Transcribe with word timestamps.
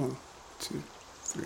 One, 0.00 0.16
two, 0.60 0.82
three, 1.24 1.44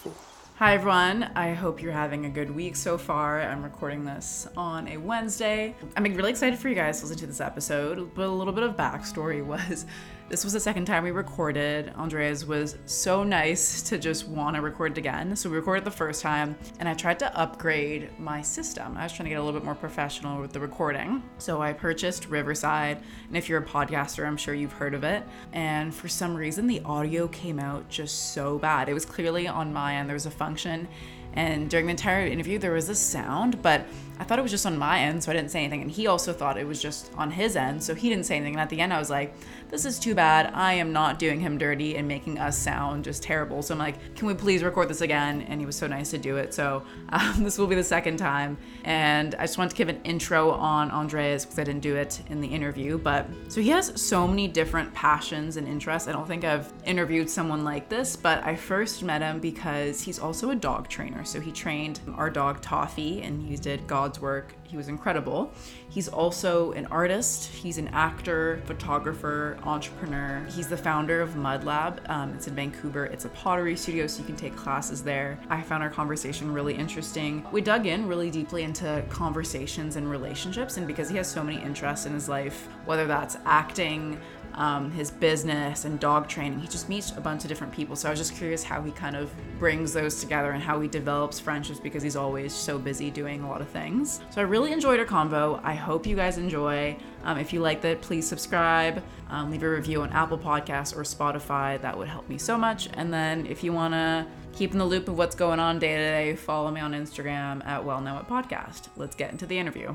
four. 0.00 0.12
Hi, 0.58 0.74
everyone. 0.74 1.24
I 1.34 1.54
hope 1.54 1.82
you're 1.82 1.90
having 1.90 2.24
a 2.24 2.28
good 2.28 2.54
week 2.54 2.76
so 2.76 2.96
far. 2.96 3.40
I'm 3.40 3.64
recording 3.64 4.04
this 4.04 4.46
on 4.56 4.86
a 4.86 4.96
Wednesday. 4.96 5.74
I'm 5.96 6.04
really 6.04 6.30
excited 6.30 6.56
for 6.56 6.68
you 6.68 6.76
guys 6.76 7.00
to 7.00 7.06
listen 7.06 7.18
to 7.18 7.26
this 7.26 7.40
episode, 7.40 8.14
but 8.14 8.26
a 8.26 8.28
little 8.28 8.52
bit 8.52 8.62
of 8.62 8.76
backstory 8.76 9.44
was 9.44 9.86
this 10.28 10.42
was 10.42 10.52
the 10.52 10.60
second 10.60 10.86
time 10.86 11.04
we 11.04 11.12
recorded. 11.12 11.92
Andreas 11.96 12.44
was 12.44 12.76
so 12.84 13.22
nice 13.22 13.80
to 13.82 13.96
just 13.96 14.26
want 14.26 14.56
to 14.56 14.62
record 14.62 14.92
it 14.92 14.98
again. 14.98 15.36
So 15.36 15.48
we 15.48 15.56
recorded 15.56 15.84
the 15.84 15.90
first 15.92 16.20
time, 16.20 16.56
and 16.80 16.88
I 16.88 16.94
tried 16.94 17.20
to 17.20 17.38
upgrade 17.38 18.10
my 18.18 18.42
system. 18.42 18.96
I 18.96 19.04
was 19.04 19.12
trying 19.12 19.26
to 19.26 19.30
get 19.30 19.36
a 19.36 19.42
little 19.42 19.58
bit 19.58 19.64
more 19.64 19.76
professional 19.76 20.40
with 20.40 20.52
the 20.52 20.58
recording. 20.58 21.22
So 21.38 21.62
I 21.62 21.72
purchased 21.72 22.28
Riverside, 22.28 23.00
and 23.28 23.36
if 23.36 23.48
you're 23.48 23.60
a 23.60 23.64
podcaster, 23.64 24.26
I'm 24.26 24.36
sure 24.36 24.52
you've 24.52 24.72
heard 24.72 24.94
of 24.94 25.04
it. 25.04 25.22
And 25.52 25.94
for 25.94 26.08
some 26.08 26.34
reason, 26.34 26.66
the 26.66 26.80
audio 26.84 27.28
came 27.28 27.60
out 27.60 27.88
just 27.88 28.32
so 28.32 28.58
bad. 28.58 28.88
It 28.88 28.94
was 28.94 29.04
clearly 29.04 29.46
on 29.46 29.72
my 29.72 29.94
end, 29.94 30.08
there 30.08 30.14
was 30.14 30.26
a 30.26 30.30
function. 30.30 30.88
And 31.34 31.70
during 31.70 31.86
the 31.86 31.90
entire 31.90 32.26
interview, 32.26 32.58
there 32.58 32.72
was 32.72 32.88
a 32.88 32.94
sound, 32.94 33.62
but 33.62 33.86
I 34.18 34.24
thought 34.24 34.38
it 34.38 34.42
was 34.42 34.50
just 34.50 34.66
on 34.66 34.78
my 34.78 35.00
end, 35.00 35.22
so 35.22 35.30
I 35.30 35.34
didn't 35.34 35.50
say 35.50 35.60
anything. 35.60 35.82
And 35.82 35.90
he 35.90 36.06
also 36.06 36.32
thought 36.32 36.56
it 36.56 36.66
was 36.66 36.80
just 36.80 37.10
on 37.16 37.30
his 37.30 37.56
end, 37.56 37.82
so 37.82 37.94
he 37.94 38.08
didn't 38.08 38.24
say 38.24 38.36
anything. 38.36 38.54
And 38.54 38.60
at 38.60 38.70
the 38.70 38.80
end, 38.80 38.92
I 38.92 38.98
was 38.98 39.10
like, 39.10 39.34
this 39.68 39.84
is 39.84 39.98
too 39.98 40.14
bad. 40.14 40.52
I 40.54 40.74
am 40.74 40.92
not 40.92 41.18
doing 41.18 41.40
him 41.40 41.58
dirty 41.58 41.96
and 41.96 42.06
making 42.06 42.38
us 42.38 42.56
sound 42.56 43.04
just 43.04 43.22
terrible. 43.22 43.62
So 43.62 43.74
I'm 43.74 43.78
like, 43.78 44.14
can 44.14 44.26
we 44.26 44.34
please 44.34 44.62
record 44.62 44.88
this 44.88 45.00
again? 45.00 45.42
And 45.42 45.60
he 45.60 45.66
was 45.66 45.76
so 45.76 45.86
nice 45.86 46.10
to 46.10 46.18
do 46.18 46.36
it. 46.36 46.54
So 46.54 46.82
um, 47.10 47.34
this 47.42 47.58
will 47.58 47.66
be 47.66 47.74
the 47.74 47.84
second 47.84 48.16
time. 48.16 48.56
And 48.84 49.34
I 49.34 49.42
just 49.42 49.58
want 49.58 49.70
to 49.70 49.76
give 49.76 49.88
an 49.88 50.00
intro 50.04 50.50
on 50.52 50.90
Andreas 50.90 51.44
because 51.44 51.58
I 51.58 51.64
didn't 51.64 51.82
do 51.82 51.96
it 51.96 52.22
in 52.30 52.40
the 52.40 52.48
interview. 52.48 52.98
But 52.98 53.26
so 53.48 53.60
he 53.60 53.70
has 53.70 54.00
so 54.00 54.26
many 54.26 54.48
different 54.48 54.94
passions 54.94 55.56
and 55.56 55.66
interests. 55.66 56.08
I 56.08 56.12
don't 56.12 56.26
think 56.26 56.44
I've 56.44 56.72
interviewed 56.84 57.28
someone 57.28 57.64
like 57.64 57.88
this, 57.88 58.16
but 58.16 58.44
I 58.44 58.56
first 58.56 59.02
met 59.02 59.20
him 59.20 59.40
because 59.40 60.00
he's 60.00 60.18
also 60.18 60.50
a 60.50 60.54
dog 60.54 60.88
trainer. 60.88 61.24
So 61.24 61.40
he 61.40 61.52
trained 61.52 62.00
our 62.16 62.30
dog 62.30 62.60
Toffee 62.60 63.22
and 63.22 63.42
he 63.42 63.56
did 63.56 63.86
Work 64.20 64.54
he 64.68 64.76
was 64.76 64.88
incredible. 64.88 65.52
He's 65.88 66.08
also 66.08 66.72
an 66.72 66.86
artist, 66.86 67.46
he's 67.46 67.78
an 67.78 67.88
actor, 67.88 68.60
photographer, 68.66 69.58
entrepreneur. 69.62 70.44
He's 70.50 70.68
the 70.68 70.76
founder 70.76 71.20
of 71.20 71.36
Mud 71.36 71.64
Lab. 71.64 72.02
Um, 72.08 72.32
it's 72.34 72.48
in 72.48 72.54
Vancouver. 72.54 73.06
It's 73.06 73.24
a 73.24 73.28
pottery 73.30 73.76
studio, 73.76 74.06
so 74.06 74.20
you 74.20 74.26
can 74.26 74.36
take 74.36 74.56
classes 74.56 75.02
there. 75.02 75.38
I 75.48 75.62
found 75.62 75.82
our 75.82 75.90
conversation 75.90 76.52
really 76.52 76.74
interesting. 76.74 77.46
We 77.52 77.60
dug 77.60 77.86
in 77.86 78.06
really 78.06 78.30
deeply 78.30 78.62
into 78.64 79.04
conversations 79.08 79.96
and 79.96 80.10
relationships, 80.10 80.76
and 80.76 80.86
because 80.86 81.08
he 81.08 81.16
has 81.16 81.28
so 81.28 81.42
many 81.42 81.62
interests 81.62 82.06
in 82.06 82.12
his 82.12 82.28
life, 82.28 82.68
whether 82.84 83.06
that's 83.06 83.36
acting, 83.44 84.20
um, 84.54 84.90
his 84.90 85.10
business 85.10 85.84
and 85.84 86.00
dog 86.00 86.28
training. 86.28 86.58
He 86.60 86.66
just 86.68 86.88
meets 86.88 87.10
a 87.16 87.20
bunch 87.20 87.44
of 87.44 87.48
different 87.48 87.72
people. 87.72 87.96
So 87.96 88.08
I 88.08 88.10
was 88.10 88.18
just 88.18 88.34
curious 88.34 88.62
how 88.62 88.82
he 88.82 88.90
kind 88.92 89.16
of 89.16 89.30
brings 89.58 89.92
those 89.92 90.20
together 90.20 90.52
and 90.52 90.62
how 90.62 90.80
he 90.80 90.88
develops 90.88 91.38
friendships 91.38 91.78
because 91.78 92.02
he's 92.02 92.16
always 92.16 92.52
so 92.52 92.78
busy 92.78 93.10
doing 93.10 93.42
a 93.42 93.48
lot 93.48 93.60
of 93.60 93.68
things. 93.68 94.20
So 94.30 94.40
I 94.40 94.44
really 94.44 94.72
enjoyed 94.72 94.98
our 94.98 95.06
convo. 95.06 95.60
I 95.62 95.74
hope 95.74 96.06
you 96.06 96.16
guys 96.16 96.38
enjoy. 96.38 96.96
Um, 97.24 97.38
if 97.38 97.52
you 97.52 97.60
liked 97.60 97.84
it, 97.84 98.00
please 98.00 98.26
subscribe, 98.26 99.02
um, 99.28 99.50
leave 99.50 99.62
a 99.62 99.68
review 99.68 100.02
on 100.02 100.10
Apple 100.12 100.38
Podcasts 100.38 100.96
or 100.96 101.02
Spotify. 101.02 101.80
That 101.80 101.96
would 101.96 102.08
help 102.08 102.28
me 102.28 102.38
so 102.38 102.56
much. 102.56 102.88
And 102.94 103.12
then 103.12 103.46
if 103.46 103.62
you 103.64 103.72
want 103.72 103.94
to 103.94 104.26
keep 104.52 104.72
in 104.72 104.78
the 104.78 104.84
loop 104.84 105.08
of 105.08 105.18
what's 105.18 105.34
going 105.34 105.60
on 105.60 105.78
day 105.78 105.96
to 105.96 106.02
day, 106.02 106.36
follow 106.36 106.70
me 106.70 106.80
on 106.80 106.92
Instagram 106.92 107.64
at 107.66 107.84
Well 107.84 108.00
Know 108.00 108.18
It 108.18 108.26
Podcast. 108.26 108.88
Let's 108.96 109.14
get 109.14 109.32
into 109.32 109.46
the 109.46 109.58
interview. 109.58 109.94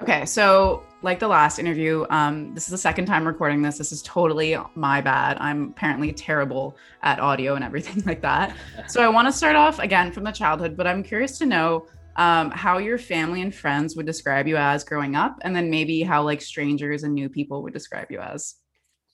Okay, 0.00 0.24
so 0.26 0.82
like 1.02 1.18
the 1.18 1.28
last 1.28 1.58
interview, 1.58 2.06
um, 2.10 2.54
this 2.54 2.64
is 2.64 2.70
the 2.70 2.78
second 2.78 3.06
time 3.06 3.26
recording 3.26 3.60
this. 3.60 3.78
This 3.78 3.92
is 3.92 4.02
totally 4.02 4.56
my 4.74 5.00
bad. 5.00 5.36
I'm 5.40 5.70
apparently 5.70 6.12
terrible 6.12 6.76
at 7.02 7.18
audio 7.18 7.54
and 7.54 7.64
everything 7.64 8.02
like 8.06 8.22
that. 8.22 8.56
So 8.88 9.02
I 9.02 9.08
want 9.08 9.28
to 9.28 9.32
start 9.32 9.56
off 9.56 9.78
again 9.78 10.12
from 10.12 10.24
the 10.24 10.32
childhood, 10.32 10.76
but 10.76 10.86
I'm 10.86 11.02
curious 11.02 11.38
to 11.38 11.46
know 11.46 11.86
um, 12.16 12.50
how 12.50 12.78
your 12.78 12.98
family 12.98 13.42
and 13.42 13.54
friends 13.54 13.96
would 13.96 14.06
describe 14.06 14.46
you 14.46 14.56
as 14.56 14.84
growing 14.84 15.16
up, 15.16 15.38
and 15.42 15.56
then 15.56 15.70
maybe 15.70 16.02
how 16.02 16.22
like 16.22 16.40
strangers 16.42 17.04
and 17.04 17.14
new 17.14 17.28
people 17.28 17.62
would 17.62 17.72
describe 17.72 18.10
you 18.10 18.20
as. 18.20 18.56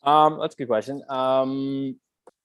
Um, 0.03 0.38
that's 0.41 0.54
a 0.54 0.59
good 0.59 0.69
question. 0.69 1.03
Um, 1.09 1.97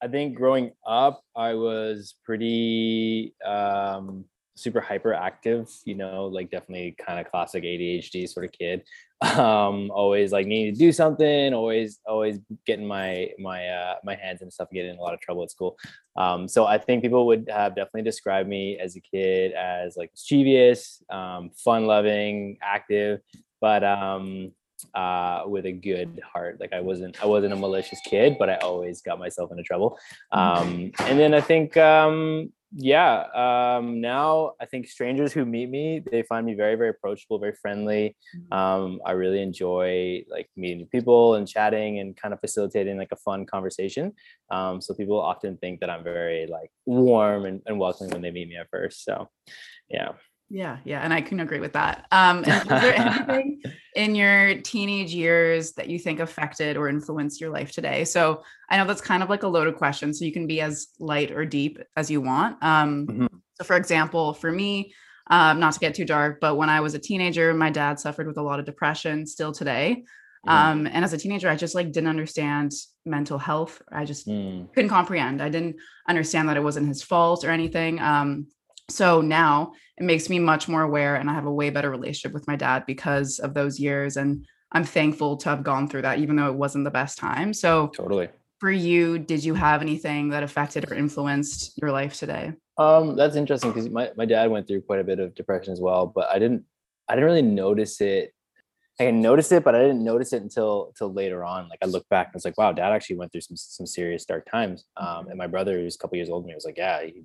I 0.02 0.08
think 0.08 0.36
growing 0.36 0.72
up, 0.86 1.22
I 1.36 1.54
was 1.54 2.14
pretty 2.24 3.34
um 3.44 4.24
super 4.56 4.80
hyperactive, 4.80 5.68
you 5.84 5.94
know, 5.94 6.26
like 6.26 6.50
definitely 6.50 6.94
kind 7.04 7.18
of 7.18 7.30
classic 7.30 7.64
ADHD 7.64 8.28
sort 8.28 8.46
of 8.46 8.52
kid. 8.52 8.82
Um, 9.24 9.90
always 9.90 10.32
like 10.32 10.46
needing 10.46 10.74
to 10.74 10.78
do 10.78 10.92
something, 10.92 11.54
always, 11.54 11.98
always 12.06 12.38
getting 12.66 12.86
my 12.86 13.30
my 13.38 13.68
uh 13.68 13.96
my 14.04 14.14
hands 14.14 14.42
and 14.42 14.52
stuff, 14.52 14.68
getting 14.72 14.90
in 14.90 14.98
a 14.98 15.00
lot 15.00 15.14
of 15.14 15.20
trouble 15.20 15.42
at 15.42 15.50
school. 15.50 15.76
Um, 16.16 16.46
so 16.46 16.66
I 16.66 16.78
think 16.78 17.02
people 17.02 17.26
would 17.26 17.48
have 17.50 17.74
definitely 17.74 18.02
described 18.02 18.48
me 18.48 18.78
as 18.78 18.96
a 18.96 19.00
kid 19.00 19.52
as 19.52 19.96
like 19.96 20.10
mischievous, 20.12 21.02
um, 21.10 21.50
fun 21.56 21.86
loving, 21.86 22.58
active, 22.62 23.20
but 23.60 23.82
um 23.82 24.52
uh 24.94 25.44
with 25.46 25.64
a 25.64 25.72
good 25.72 26.20
heart 26.30 26.60
like 26.60 26.72
i 26.74 26.80
wasn't 26.80 27.14
i 27.22 27.26
wasn't 27.26 27.52
a 27.52 27.56
malicious 27.56 27.98
kid 28.04 28.36
but 28.38 28.50
i 28.50 28.56
always 28.56 29.00
got 29.00 29.18
myself 29.18 29.50
into 29.50 29.62
trouble 29.62 29.98
mm-hmm. 30.32 30.62
um 30.62 30.90
and 31.08 31.18
then 31.18 31.32
i 31.32 31.40
think 31.40 31.76
um 31.78 32.52
yeah 32.76 33.76
um 33.78 34.00
now 34.00 34.52
i 34.60 34.66
think 34.66 34.88
strangers 34.88 35.32
who 35.32 35.44
meet 35.44 35.70
me 35.70 36.02
they 36.10 36.22
find 36.24 36.44
me 36.44 36.54
very 36.54 36.74
very 36.74 36.88
approachable 36.90 37.38
very 37.38 37.54
friendly. 37.62 38.16
Mm-hmm. 38.36 38.52
um 38.52 39.00
i 39.06 39.12
really 39.12 39.40
enjoy 39.40 40.22
like 40.28 40.48
meeting 40.56 40.86
people 40.86 41.36
and 41.36 41.46
chatting 41.46 42.00
and 42.00 42.16
kind 42.16 42.34
of 42.34 42.40
facilitating 42.40 42.98
like 42.98 43.12
a 43.12 43.16
fun 43.16 43.46
conversation. 43.46 44.12
Um 44.50 44.80
so 44.80 44.92
people 44.94 45.20
often 45.20 45.56
think 45.58 45.80
that 45.80 45.90
i'm 45.90 46.02
very 46.02 46.46
like 46.46 46.70
warm 46.84 47.44
and, 47.44 47.62
and 47.66 47.78
welcoming 47.78 48.12
when 48.12 48.22
they 48.22 48.32
meet 48.32 48.48
me 48.48 48.56
at 48.56 48.70
first 48.70 49.04
so 49.04 49.28
yeah 49.88 50.12
yeah, 50.50 50.78
yeah, 50.84 51.00
and 51.00 51.12
I 51.12 51.20
can 51.20 51.40
agree 51.40 51.60
with 51.60 51.72
that. 51.72 52.06
Um, 52.12 52.44
is 52.44 52.64
there 52.64 52.94
anything 52.94 53.62
in 53.96 54.14
your 54.14 54.60
teenage 54.60 55.12
years 55.14 55.72
that 55.72 55.88
you 55.88 55.98
think 55.98 56.20
affected 56.20 56.76
or 56.76 56.88
influenced 56.88 57.40
your 57.40 57.50
life 57.50 57.72
today? 57.72 58.04
So 58.04 58.42
I 58.68 58.76
know 58.76 58.86
that's 58.86 59.00
kind 59.00 59.22
of 59.22 59.30
like 59.30 59.42
a 59.42 59.48
loaded 59.48 59.76
question, 59.76 60.12
so 60.12 60.24
you 60.24 60.32
can 60.32 60.46
be 60.46 60.60
as 60.60 60.88
light 60.98 61.30
or 61.30 61.46
deep 61.46 61.78
as 61.96 62.10
you 62.10 62.20
want. 62.20 62.62
Um, 62.62 63.06
mm-hmm. 63.06 63.26
So, 63.54 63.64
for 63.64 63.76
example, 63.76 64.34
for 64.34 64.52
me, 64.52 64.94
um, 65.28 65.60
not 65.60 65.72
to 65.74 65.80
get 65.80 65.94
too 65.94 66.04
dark, 66.04 66.40
but 66.40 66.56
when 66.56 66.68
I 66.68 66.80
was 66.80 66.94
a 66.94 66.98
teenager, 66.98 67.54
my 67.54 67.70
dad 67.70 67.98
suffered 67.98 68.26
with 68.26 68.36
a 68.36 68.42
lot 68.42 68.58
of 68.58 68.66
depression. 68.66 69.26
Still 69.26 69.52
today, 69.52 70.04
mm. 70.46 70.52
um, 70.52 70.86
and 70.86 71.04
as 71.04 71.14
a 71.14 71.18
teenager, 71.18 71.48
I 71.48 71.56
just 71.56 71.74
like 71.74 71.90
didn't 71.90 72.10
understand 72.10 72.72
mental 73.06 73.38
health. 73.38 73.80
I 73.90 74.04
just 74.04 74.28
mm. 74.28 74.70
couldn't 74.74 74.90
comprehend. 74.90 75.40
I 75.40 75.48
didn't 75.48 75.76
understand 76.06 76.50
that 76.50 76.58
it 76.58 76.62
wasn't 76.62 76.88
his 76.88 77.02
fault 77.02 77.44
or 77.44 77.50
anything. 77.50 77.98
Um, 77.98 78.48
so 78.88 79.20
now 79.20 79.72
it 79.96 80.04
makes 80.04 80.28
me 80.28 80.38
much 80.38 80.68
more 80.68 80.82
aware 80.82 81.16
and 81.16 81.30
I 81.30 81.34
have 81.34 81.46
a 81.46 81.52
way 81.52 81.70
better 81.70 81.90
relationship 81.90 82.32
with 82.32 82.46
my 82.46 82.56
dad 82.56 82.84
because 82.86 83.38
of 83.38 83.54
those 83.54 83.78
years. 83.78 84.16
And 84.16 84.46
I'm 84.72 84.84
thankful 84.84 85.36
to 85.38 85.48
have 85.48 85.62
gone 85.62 85.88
through 85.88 86.02
that, 86.02 86.18
even 86.18 86.36
though 86.36 86.48
it 86.48 86.54
wasn't 86.54 86.84
the 86.84 86.90
best 86.90 87.18
time. 87.18 87.52
So, 87.54 87.88
totally. 87.88 88.28
For 88.60 88.70
you, 88.70 89.18
did 89.18 89.44
you 89.44 89.54
have 89.54 89.82
anything 89.82 90.30
that 90.30 90.42
affected 90.42 90.90
or 90.90 90.94
influenced 90.94 91.76
your 91.80 91.92
life 91.92 92.14
today? 92.14 92.52
Um, 92.78 93.14
that's 93.14 93.36
interesting 93.36 93.70
because 93.70 93.88
my, 93.90 94.10
my 94.16 94.24
dad 94.24 94.50
went 94.50 94.66
through 94.66 94.82
quite 94.82 95.00
a 95.00 95.04
bit 95.04 95.20
of 95.20 95.34
depression 95.34 95.72
as 95.72 95.80
well, 95.80 96.06
but 96.06 96.30
I 96.30 96.38
didn't 96.38 96.64
I 97.08 97.14
didn't 97.14 97.26
really 97.26 97.42
notice 97.42 98.00
it. 98.00 98.32
I 98.98 99.10
noticed 99.10 99.52
it, 99.52 99.64
but 99.64 99.74
I 99.74 99.80
didn't 99.80 100.02
notice 100.02 100.32
it 100.32 100.42
until 100.42 100.86
until 100.88 101.12
later 101.12 101.44
on. 101.44 101.68
Like 101.68 101.80
I 101.82 101.86
look 101.86 102.08
back 102.08 102.28
and 102.28 102.34
was 102.34 102.44
like, 102.44 102.56
wow, 102.56 102.72
dad 102.72 102.92
actually 102.92 103.16
went 103.16 103.32
through 103.32 103.42
some 103.42 103.56
some 103.56 103.86
serious 103.86 104.24
dark 104.24 104.48
times. 104.50 104.84
Um, 104.96 105.06
mm-hmm. 105.06 105.30
and 105.30 105.38
my 105.38 105.46
brother, 105.46 105.78
who's 105.78 105.96
a 105.96 105.98
couple 105.98 106.16
years 106.16 106.30
older 106.30 106.42
than 106.42 106.48
me, 106.48 106.54
was 106.54 106.64
like, 106.64 106.78
yeah, 106.78 107.02
he 107.02 107.24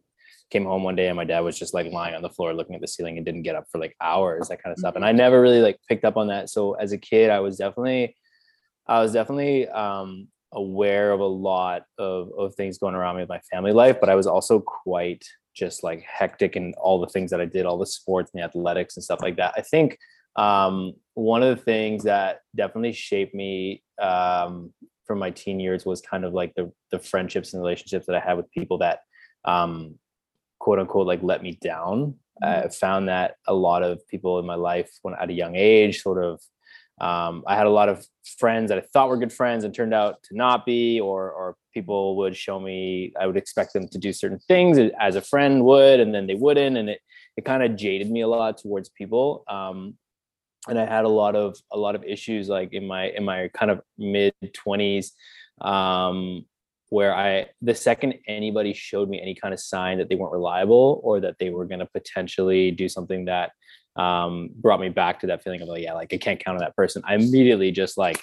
came 0.49 0.65
home 0.65 0.83
one 0.83 0.95
day 0.95 1.07
and 1.07 1.15
my 1.15 1.23
dad 1.23 1.41
was 1.41 1.57
just 1.57 1.73
like 1.73 1.91
lying 1.91 2.15
on 2.15 2.21
the 2.21 2.29
floor 2.29 2.53
looking 2.53 2.75
at 2.75 2.81
the 2.81 2.87
ceiling 2.87 3.17
and 3.17 3.25
didn't 3.25 3.43
get 3.43 3.55
up 3.55 3.65
for 3.71 3.79
like 3.79 3.95
hours 4.01 4.47
that 4.47 4.61
kind 4.61 4.71
of 4.73 4.79
stuff. 4.79 4.95
And 4.95 5.05
i 5.05 5.09
mm-hmm. 5.09 5.17
never 5.17 5.41
really 5.41 5.61
like 5.61 5.79
picked 5.87 6.05
up 6.05 6.17
on 6.17 6.27
that. 6.27 6.49
So 6.49 6.73
as 6.73 6.91
a 6.91 6.97
kid 6.97 7.29
i 7.29 7.39
was 7.39 7.57
definitely 7.57 8.15
i 8.87 9.01
was 9.01 9.13
definitely 9.13 9.67
um 9.69 10.27
aware 10.53 11.11
of 11.11 11.19
a 11.19 11.25
lot 11.25 11.83
of 11.97 12.29
of 12.37 12.55
things 12.55 12.79
going 12.79 12.95
around 12.95 13.15
me 13.15 13.21
with 13.21 13.29
my 13.29 13.39
family 13.51 13.71
life 13.71 13.97
but 13.99 14.09
i 14.09 14.15
was 14.15 14.25
also 14.25 14.59
quite 14.59 15.23
just 15.55 15.83
like 15.83 16.01
hectic 16.01 16.55
and 16.55 16.73
all 16.75 16.99
the 16.99 17.07
things 17.07 17.29
that 17.29 17.41
i 17.41 17.45
did 17.45 17.65
all 17.65 17.77
the 17.77 17.85
sports 17.85 18.31
and 18.33 18.41
the 18.41 18.45
athletics 18.45 18.97
and 18.97 19.03
stuff 19.03 19.19
like 19.21 19.37
that. 19.37 19.53
I 19.55 19.61
think 19.61 19.97
um 20.35 20.93
one 21.15 21.43
of 21.43 21.55
the 21.55 21.63
things 21.63 22.03
that 22.03 22.39
definitely 22.55 22.93
shaped 22.93 23.35
me 23.35 23.83
um 24.01 24.73
from 25.05 25.19
my 25.19 25.31
teen 25.31 25.59
years 25.59 25.85
was 25.85 26.01
kind 26.01 26.23
of 26.23 26.33
like 26.33 26.53
the 26.55 26.71
the 26.91 26.99
friendships 26.99 27.53
and 27.53 27.61
relationships 27.61 28.05
that 28.05 28.15
i 28.15 28.19
had 28.19 28.37
with 28.37 28.49
people 28.51 28.77
that 28.77 28.99
um 29.45 29.98
quote 30.59 30.79
unquote 30.79 31.07
like 31.07 31.23
let 31.23 31.41
me 31.41 31.57
down. 31.61 32.15
Mm-hmm. 32.43 32.67
I 32.67 32.69
found 32.69 33.09
that 33.09 33.35
a 33.47 33.53
lot 33.53 33.83
of 33.83 34.07
people 34.07 34.39
in 34.39 34.45
my 34.45 34.55
life 34.55 34.91
when 35.01 35.15
at 35.15 35.29
a 35.29 35.33
young 35.33 35.55
age 35.55 36.01
sort 36.01 36.23
of 36.23 36.39
um, 37.01 37.43
I 37.47 37.55
had 37.55 37.65
a 37.65 37.71
lot 37.71 37.89
of 37.89 38.05
friends 38.37 38.69
that 38.69 38.77
I 38.77 38.81
thought 38.81 39.09
were 39.09 39.17
good 39.17 39.33
friends 39.33 39.63
and 39.63 39.73
turned 39.73 39.93
out 39.93 40.21
to 40.23 40.35
not 40.35 40.65
be, 40.65 40.99
or 40.99 41.31
or 41.31 41.55
people 41.73 42.17
would 42.17 42.35
show 42.35 42.59
me 42.59 43.13
I 43.19 43.25
would 43.25 43.37
expect 43.37 43.73
them 43.73 43.87
to 43.87 43.97
do 43.97 44.11
certain 44.11 44.39
things 44.47 44.77
as 44.99 45.15
a 45.15 45.21
friend 45.21 45.63
would, 45.63 45.99
and 45.99 46.13
then 46.13 46.27
they 46.27 46.35
wouldn't, 46.35 46.77
and 46.77 46.89
it 46.89 46.99
it 47.37 47.45
kind 47.45 47.63
of 47.63 47.77
jaded 47.77 48.11
me 48.11 48.21
a 48.21 48.27
lot 48.27 48.57
towards 48.57 48.89
people. 48.89 49.45
Um, 49.47 49.95
and 50.67 50.77
I 50.77 50.85
had 50.85 51.05
a 51.05 51.09
lot 51.09 51.35
of 51.35 51.57
a 51.71 51.77
lot 51.77 51.95
of 51.95 52.03
issues 52.03 52.49
like 52.49 52.73
in 52.73 52.85
my 52.85 53.09
in 53.11 53.23
my 53.23 53.49
kind 53.53 53.71
of 53.71 53.81
mid 53.97 54.33
twenties 54.53 55.13
um, 55.61 56.45
where 56.89 57.15
I, 57.15 57.47
the 57.61 57.75
second 57.75 58.15
anybody 58.27 58.73
showed 58.73 59.09
me 59.09 59.21
any 59.21 59.35
kind 59.35 59.53
of 59.53 59.59
sign 59.59 59.99
that 59.99 60.09
they 60.09 60.15
weren't 60.15 60.33
reliable 60.33 60.99
or 61.03 61.19
that 61.19 61.35
they 61.39 61.49
were 61.51 61.65
going 61.65 61.79
to 61.79 61.85
potentially 61.85 62.71
do 62.71 62.89
something 62.89 63.25
that 63.25 63.51
um, 63.95 64.49
brought 64.55 64.79
me 64.79 64.89
back 64.89 65.19
to 65.19 65.27
that 65.27 65.43
feeling 65.43 65.61
of 65.61 65.67
like, 65.67 65.83
yeah, 65.83 65.93
like 65.93 66.13
I 66.13 66.17
can't 66.17 66.43
count 66.43 66.57
on 66.57 66.63
that 66.63 66.75
person. 66.75 67.03
I 67.05 67.15
immediately 67.15 67.71
just 67.71 67.97
like 67.97 68.19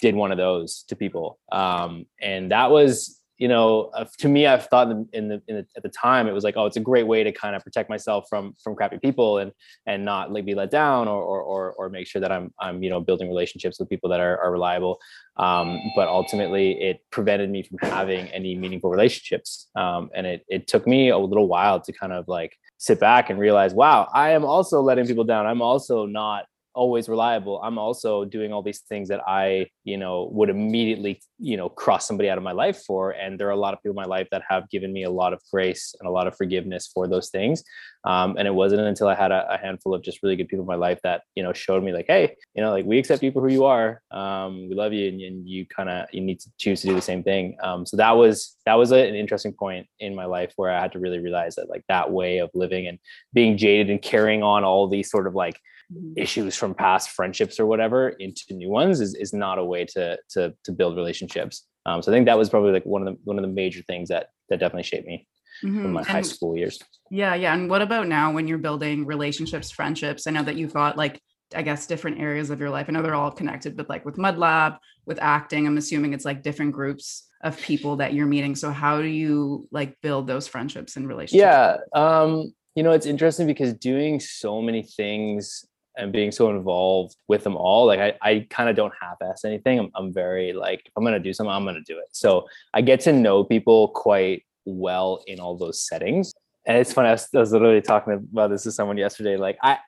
did 0.00 0.14
one 0.14 0.32
of 0.32 0.38
those 0.38 0.84
to 0.88 0.96
people. 0.96 1.38
Um, 1.52 2.06
and 2.20 2.50
that 2.50 2.70
was 2.70 3.19
you 3.40 3.48
know, 3.48 3.90
uh, 3.94 4.04
to 4.18 4.28
me, 4.28 4.46
I've 4.46 4.66
thought 4.66 4.90
in 4.90 5.08
the, 5.10 5.18
in 5.18 5.28
the, 5.28 5.42
in 5.48 5.56
the, 5.56 5.66
at 5.74 5.82
the 5.82 5.88
time 5.88 6.28
it 6.28 6.32
was 6.32 6.44
like, 6.44 6.58
oh, 6.58 6.66
it's 6.66 6.76
a 6.76 6.80
great 6.80 7.06
way 7.06 7.24
to 7.24 7.32
kind 7.32 7.56
of 7.56 7.64
protect 7.64 7.88
myself 7.88 8.26
from 8.28 8.54
from 8.62 8.76
crappy 8.76 8.98
people 8.98 9.38
and 9.38 9.50
and 9.86 10.04
not 10.04 10.30
like 10.30 10.44
be 10.44 10.54
let 10.54 10.70
down 10.70 11.08
or 11.08 11.22
or 11.22 11.40
or, 11.40 11.72
or 11.72 11.88
make 11.88 12.06
sure 12.06 12.20
that 12.20 12.30
I'm 12.30 12.52
I'm 12.60 12.82
you 12.82 12.90
know 12.90 13.00
building 13.00 13.28
relationships 13.28 13.80
with 13.80 13.88
people 13.88 14.10
that 14.10 14.20
are, 14.20 14.38
are 14.38 14.52
reliable. 14.52 15.00
Um, 15.38 15.80
but 15.96 16.06
ultimately, 16.06 16.72
it 16.82 17.00
prevented 17.10 17.48
me 17.48 17.62
from 17.62 17.78
having 17.78 18.26
any 18.26 18.54
meaningful 18.56 18.90
relationships. 18.90 19.70
Um, 19.74 20.10
and 20.14 20.26
it 20.26 20.44
it 20.48 20.66
took 20.66 20.86
me 20.86 21.08
a 21.08 21.16
little 21.16 21.48
while 21.48 21.80
to 21.80 21.92
kind 21.94 22.12
of 22.12 22.28
like 22.28 22.58
sit 22.76 23.00
back 23.00 23.30
and 23.30 23.38
realize, 23.38 23.72
wow, 23.72 24.06
I 24.12 24.32
am 24.32 24.44
also 24.44 24.82
letting 24.82 25.06
people 25.06 25.24
down. 25.24 25.46
I'm 25.46 25.62
also 25.62 26.04
not 26.04 26.44
always 26.74 27.08
reliable 27.08 27.60
i'm 27.62 27.78
also 27.78 28.24
doing 28.24 28.52
all 28.52 28.62
these 28.62 28.80
things 28.80 29.08
that 29.08 29.20
i 29.26 29.66
you 29.84 29.96
know 29.96 30.28
would 30.32 30.50
immediately 30.50 31.20
you 31.38 31.56
know 31.56 31.68
cross 31.68 32.06
somebody 32.06 32.28
out 32.28 32.38
of 32.38 32.44
my 32.44 32.52
life 32.52 32.82
for 32.86 33.12
and 33.12 33.40
there 33.40 33.48
are 33.48 33.52
a 33.52 33.56
lot 33.56 33.72
of 33.72 33.82
people 33.82 33.92
in 33.92 33.96
my 33.96 34.04
life 34.04 34.28
that 34.30 34.42
have 34.48 34.68
given 34.70 34.92
me 34.92 35.04
a 35.04 35.10
lot 35.10 35.32
of 35.32 35.40
grace 35.50 35.94
and 35.98 36.08
a 36.08 36.10
lot 36.10 36.26
of 36.26 36.36
forgiveness 36.36 36.90
for 36.92 37.08
those 37.08 37.30
things. 37.30 37.64
Um, 38.04 38.36
and 38.38 38.48
it 38.48 38.54
wasn't 38.54 38.80
until 38.80 39.08
i 39.08 39.14
had 39.14 39.30
a, 39.30 39.54
a, 39.54 39.58
handful 39.58 39.94
of 39.94 40.02
just 40.02 40.22
really 40.22 40.36
good 40.36 40.48
people 40.48 40.62
in 40.62 40.66
my 40.66 40.74
life 40.74 41.00
that 41.02 41.22
you 41.34 41.42
know 41.42 41.52
showed 41.52 41.82
me 41.82 41.92
like 41.92 42.06
hey 42.08 42.34
you 42.54 42.62
know 42.62 42.70
like 42.70 42.86
we 42.86 42.98
accept 42.98 43.20
for 43.20 43.42
who 43.42 43.52
you 43.52 43.64
are. 43.64 44.00
Um, 44.10 44.68
we 44.68 44.74
love 44.74 44.92
you 44.92 45.08
and, 45.08 45.20
and 45.20 45.48
you 45.48 45.66
kind 45.66 45.90
of 45.90 46.06
you 46.12 46.20
need 46.20 46.40
to 46.40 46.50
choose 46.58 46.80
to 46.80 46.86
do 46.86 46.94
the 46.94 47.02
same 47.02 47.22
thing. 47.22 47.56
Um, 47.62 47.84
so 47.84 47.96
that 47.96 48.12
was 48.12 48.56
that 48.64 48.74
was 48.74 48.92
a, 48.92 49.06
an 49.06 49.14
interesting 49.14 49.52
point 49.52 49.86
in 49.98 50.14
my 50.14 50.24
life 50.24 50.52
where 50.56 50.70
i 50.70 50.80
had 50.80 50.92
to 50.92 50.98
really 50.98 51.18
realize 51.18 51.56
that 51.56 51.68
like 51.68 51.84
that 51.88 52.10
way 52.10 52.38
of 52.38 52.50
living 52.54 52.86
and 52.86 52.98
being 53.34 53.56
jaded 53.56 53.90
and 53.90 54.00
carrying 54.00 54.42
on 54.42 54.64
all 54.64 54.88
these 54.88 55.10
sort 55.10 55.26
of 55.26 55.34
like 55.34 55.58
Mm-hmm. 55.92 56.12
issues 56.14 56.54
from 56.54 56.72
past 56.72 57.10
friendships 57.10 57.58
or 57.58 57.66
whatever 57.66 58.10
into 58.10 58.54
new 58.54 58.68
ones 58.68 59.00
is, 59.00 59.16
is 59.16 59.32
not 59.32 59.58
a 59.58 59.64
way 59.64 59.84
to 59.86 60.16
to 60.28 60.54
to 60.62 60.70
build 60.70 60.94
relationships. 60.94 61.66
Um, 61.84 62.00
so 62.00 62.12
I 62.12 62.14
think 62.14 62.26
that 62.26 62.38
was 62.38 62.48
probably 62.48 62.70
like 62.70 62.86
one 62.86 63.04
of 63.04 63.12
the 63.12 63.20
one 63.24 63.38
of 63.38 63.42
the 63.42 63.48
major 63.48 63.82
things 63.82 64.08
that 64.10 64.28
that 64.50 64.60
definitely 64.60 64.84
shaped 64.84 65.08
me 65.08 65.26
mm-hmm. 65.64 65.82
from 65.82 65.92
my 65.92 66.00
and, 66.02 66.08
high 66.08 66.22
school 66.22 66.56
years. 66.56 66.78
Yeah, 67.10 67.34
yeah. 67.34 67.54
And 67.54 67.68
what 67.68 67.82
about 67.82 68.06
now 68.06 68.30
when 68.30 68.46
you're 68.46 68.58
building 68.58 69.04
relationships, 69.04 69.72
friendships? 69.72 70.28
I 70.28 70.30
know 70.30 70.44
that 70.44 70.54
you've 70.54 70.74
got 70.74 70.96
like 70.96 71.20
I 71.54 71.62
guess 71.62 71.88
different 71.88 72.20
areas 72.20 72.50
of 72.50 72.60
your 72.60 72.70
life. 72.70 72.86
I 72.88 72.92
know 72.92 73.02
they're 73.02 73.16
all 73.16 73.32
connected, 73.32 73.76
but 73.76 73.88
like 73.88 74.04
with 74.04 74.16
Mud 74.16 74.38
Lab, 74.38 74.74
with 75.06 75.18
acting, 75.20 75.66
I'm 75.66 75.76
assuming 75.76 76.12
it's 76.12 76.24
like 76.24 76.44
different 76.44 76.72
groups 76.72 77.26
of 77.42 77.60
people 77.60 77.96
that 77.96 78.14
you're 78.14 78.26
meeting. 78.26 78.54
So 78.54 78.70
how 78.70 79.02
do 79.02 79.08
you 79.08 79.66
like 79.72 79.96
build 80.02 80.28
those 80.28 80.46
friendships 80.46 80.96
and 80.96 81.08
relationships? 81.08 81.40
Yeah. 81.40 81.78
Um, 81.94 82.54
you 82.76 82.84
know, 82.84 82.92
it's 82.92 83.06
interesting 83.06 83.48
because 83.48 83.74
doing 83.74 84.20
so 84.20 84.62
many 84.62 84.82
things 84.82 85.64
and 86.00 86.12
being 86.12 86.32
so 86.32 86.50
involved 86.50 87.16
with 87.28 87.44
them 87.44 87.56
all 87.56 87.86
like 87.86 88.00
i, 88.00 88.12
I 88.22 88.46
kind 88.50 88.68
of 88.68 88.76
don't 88.76 88.92
half-ass 89.00 89.44
anything. 89.44 89.78
I'm, 89.78 89.90
I'm 89.94 90.12
very 90.12 90.52
like 90.52 90.82
if 90.86 90.92
i'm 90.96 91.04
gonna 91.04 91.20
do 91.20 91.32
something 91.32 91.52
i'm 91.52 91.64
gonna 91.64 91.80
do 91.86 91.98
it. 91.98 92.08
So 92.12 92.46
i 92.74 92.80
get 92.80 93.00
to 93.00 93.12
know 93.12 93.44
people 93.44 93.88
quite 93.88 94.44
well 94.64 95.22
in 95.26 95.40
all 95.40 95.56
those 95.56 95.86
settings. 95.86 96.32
And 96.66 96.76
it's 96.76 96.92
funny 96.92 97.08
I 97.08 97.12
was, 97.12 97.28
I 97.34 97.38
was 97.38 97.52
literally 97.52 97.80
talking 97.80 98.12
about 98.12 98.50
this 98.50 98.64
to 98.64 98.72
someone 98.72 98.98
yesterday 98.98 99.36
like 99.36 99.58
i 99.62 99.78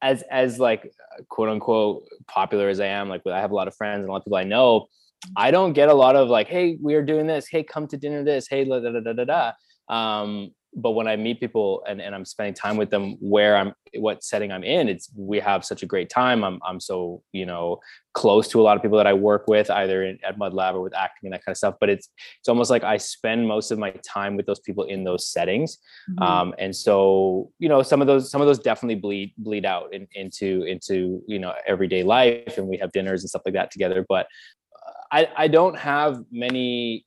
as 0.00 0.22
as 0.30 0.58
like 0.58 0.92
quote 1.28 1.48
unquote 1.48 2.04
popular 2.26 2.68
as 2.68 2.80
i 2.80 2.86
am 2.86 3.08
like 3.08 3.26
i 3.26 3.40
have 3.40 3.50
a 3.50 3.54
lot 3.54 3.68
of 3.68 3.74
friends 3.76 4.00
and 4.00 4.08
a 4.08 4.12
lot 4.12 4.18
of 4.18 4.24
people 4.24 4.38
i 4.38 4.44
know 4.44 4.88
i 5.36 5.50
don't 5.50 5.74
get 5.74 5.88
a 5.88 5.94
lot 5.94 6.16
of 6.16 6.28
like 6.28 6.48
hey 6.48 6.76
we're 6.80 7.04
doing 7.04 7.26
this. 7.26 7.46
Hey 7.48 7.62
come 7.62 7.86
to 7.88 7.96
dinner 7.96 8.24
this. 8.24 8.48
Hey 8.48 8.64
da 8.64 8.80
da 8.80 8.90
da 8.90 9.12
da 9.12 9.24
da 9.24 9.52
um 9.92 10.50
but 10.74 10.92
when 10.92 11.06
I 11.06 11.16
meet 11.16 11.38
people 11.38 11.82
and, 11.86 12.00
and 12.00 12.14
I'm 12.14 12.24
spending 12.24 12.54
time 12.54 12.78
with 12.78 12.88
them 12.88 13.16
where 13.20 13.56
I'm 13.56 13.74
what 13.96 14.24
setting 14.24 14.50
I'm 14.50 14.64
in, 14.64 14.88
it's 14.88 15.10
we 15.14 15.38
have 15.38 15.66
such 15.66 15.82
a 15.82 15.86
great 15.86 16.08
time. 16.08 16.42
I'm 16.42 16.60
I'm 16.66 16.80
so, 16.80 17.22
you 17.32 17.44
know, 17.44 17.80
close 18.14 18.48
to 18.48 18.60
a 18.60 18.62
lot 18.62 18.76
of 18.76 18.82
people 18.82 18.96
that 18.96 19.06
I 19.06 19.12
work 19.12 19.46
with, 19.48 19.70
either 19.70 20.04
in, 20.04 20.18
at 20.24 20.38
Mud 20.38 20.54
Lab 20.54 20.74
or 20.74 20.80
with 20.80 20.96
acting 20.96 21.26
and 21.26 21.34
that 21.34 21.44
kind 21.44 21.52
of 21.52 21.58
stuff. 21.58 21.74
But 21.78 21.90
it's 21.90 22.08
it's 22.40 22.48
almost 22.48 22.70
like 22.70 22.84
I 22.84 22.96
spend 22.96 23.46
most 23.46 23.70
of 23.70 23.78
my 23.78 23.90
time 24.02 24.34
with 24.34 24.46
those 24.46 24.60
people 24.60 24.84
in 24.84 25.04
those 25.04 25.28
settings. 25.28 25.76
Mm-hmm. 26.10 26.22
Um, 26.22 26.54
and 26.58 26.74
so, 26.74 27.50
you 27.58 27.68
know, 27.68 27.82
some 27.82 28.00
of 28.00 28.06
those 28.06 28.30
some 28.30 28.40
of 28.40 28.46
those 28.46 28.58
definitely 28.58 28.94
bleed 28.94 29.34
bleed 29.36 29.66
out 29.66 29.92
in, 29.92 30.08
into 30.14 30.62
into, 30.62 31.22
you 31.26 31.38
know, 31.38 31.52
everyday 31.66 32.02
life 32.02 32.56
and 32.56 32.66
we 32.66 32.78
have 32.78 32.92
dinners 32.92 33.22
and 33.22 33.28
stuff 33.28 33.42
like 33.44 33.54
that 33.54 33.70
together. 33.70 34.06
But 34.08 34.26
uh, 34.74 34.92
I, 35.12 35.28
I 35.36 35.48
don't 35.48 35.76
have 35.76 36.24
many 36.30 37.04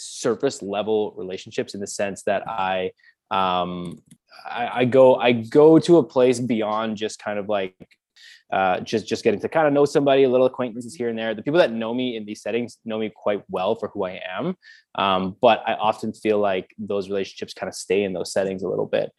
surface 0.00 0.62
level 0.62 1.14
relationships 1.16 1.74
in 1.74 1.80
the 1.80 1.86
sense 1.86 2.22
that 2.24 2.48
I 2.48 2.92
um 3.30 4.02
I, 4.48 4.80
I 4.80 4.84
go 4.84 5.16
I 5.16 5.32
go 5.32 5.78
to 5.78 5.98
a 5.98 6.02
place 6.02 6.40
beyond 6.40 6.96
just 6.96 7.18
kind 7.18 7.38
of 7.38 7.48
like 7.48 7.74
uh, 8.52 8.80
just 8.80 9.06
just 9.06 9.22
getting 9.22 9.40
to 9.40 9.48
kind 9.48 9.66
of 9.66 9.72
know 9.72 9.84
somebody, 9.84 10.24
a 10.24 10.28
little 10.28 10.46
acquaintances 10.46 10.94
here 10.94 11.08
and 11.08 11.16
there. 11.16 11.34
The 11.34 11.42
people 11.42 11.58
that 11.58 11.72
know 11.72 11.94
me 11.94 12.16
in 12.16 12.24
these 12.24 12.42
settings 12.42 12.78
know 12.84 12.98
me 12.98 13.10
quite 13.14 13.42
well 13.48 13.76
for 13.76 13.88
who 13.88 14.04
I 14.04 14.20
am, 14.28 14.56
um, 14.96 15.36
but 15.40 15.62
I 15.66 15.74
often 15.74 16.12
feel 16.12 16.38
like 16.38 16.68
those 16.76 17.08
relationships 17.08 17.54
kind 17.54 17.68
of 17.68 17.74
stay 17.74 18.02
in 18.02 18.12
those 18.12 18.32
settings 18.32 18.62
a 18.62 18.68
little 18.68 18.86
bit. 18.86 19.12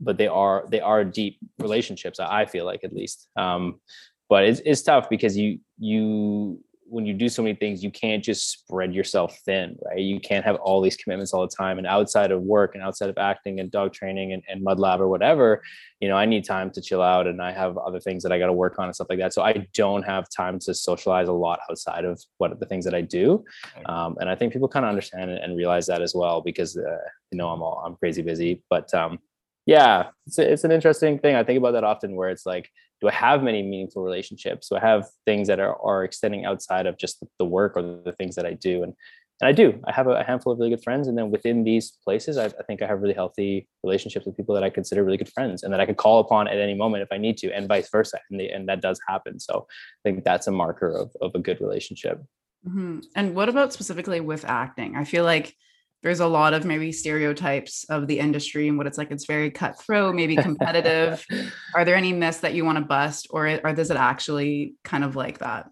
But 0.00 0.18
they 0.18 0.28
are 0.28 0.66
they 0.70 0.80
are 0.80 1.04
deep 1.04 1.38
relationships. 1.58 2.20
I 2.20 2.46
feel 2.46 2.64
like 2.64 2.84
at 2.84 2.92
least. 2.92 3.28
Um, 3.36 3.80
but 4.28 4.44
it's, 4.44 4.60
it's 4.64 4.82
tough 4.82 5.08
because 5.10 5.36
you 5.36 5.58
you 5.78 6.60
when 6.88 7.04
you 7.04 7.14
do 7.14 7.28
so 7.28 7.42
many 7.42 7.54
things, 7.54 7.82
you 7.82 7.90
can't 7.90 8.22
just 8.22 8.50
spread 8.50 8.94
yourself 8.94 9.38
thin, 9.44 9.76
right? 9.84 9.98
You 9.98 10.20
can't 10.20 10.44
have 10.44 10.56
all 10.56 10.80
these 10.80 10.96
commitments 10.96 11.32
all 11.32 11.42
the 11.42 11.54
time. 11.54 11.78
And 11.78 11.86
outside 11.86 12.30
of 12.30 12.42
work 12.42 12.74
and 12.74 12.82
outside 12.82 13.10
of 13.10 13.18
acting 13.18 13.60
and 13.60 13.70
dog 13.70 13.92
training 13.92 14.32
and, 14.32 14.42
and 14.48 14.62
mud 14.62 14.78
lab 14.78 15.00
or 15.00 15.08
whatever, 15.08 15.62
you 16.00 16.08
know, 16.08 16.16
I 16.16 16.26
need 16.26 16.44
time 16.44 16.70
to 16.70 16.80
chill 16.80 17.02
out 17.02 17.26
and 17.26 17.42
I 17.42 17.52
have 17.52 17.76
other 17.78 17.98
things 18.00 18.22
that 18.22 18.32
I 18.32 18.38
got 18.38 18.46
to 18.46 18.52
work 18.52 18.78
on 18.78 18.86
and 18.86 18.94
stuff 18.94 19.08
like 19.10 19.18
that. 19.18 19.34
So 19.34 19.42
I 19.42 19.66
don't 19.74 20.04
have 20.04 20.28
time 20.28 20.58
to 20.60 20.74
socialize 20.74 21.28
a 21.28 21.32
lot 21.32 21.60
outside 21.70 22.04
of 22.04 22.22
what 22.38 22.58
the 22.60 22.66
things 22.66 22.84
that 22.84 22.94
I 22.94 23.00
do. 23.00 23.44
Um, 23.86 24.16
and 24.20 24.30
I 24.30 24.34
think 24.34 24.52
people 24.52 24.68
kind 24.68 24.84
of 24.84 24.90
understand 24.90 25.30
and 25.30 25.56
realize 25.56 25.86
that 25.86 26.02
as 26.02 26.14
well 26.14 26.40
because, 26.40 26.76
uh, 26.76 26.98
you 27.30 27.38
know, 27.38 27.48
I'm 27.48 27.62
all, 27.62 27.82
I'm 27.84 27.96
crazy 27.96 28.22
busy, 28.22 28.62
but 28.70 28.92
um, 28.94 29.18
yeah, 29.66 30.10
it's, 30.26 30.38
it's 30.38 30.64
an 30.64 30.70
interesting 30.70 31.18
thing. 31.18 31.34
I 31.34 31.42
think 31.42 31.58
about 31.58 31.72
that 31.72 31.84
often 31.84 32.14
where 32.14 32.30
it's 32.30 32.46
like, 32.46 32.70
do 33.00 33.08
I 33.08 33.12
have 33.12 33.42
many 33.42 33.62
meaningful 33.62 34.02
relationships? 34.02 34.68
Do 34.68 34.76
I 34.76 34.80
have 34.80 35.06
things 35.24 35.48
that 35.48 35.60
are, 35.60 35.76
are 35.82 36.04
extending 36.04 36.44
outside 36.44 36.86
of 36.86 36.96
just 36.96 37.22
the 37.38 37.44
work 37.44 37.76
or 37.76 37.82
the 37.82 38.12
things 38.12 38.34
that 38.36 38.46
I 38.46 38.52
do? 38.54 38.82
And 38.82 38.94
and 39.40 39.48
I 39.48 39.52
do. 39.52 39.82
I 39.86 39.92
have 39.92 40.06
a 40.06 40.24
handful 40.24 40.52
of 40.52 40.58
really 40.58 40.70
good 40.70 40.82
friends, 40.82 41.08
and 41.08 41.18
then 41.18 41.30
within 41.30 41.62
these 41.62 41.92
places, 42.02 42.38
I, 42.38 42.46
I, 42.46 42.62
think 42.66 42.80
I 42.80 42.86
have 42.86 43.02
really 43.02 43.12
healthy 43.12 43.68
relationships 43.84 44.24
with 44.24 44.34
people 44.34 44.54
that 44.54 44.64
I 44.64 44.70
consider 44.70 45.04
really 45.04 45.18
good 45.18 45.28
friends, 45.28 45.62
and 45.62 45.70
that 45.74 45.80
I 45.80 45.84
could 45.84 45.98
call 45.98 46.20
upon 46.20 46.48
at 46.48 46.58
any 46.58 46.72
moment 46.72 47.02
if 47.02 47.12
I 47.12 47.18
need 47.18 47.36
to, 47.38 47.52
and 47.52 47.68
vice 47.68 47.90
versa. 47.90 48.18
And, 48.30 48.40
and 48.40 48.66
that 48.70 48.80
does 48.80 48.98
happen. 49.06 49.38
So 49.38 49.66
I 49.68 50.08
think 50.08 50.24
that's 50.24 50.46
a 50.46 50.52
marker 50.52 50.88
of 50.88 51.10
of 51.20 51.32
a 51.34 51.38
good 51.38 51.60
relationship. 51.60 52.22
Mm-hmm. 52.66 53.00
And 53.14 53.34
what 53.34 53.50
about 53.50 53.74
specifically 53.74 54.20
with 54.20 54.46
acting? 54.46 54.96
I 54.96 55.04
feel 55.04 55.24
like 55.24 55.54
there's 56.02 56.20
a 56.20 56.26
lot 56.26 56.54
of 56.54 56.64
maybe 56.64 56.92
stereotypes 56.92 57.84
of 57.88 58.06
the 58.06 58.18
industry 58.18 58.68
and 58.68 58.78
what 58.78 58.86
it's 58.86 58.98
like. 58.98 59.10
It's 59.10 59.26
very 59.26 59.50
cutthroat, 59.50 60.14
maybe 60.14 60.36
competitive. 60.36 61.24
Are 61.74 61.84
there 61.84 61.96
any 61.96 62.12
myths 62.12 62.38
that 62.40 62.54
you 62.54 62.64
want 62.64 62.78
to 62.78 62.84
bust, 62.84 63.26
or, 63.30 63.46
or 63.64 63.70
is 63.70 63.90
it 63.90 63.96
actually 63.96 64.74
kind 64.84 65.04
of 65.04 65.16
like 65.16 65.38
that? 65.38 65.68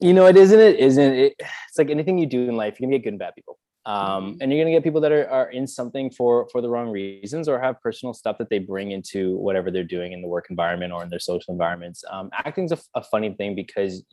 You 0.00 0.12
know, 0.12 0.26
it 0.26 0.36
isn't. 0.36 0.58
It 0.58 0.78
isn't. 0.78 1.14
It, 1.14 1.34
it's 1.38 1.78
like 1.78 1.90
anything 1.90 2.18
you 2.18 2.26
do 2.26 2.48
in 2.48 2.56
life. 2.56 2.78
You're 2.78 2.88
gonna 2.88 2.98
get 2.98 3.04
good 3.04 3.12
and 3.14 3.18
bad 3.18 3.34
people, 3.34 3.58
um, 3.86 3.96
mm-hmm. 3.96 4.36
and 4.40 4.52
you're 4.52 4.62
gonna 4.62 4.74
get 4.74 4.84
people 4.84 5.00
that 5.02 5.12
are, 5.12 5.28
are 5.28 5.50
in 5.50 5.66
something 5.66 6.10
for 6.10 6.48
for 6.50 6.60
the 6.60 6.68
wrong 6.68 6.90
reasons 6.90 7.48
or 7.48 7.60
have 7.60 7.80
personal 7.80 8.12
stuff 8.12 8.38
that 8.38 8.50
they 8.50 8.58
bring 8.58 8.90
into 8.92 9.36
whatever 9.36 9.70
they're 9.70 9.84
doing 9.84 10.12
in 10.12 10.20
the 10.20 10.28
work 10.28 10.46
environment 10.50 10.92
or 10.92 11.02
in 11.02 11.10
their 11.10 11.20
social 11.20 11.52
environments. 11.52 12.02
Um, 12.10 12.30
acting's 12.32 12.72
a, 12.72 12.78
a 12.94 13.02
funny 13.02 13.34
thing 13.34 13.54
because 13.54 14.04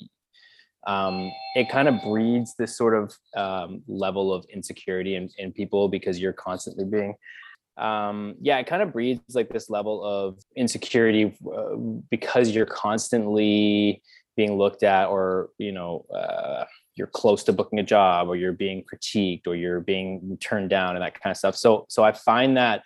um, 0.88 1.32
it 1.56 1.70
kind 1.70 1.88
of 1.88 2.02
breeds 2.02 2.56
this 2.58 2.78
sort 2.78 2.96
of 2.96 3.14
um, 3.36 3.84
level 3.88 4.34
of 4.34 4.46
insecurity 4.54 5.16
in, 5.16 5.30
in 5.38 5.52
people 5.52 5.88
because 5.88 6.20
you're 6.20 6.34
constantly 6.34 6.86
being 6.86 7.16
um, 7.78 8.36
yeah 8.42 8.58
it 8.58 8.68
kind 8.68 8.82
of 8.82 8.92
breeds 8.92 9.22
like 9.34 9.50
this 9.50 9.70
level 9.70 10.04
of 10.04 10.38
insecurity 10.56 11.36
uh, 11.56 11.76
because 12.10 12.52
you're 12.52 12.66
constantly 12.66 14.02
being 14.36 14.58
looked 14.58 14.84
at 14.84 15.08
or 15.08 15.50
you 15.58 15.72
know 15.72 16.06
uh, 16.14 16.66
you're 16.96 17.08
close 17.08 17.44
to 17.44 17.54
booking 17.54 17.80
a 17.80 17.84
job 17.84 18.28
or 18.28 18.36
you're 18.36 18.54
being 18.54 18.84
critiqued 18.84 19.48
or 19.48 19.56
you're 19.56 19.80
being 19.80 20.38
turned 20.42 20.70
down 20.70 20.96
and 20.96 21.04
that 21.04 21.20
kind 21.20 21.32
of 21.32 21.38
stuff. 21.38 21.56
So 21.56 21.86
so 21.90 22.04
i 22.04 22.12
find 22.12 22.58
that 22.58 22.84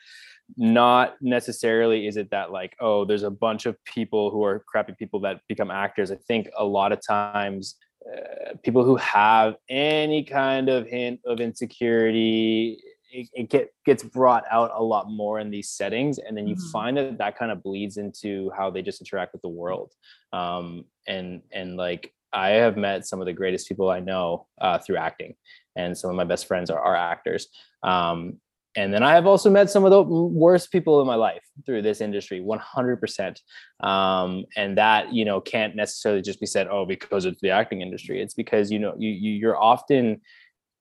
not 0.58 1.16
necessarily 1.22 2.06
is 2.06 2.18
it 2.18 2.30
that 2.30 2.52
like 2.52 2.76
oh 2.80 3.04
there's 3.04 3.24
a 3.24 3.32
bunch 3.32 3.66
of 3.66 3.76
people 3.84 4.30
who 4.30 4.44
are 4.44 4.64
crappy 4.68 4.94
people 4.98 5.20
that 5.22 5.42
become 5.50 5.72
actors. 5.72 6.12
I 6.12 6.18
think 6.28 6.48
a 6.58 6.64
lot 6.64 6.92
of 6.92 7.00
times 7.06 7.76
uh, 8.12 8.54
people 8.64 8.84
who 8.84 8.96
have 8.98 9.56
any 9.70 10.24
kind 10.24 10.70
of 10.70 10.88
hint 10.88 11.20
of 11.26 11.40
insecurity 11.40 12.80
it, 13.12 13.30
it 13.34 13.50
get, 13.50 13.70
gets 13.86 14.04
brought 14.04 14.44
out 14.52 14.72
a 14.76 14.84
lot 14.84 15.10
more 15.10 15.40
in 15.40 15.50
these 15.50 15.70
settings 15.70 16.18
and 16.18 16.36
then 16.38 16.48
you 16.48 16.56
mm-hmm. 16.56 16.72
find 16.72 16.98
that 16.98 17.18
that 17.18 17.38
kind 17.38 17.52
of 17.52 17.64
bleeds 17.64 17.98
into 17.98 18.52
how 18.58 18.70
they 18.70 18.82
just 18.82 19.02
interact 19.02 19.34
with 19.34 19.42
the 19.42 19.50
world 19.50 19.94
um, 20.34 20.86
and 21.08 21.42
and 21.52 21.78
like 21.78 22.14
i 22.34 22.50
have 22.50 22.78
met 22.78 23.08
some 23.08 23.22
of 23.22 23.26
the 23.26 23.34
greatest 23.34 23.68
people 23.68 23.90
i 23.90 24.00
know 24.00 24.48
uh, 24.62 24.78
through 24.78 24.98
acting 24.98 25.36
and 25.76 25.98
some 25.98 26.10
of 26.10 26.16
my 26.16 26.24
best 26.24 26.48
friends 26.48 26.70
are, 26.70 26.80
are 26.80 26.96
actors. 26.96 27.48
Um, 27.84 28.40
and 28.76 28.94
then 28.94 29.04
I 29.04 29.14
have 29.14 29.26
also 29.26 29.50
met 29.50 29.70
some 29.70 29.86
of 29.86 29.92
the 29.92 30.02
worst 30.02 30.72
people 30.72 31.00
in 31.00 31.08
my 31.08 31.16
life 31.16 31.44
through 31.66 31.82
this 31.82 32.02
industry, 32.02 32.42
100%. 32.42 33.38
Um, 33.80 34.46
and 34.58 34.78
that 34.78 35.14
you 35.14 35.26
know 35.26 35.40
can't 35.40 35.76
necessarily 35.76 36.22
just 36.22 36.40
be 36.40 36.46
said, 36.46 36.68
oh, 36.70 36.86
because 36.86 37.26
it's 37.26 37.40
the 37.42 37.52
acting 37.52 37.82
industry. 37.82 38.22
It's 38.22 38.34
because 38.34 38.72
you 38.72 38.80
know 38.80 38.94
you, 38.98 39.10
you 39.10 39.32
you're 39.32 39.58
often 39.58 40.22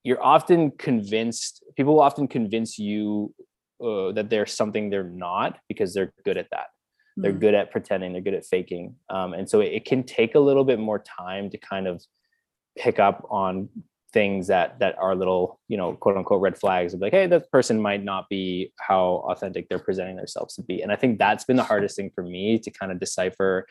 you're 0.03 0.23
often 0.23 0.73
convinced. 0.73 1.63
People 1.77 1.95
will 1.95 2.03
often 2.03 2.29
convince 2.29 2.79
you 2.79 3.35
uh, 3.83 4.13
that 4.13 4.29
they're 4.29 4.47
something 4.47 4.91
they're 4.91 5.05
not 5.05 5.59
because 5.69 5.95
they're 5.95 6.13
good 6.25 6.37
at 6.37 6.49
that. 6.51 6.67
They're 7.17 7.31
mm-hmm. 7.31 7.41
good 7.41 7.55
at 7.55 7.71
pretending. 7.71 8.13
They're 8.13 8.23
good 8.23 8.35
at 8.35 8.45
faking. 8.45 8.97
Um, 9.09 9.35
and 9.35 9.49
so 9.49 9.61
it, 9.61 9.73
it 9.73 9.85
can 9.85 10.03
take 10.03 10.35
a 10.35 10.41
little 10.41 10.65
bit 10.65 10.81
more 10.81 10.99
time 10.99 11.49
to 11.51 11.59
kind 11.59 11.87
of 11.87 12.03
pick 12.77 12.99
up 12.99 13.25
on 13.31 13.69
things 14.15 14.47
that 14.47 14.79
that 14.79 14.97
are 14.99 15.15
little 15.15 15.61
you 15.69 15.77
know 15.77 15.93
quote 15.95 16.17
unquote 16.17 16.41
red 16.41 16.57
flags 16.57 16.95
of 16.95 17.01
like 17.01 17.13
hey 17.13 17.27
that 17.27 17.51
person 17.51 17.83
might 17.83 18.03
not 18.03 18.29
be 18.31 18.73
how 18.79 19.23
authentic 19.31 19.69
they're 19.69 19.79
presenting 19.79 20.17
themselves 20.17 20.55
to 20.55 20.63
be. 20.63 20.81
And 20.81 20.91
i 20.93 20.97
think 20.97 21.19
that's 21.19 21.45
been 21.45 21.57
the 21.57 21.71
hardest 21.73 21.97
thing 21.97 22.11
for 22.15 22.23
me 22.23 22.59
to 22.61 22.71
kind 22.71 22.91
of 22.93 23.01
decipher 23.01 23.67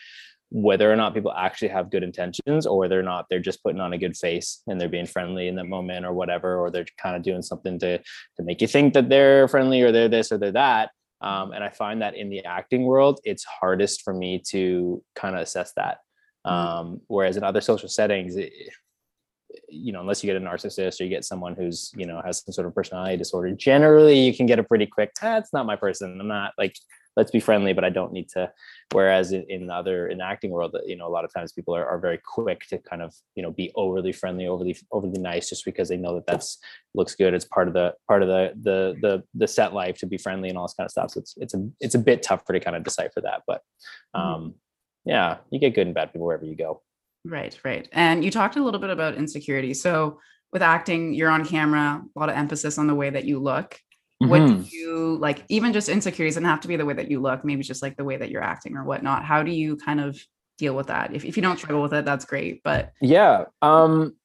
whether 0.49 0.91
or 0.91 0.95
not 0.95 1.15
people 1.15 1.33
actually 1.33 1.69
have 1.69 1.89
good 1.89 2.03
intentions 2.03 2.67
or 2.67 2.77
whether 2.77 2.99
or 2.99 3.03
not 3.03 3.25
they're 3.27 3.39
just 3.39 3.63
putting 3.63 3.81
on 3.81 3.93
a 3.93 3.97
good 3.97 4.15
face 4.15 4.61
and 4.67 4.79
they're 4.79 4.87
being 4.97 5.07
friendly 5.07 5.47
in 5.47 5.55
that 5.55 5.65
moment 5.65 6.05
or 6.05 6.13
whatever 6.13 6.57
or 6.59 6.69
they're 6.69 6.85
kind 7.01 7.15
of 7.15 7.23
doing 7.23 7.41
something 7.41 7.79
to 7.79 7.97
to 7.97 8.43
make 8.43 8.61
you 8.61 8.67
think 8.67 8.93
that 8.93 9.09
they're 9.09 9.47
friendly 9.47 9.81
or 9.81 9.91
they're 9.91 10.09
this 10.09 10.31
or 10.31 10.37
they're 10.37 10.51
that. 10.51 10.91
Um, 11.21 11.53
and 11.53 11.63
i 11.63 11.69
find 11.69 12.01
that 12.01 12.15
in 12.15 12.29
the 12.29 12.43
acting 12.43 12.83
world 12.83 13.19
it's 13.23 13.45
hardest 13.45 14.03
for 14.03 14.13
me 14.13 14.31
to 14.49 15.01
kind 15.15 15.35
of 15.35 15.41
assess 15.41 15.71
that. 15.77 15.97
Mm-hmm. 16.45 16.77
um, 16.77 17.01
whereas 17.07 17.37
in 17.37 17.43
other 17.43 17.61
social 17.61 17.87
settings 17.87 18.35
it, 18.35 18.51
you 19.69 19.91
know, 19.91 20.01
unless 20.01 20.23
you 20.23 20.27
get 20.31 20.41
a 20.41 20.45
narcissist 20.45 20.99
or 20.99 21.03
you 21.03 21.09
get 21.09 21.25
someone 21.25 21.55
who's, 21.55 21.91
you 21.95 22.05
know, 22.05 22.21
has 22.23 22.43
some 22.43 22.53
sort 22.53 22.67
of 22.67 22.75
personality 22.75 23.17
disorder, 23.17 23.51
generally 23.51 24.19
you 24.19 24.35
can 24.35 24.45
get 24.45 24.59
a 24.59 24.63
pretty 24.63 24.85
quick, 24.85 25.11
that's 25.21 25.49
ah, 25.53 25.57
not 25.57 25.65
my 25.65 25.75
person. 25.75 26.19
I'm 26.19 26.27
not 26.27 26.53
like, 26.57 26.75
let's 27.15 27.31
be 27.31 27.39
friendly, 27.39 27.73
but 27.73 27.83
I 27.83 27.89
don't 27.89 28.11
need 28.11 28.29
to. 28.29 28.51
Whereas 28.91 29.33
in, 29.33 29.45
in 29.49 29.69
other, 29.69 30.07
in 30.07 30.17
the 30.17 30.23
acting 30.23 30.51
world, 30.51 30.75
you 30.85 30.95
know, 30.95 31.07
a 31.07 31.09
lot 31.09 31.25
of 31.25 31.33
times 31.33 31.51
people 31.51 31.75
are, 31.75 31.85
are 31.85 31.99
very 31.99 32.19
quick 32.25 32.65
to 32.69 32.79
kind 32.79 33.01
of, 33.01 33.13
you 33.35 33.43
know, 33.43 33.51
be 33.51 33.71
overly 33.75 34.11
friendly, 34.11 34.47
overly, 34.47 34.75
overly 34.91 35.19
nice 35.19 35.49
just 35.49 35.65
because 35.65 35.89
they 35.89 35.97
know 35.97 36.15
that 36.15 36.25
that's 36.25 36.57
looks 36.95 37.15
good. 37.15 37.33
It's 37.33 37.45
part 37.45 37.67
of 37.67 37.75
the, 37.75 37.93
part 38.07 38.23
of 38.23 38.29
the, 38.29 38.53
the, 38.61 38.97
the, 39.01 39.23
the 39.35 39.47
set 39.47 39.73
life 39.73 39.97
to 39.99 40.07
be 40.07 40.17
friendly 40.17 40.49
and 40.49 40.57
all 40.57 40.65
this 40.65 40.73
kind 40.73 40.85
of 40.85 40.91
stuff. 40.91 41.11
So 41.11 41.19
it's, 41.19 41.35
it's 41.37 41.53
a, 41.53 41.69
it's 41.79 41.95
a 41.95 41.99
bit 41.99 42.23
tougher 42.23 42.53
to 42.53 42.59
kind 42.59 42.75
of 42.75 42.83
decipher 42.83 43.21
that, 43.21 43.43
but 43.45 43.61
mm-hmm. 44.15 44.19
um, 44.19 44.55
yeah, 45.05 45.37
you 45.51 45.59
get 45.59 45.75
good 45.75 45.87
and 45.87 45.93
bad 45.93 46.13
people 46.13 46.25
wherever 46.25 46.45
you 46.45 46.55
go. 46.55 46.81
Right, 47.25 47.57
right. 47.63 47.87
And 47.93 48.23
you 48.23 48.31
talked 48.31 48.55
a 48.57 48.63
little 48.63 48.79
bit 48.79 48.89
about 48.89 49.15
insecurity. 49.15 49.73
So 49.73 50.19
with 50.51 50.61
acting, 50.61 51.13
you're 51.13 51.29
on 51.29 51.45
camera, 51.45 52.01
a 52.15 52.19
lot 52.19 52.29
of 52.29 52.35
emphasis 52.35 52.77
on 52.77 52.87
the 52.87 52.95
way 52.95 53.09
that 53.09 53.25
you 53.25 53.39
look. 53.39 53.79
Mm-hmm. 54.21 54.29
What 54.29 54.39
do 54.39 54.53
mm-hmm. 54.53 54.63
you 54.71 55.17
like, 55.17 55.43
even 55.49 55.73
just 55.73 55.89
insecurities 55.89 56.35
doesn't 56.35 56.49
have 56.49 56.61
to 56.61 56.67
be 56.67 56.75
the 56.75 56.85
way 56.85 56.93
that 56.93 57.09
you 57.09 57.19
look, 57.21 57.43
maybe 57.43 57.63
just 57.63 57.81
like 57.81 57.97
the 57.97 58.03
way 58.03 58.17
that 58.17 58.29
you're 58.29 58.43
acting 58.43 58.75
or 58.75 58.83
whatnot. 58.83 59.23
How 59.23 59.41
do 59.41 59.51
you 59.51 59.77
kind 59.77 59.99
of 59.99 60.19
deal 60.57 60.75
with 60.75 60.87
that? 60.87 61.15
If, 61.15 61.25
if 61.25 61.35
you 61.35 61.43
don't 61.43 61.57
struggle 61.57 61.81
with 61.81 61.93
it, 61.93 62.05
that's 62.05 62.25
great. 62.25 62.61
But 62.63 62.93
yeah. 63.01 63.45
Um 63.61 64.15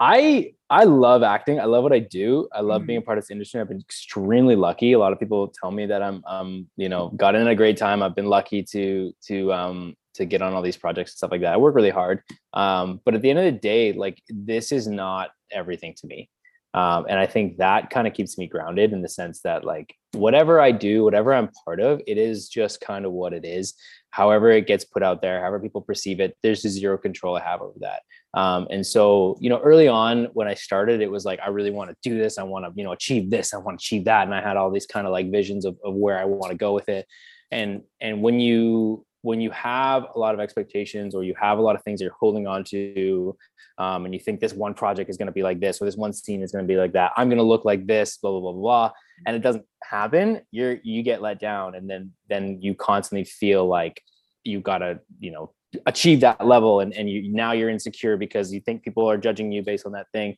I 0.00 0.54
I 0.70 0.84
love 0.84 1.22
acting. 1.22 1.60
I 1.60 1.64
love 1.66 1.82
what 1.82 1.92
I 1.92 1.98
do. 1.98 2.48
I 2.52 2.60
love 2.60 2.80
mm-hmm. 2.80 2.86
being 2.86 2.98
a 2.98 3.02
part 3.02 3.18
of 3.18 3.24
this 3.24 3.30
industry. 3.30 3.60
I've 3.60 3.68
been 3.68 3.80
extremely 3.80 4.56
lucky. 4.56 4.92
A 4.92 4.98
lot 4.98 5.12
of 5.12 5.20
people 5.20 5.52
tell 5.60 5.70
me 5.70 5.86
that 5.86 6.02
I'm 6.02 6.24
um, 6.26 6.68
you 6.76 6.88
know, 6.88 7.10
got 7.10 7.34
in 7.34 7.42
at 7.42 7.48
a 7.48 7.54
great 7.54 7.76
time. 7.76 8.02
I've 8.02 8.16
been 8.16 8.26
lucky 8.26 8.62
to 8.64 9.12
to 9.26 9.52
um 9.52 9.94
to 10.14 10.24
get 10.24 10.42
on 10.42 10.54
all 10.54 10.62
these 10.62 10.76
projects 10.76 11.12
and 11.12 11.16
stuff 11.16 11.30
like 11.30 11.40
that. 11.42 11.54
I 11.54 11.56
work 11.56 11.74
really 11.74 11.90
hard. 11.90 12.22
Um, 12.52 13.00
but 13.04 13.14
at 13.14 13.22
the 13.22 13.30
end 13.30 13.38
of 13.38 13.44
the 13.44 13.52
day, 13.52 13.92
like 13.92 14.22
this 14.28 14.72
is 14.72 14.86
not 14.86 15.30
everything 15.50 15.94
to 15.98 16.06
me. 16.06 16.30
Um, 16.74 17.06
and 17.08 17.20
I 17.20 17.26
think 17.26 17.58
that 17.58 17.90
kind 17.90 18.08
of 18.08 18.14
keeps 18.14 18.36
me 18.36 18.48
grounded 18.48 18.92
in 18.92 19.00
the 19.00 19.08
sense 19.08 19.40
that 19.42 19.64
like 19.64 19.94
whatever 20.12 20.60
I 20.60 20.72
do, 20.72 21.04
whatever 21.04 21.32
I'm 21.32 21.50
part 21.64 21.78
of, 21.78 22.00
it 22.06 22.18
is 22.18 22.48
just 22.48 22.80
kind 22.80 23.06
of 23.06 23.12
what 23.12 23.32
it 23.32 23.44
is. 23.44 23.74
However, 24.10 24.50
it 24.50 24.66
gets 24.66 24.84
put 24.84 25.02
out 25.02 25.22
there, 25.22 25.40
however 25.40 25.60
people 25.60 25.80
perceive 25.80 26.18
it, 26.18 26.36
there's 26.42 26.62
zero 26.62 26.98
control 26.98 27.36
I 27.36 27.42
have 27.42 27.60
over 27.60 27.78
that. 27.80 28.02
Um, 28.34 28.66
and 28.70 28.84
so, 28.84 29.36
you 29.40 29.48
know, 29.48 29.60
early 29.60 29.86
on 29.86 30.24
when 30.32 30.48
I 30.48 30.54
started, 30.54 31.00
it 31.00 31.10
was 31.10 31.24
like, 31.24 31.38
I 31.38 31.48
really 31.50 31.70
want 31.70 31.90
to 31.90 31.96
do 32.02 32.18
this. 32.18 32.38
I 32.38 32.42
want 32.42 32.64
to, 32.64 32.72
you 32.74 32.82
know, 32.82 32.92
achieve 32.92 33.30
this. 33.30 33.54
I 33.54 33.58
want 33.58 33.78
to 33.78 33.82
achieve 33.82 34.04
that. 34.06 34.24
And 34.26 34.34
I 34.34 34.42
had 34.42 34.56
all 34.56 34.70
these 34.72 34.86
kind 34.86 35.06
of 35.06 35.12
like 35.12 35.30
visions 35.30 35.64
of, 35.64 35.76
of 35.84 35.94
where 35.94 36.18
I 36.18 36.24
want 36.24 36.50
to 36.50 36.58
go 36.58 36.72
with 36.72 36.88
it. 36.88 37.06
And, 37.52 37.82
and 38.00 38.20
when 38.20 38.40
you, 38.40 39.06
when 39.24 39.40
you 39.40 39.50
have 39.50 40.06
a 40.14 40.18
lot 40.18 40.34
of 40.34 40.40
expectations 40.40 41.14
or 41.14 41.24
you 41.24 41.34
have 41.40 41.56
a 41.58 41.62
lot 41.62 41.74
of 41.74 41.82
things 41.82 41.98
you're 41.98 42.12
holding 42.12 42.46
on 42.46 42.62
to 42.62 43.34
um, 43.78 44.04
and 44.04 44.12
you 44.12 44.20
think 44.20 44.38
this 44.38 44.52
one 44.52 44.74
project 44.74 45.08
is 45.08 45.16
going 45.16 45.26
to 45.26 45.32
be 45.32 45.42
like 45.42 45.60
this 45.60 45.80
or 45.80 45.86
this 45.86 45.96
one 45.96 46.12
scene 46.12 46.42
is 46.42 46.52
going 46.52 46.62
to 46.62 46.68
be 46.68 46.76
like 46.76 46.92
that 46.92 47.10
i'm 47.16 47.28
going 47.28 47.38
to 47.38 47.44
look 47.44 47.64
like 47.64 47.86
this 47.86 48.18
blah 48.18 48.30
blah 48.30 48.40
blah 48.40 48.52
blah 48.52 48.90
and 49.26 49.34
it 49.34 49.40
doesn't 49.40 49.64
happen 49.82 50.42
you're 50.50 50.76
you 50.82 51.02
get 51.02 51.22
let 51.22 51.40
down 51.40 51.74
and 51.74 51.88
then 51.88 52.12
then 52.28 52.60
you 52.60 52.74
constantly 52.74 53.24
feel 53.24 53.66
like 53.66 54.02
you 54.44 54.60
got 54.60 54.78
to 54.78 55.00
you 55.18 55.30
know 55.30 55.50
achieve 55.86 56.20
that 56.20 56.46
level 56.46 56.80
and, 56.80 56.92
and 56.92 57.08
you 57.08 57.32
now 57.32 57.52
you're 57.52 57.70
insecure 57.70 58.18
because 58.18 58.52
you 58.52 58.60
think 58.60 58.82
people 58.82 59.08
are 59.10 59.16
judging 59.16 59.50
you 59.50 59.62
based 59.62 59.86
on 59.86 59.92
that 59.92 60.06
thing 60.12 60.36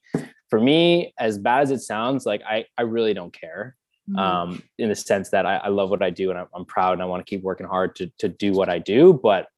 for 0.49 0.61
me 0.61 1.13
as 1.19 1.39
bad 1.39 1.63
as 1.63 1.73
it 1.73 1.81
sounds 1.81 2.25
like 2.25 2.41
i 2.49 2.65
i 2.79 2.83
really 2.83 3.13
don't 3.15 3.33
care. 3.33 3.77
Um, 4.15 4.63
in 4.79 4.89
the 4.89 4.95
sense 4.95 5.31
that 5.31 5.47
I, 5.47 5.57
I, 5.57 5.69
love 5.69 5.91
what 5.91 6.03
I 6.03 6.11
do 6.11 6.31
and 6.31 6.39
I'm, 6.39 6.47
I'm 6.55 6.65
proud 6.65 6.93
and 6.93 7.03
I 7.03 7.07
want 7.07 7.27
to 7.27 7.29
keep 7.29 7.43
working 7.43 7.67
hard 7.67 7.97
to, 7.97 8.11
to 8.19 8.29
do 8.29 8.53
what 8.53 8.69
I 8.69 8.79
do, 8.79 9.13
but 9.13 9.49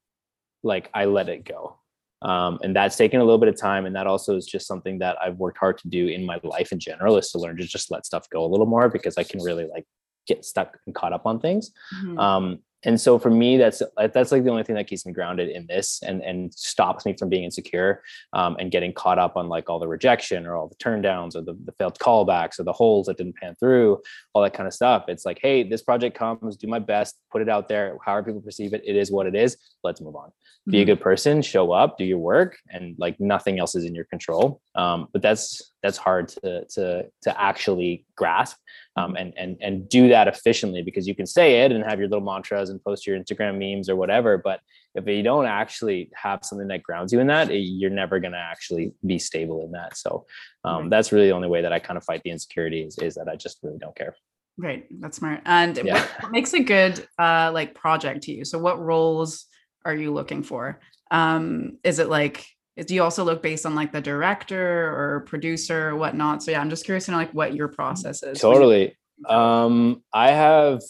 like 0.63 0.89
I 0.95 1.05
let 1.05 1.29
it 1.29 1.45
go. 1.45 1.79
Um, 2.23 2.59
and 2.63 2.75
that's 2.75 2.97
taken 2.97 3.21
a 3.21 3.25
little 3.25 3.39
bit 3.39 3.49
of 3.49 3.57
time. 3.57 3.87
And 3.87 3.95
that 3.95 4.07
also 4.07 4.37
is 4.37 4.47
just 4.47 4.67
something 4.67 4.99
that 5.01 5.17
I've 5.23 5.37
worked 5.37 5.59
hard 5.59 5.79
to 5.79 5.89
do 5.89 6.09
in 6.09 6.25
my 6.25 6.41
life 6.43 6.73
in 6.73 6.81
general 6.81 7.17
is 7.17 7.31
to 7.31 7.39
learn 7.39 7.57
to 7.59 7.65
just 7.65 7.91
let 7.91 8.07
stuff 8.07 8.29
go 8.31 8.45
a 8.45 8.49
little 8.49 8.67
more 8.67 8.89
because 8.89 9.19
I 9.19 9.23
can 9.23 9.43
really 9.43 9.67
like 9.67 9.85
get 10.27 10.45
stuck 10.45 10.79
and 10.87 10.95
caught 10.95 11.13
up 11.13 11.27
on 11.27 11.41
things. 11.41 11.71
Mm-hmm. 11.95 12.19
Um, 12.19 12.59
and 12.85 13.01
so 13.01 13.19
for 13.19 13.31
me 13.31 13.57
that's 13.57 13.83
that's 14.13 14.31
like 14.31 14.45
the 14.45 14.51
only 14.51 14.63
thing 14.63 14.77
that 14.77 14.87
keeps 14.87 15.05
me 15.05 15.13
grounded 15.13 15.49
in 15.49 15.67
this 15.67 16.01
and 16.03 16.23
and 16.23 16.53
stops 16.55 17.05
me 17.05 17.15
from 17.19 17.29
being 17.29 17.45
insecure 17.45 18.03
um, 18.33 18.57
and 18.59 18.71
getting 18.71 18.93
caught 18.93 19.19
up 19.19 19.37
on 19.37 19.49
like 19.49 19.69
all 19.69 19.79
the 19.79 19.89
rejection 19.89 20.47
or 20.47 20.57
all 20.57 20.69
the 20.69 20.75
turn 20.77 21.03
downs 21.03 21.35
or 21.35 21.43
the, 21.43 21.57
the 21.65 21.73
failed 21.73 21.99
callbacks 21.99 22.59
or 22.59 22.65
the 22.65 22.73
holes 22.73 23.07
that 23.07 23.17
didn't 23.17 23.37
pan 23.37 23.55
through 23.59 24.01
all 24.33 24.43
that 24.43 24.55
kind 24.55 24.67
of 24.67 24.73
stuff 24.73 25.05
it's 25.09 25.25
like 25.25 25.39
hey 25.43 25.63
this 25.63 25.83
project 25.83 26.17
comes 26.17 26.57
do 26.57 26.67
my 26.67 26.79
best 26.79 27.17
put 27.33 27.43
it 27.43 27.49
out 27.49 27.69
there 27.69 27.97
however 28.05 28.27
people 28.27 28.41
perceive 28.41 28.73
it 28.73 28.83
it 28.85 28.97
is 28.97 29.11
what 29.11 29.27
it 29.27 29.35
is 29.35 29.57
let's 29.83 30.01
move 30.01 30.15
on 30.15 30.29
mm-hmm. 30.29 30.71
be 30.71 30.79
a 30.79 30.81
mm-hmm. 30.83 30.91
good 30.91 31.01
person 31.01 31.43
show 31.43 31.73
up 31.73 31.99
do 31.99 32.05
your 32.05 32.19
work 32.19 32.57
and 32.71 32.95
like 32.99 33.19
nothing 33.19 33.59
else 33.59 33.75
is 33.75 33.85
in 33.85 33.95
your 33.95 34.05
control 34.05 34.61
um, 34.79 35.09
but 35.13 35.21
that's 35.21 35.73
that's 35.83 35.99
hard 35.99 36.29
to 36.29 36.65
to 36.67 37.05
to 37.23 37.41
actually 37.41 38.07
grasp 38.17 38.57
um, 38.97 39.17
and 39.17 39.35
and 39.37 39.57
and 39.61 39.89
do 39.89 40.09
that 40.09 40.29
efficiently 40.29 40.83
because 40.83 41.07
you 41.09 41.17
can 41.17 41.27
say 41.27 41.65
it 41.65 41.73
and 41.73 41.85
have 41.85 41.99
your 41.99 42.09
little 42.09 42.25
mantras 42.25 42.71
and 42.71 42.83
post 42.83 43.05
your 43.05 43.19
Instagram 43.19 43.59
memes 43.59 43.91
or 43.91 43.97
whatever. 43.97 44.39
But 44.39 44.61
if 44.95 45.05
you 45.07 45.25
don't 45.25 45.47
actually 45.47 46.11
have 46.15 46.45
something 46.45 46.69
that 46.69 46.85
grounds 46.85 47.13
you 47.13 47.19
in 47.19 47.27
that, 47.27 47.49
you're 47.51 47.91
never 47.91 48.21
going 48.21 48.33
to 48.33 48.39
actually 48.39 48.93
be 49.05 49.19
stable 49.19 49.65
in 49.65 49.73
that. 49.73 49.97
So 49.97 50.27
um, 50.65 50.89
that's 50.91 51.11
really 51.11 51.27
the 51.27 51.35
only 51.35 51.49
way 51.49 51.61
that 51.61 51.73
I 51.73 51.81
kind 51.81 51.97
of 51.97 52.05
fight 52.05 52.23
the 52.23 52.31
insecurity 52.31 52.83
is, 52.83 52.99
is 52.99 53.17
that 53.17 53.29
I 53.29 53.35
just 53.35 53.59
really 53.65 53.79
don't 53.79 53.97
care. 53.97 54.15
Right, 54.57 54.87
that's 55.01 55.19
smart. 55.19 55.43
And 55.45 55.77
yeah. 55.77 56.07
what 56.21 56.33
makes 56.33 56.53
a 56.55 56.61
good 56.61 57.07
uh, 57.19 57.51
like 57.53 57.75
project 57.75 58.23
to 58.25 58.33
you? 58.33 58.45
So 58.45 58.59
what 58.59 58.81
roles 58.81 59.47
are 59.85 59.95
you 59.95 60.13
looking 60.13 60.45
for? 60.45 60.81
Um, 61.11 61.79
is 61.83 61.99
it 61.99 62.09
like 62.09 62.47
do 62.87 62.95
you 62.95 63.03
also 63.03 63.25
look 63.25 63.43
based 63.43 63.67
on 63.67 63.75
like 63.75 63.93
the 63.93 64.01
director 64.01 64.87
or 64.95 65.21
producer 65.27 65.89
or 65.89 65.97
whatnot? 65.97 66.43
So 66.43 66.51
yeah, 66.51 66.61
I'm 66.61 66.71
just 66.71 66.85
curious 66.85 67.07
to 67.07 67.13
know 67.13 67.17
like 67.17 67.35
what 67.35 67.55
your 67.55 67.69
process 67.69 68.23
is. 68.23 68.41
Totally. 68.41 68.97
Um, 69.29 70.03
I 70.13 70.31
have 70.31 70.81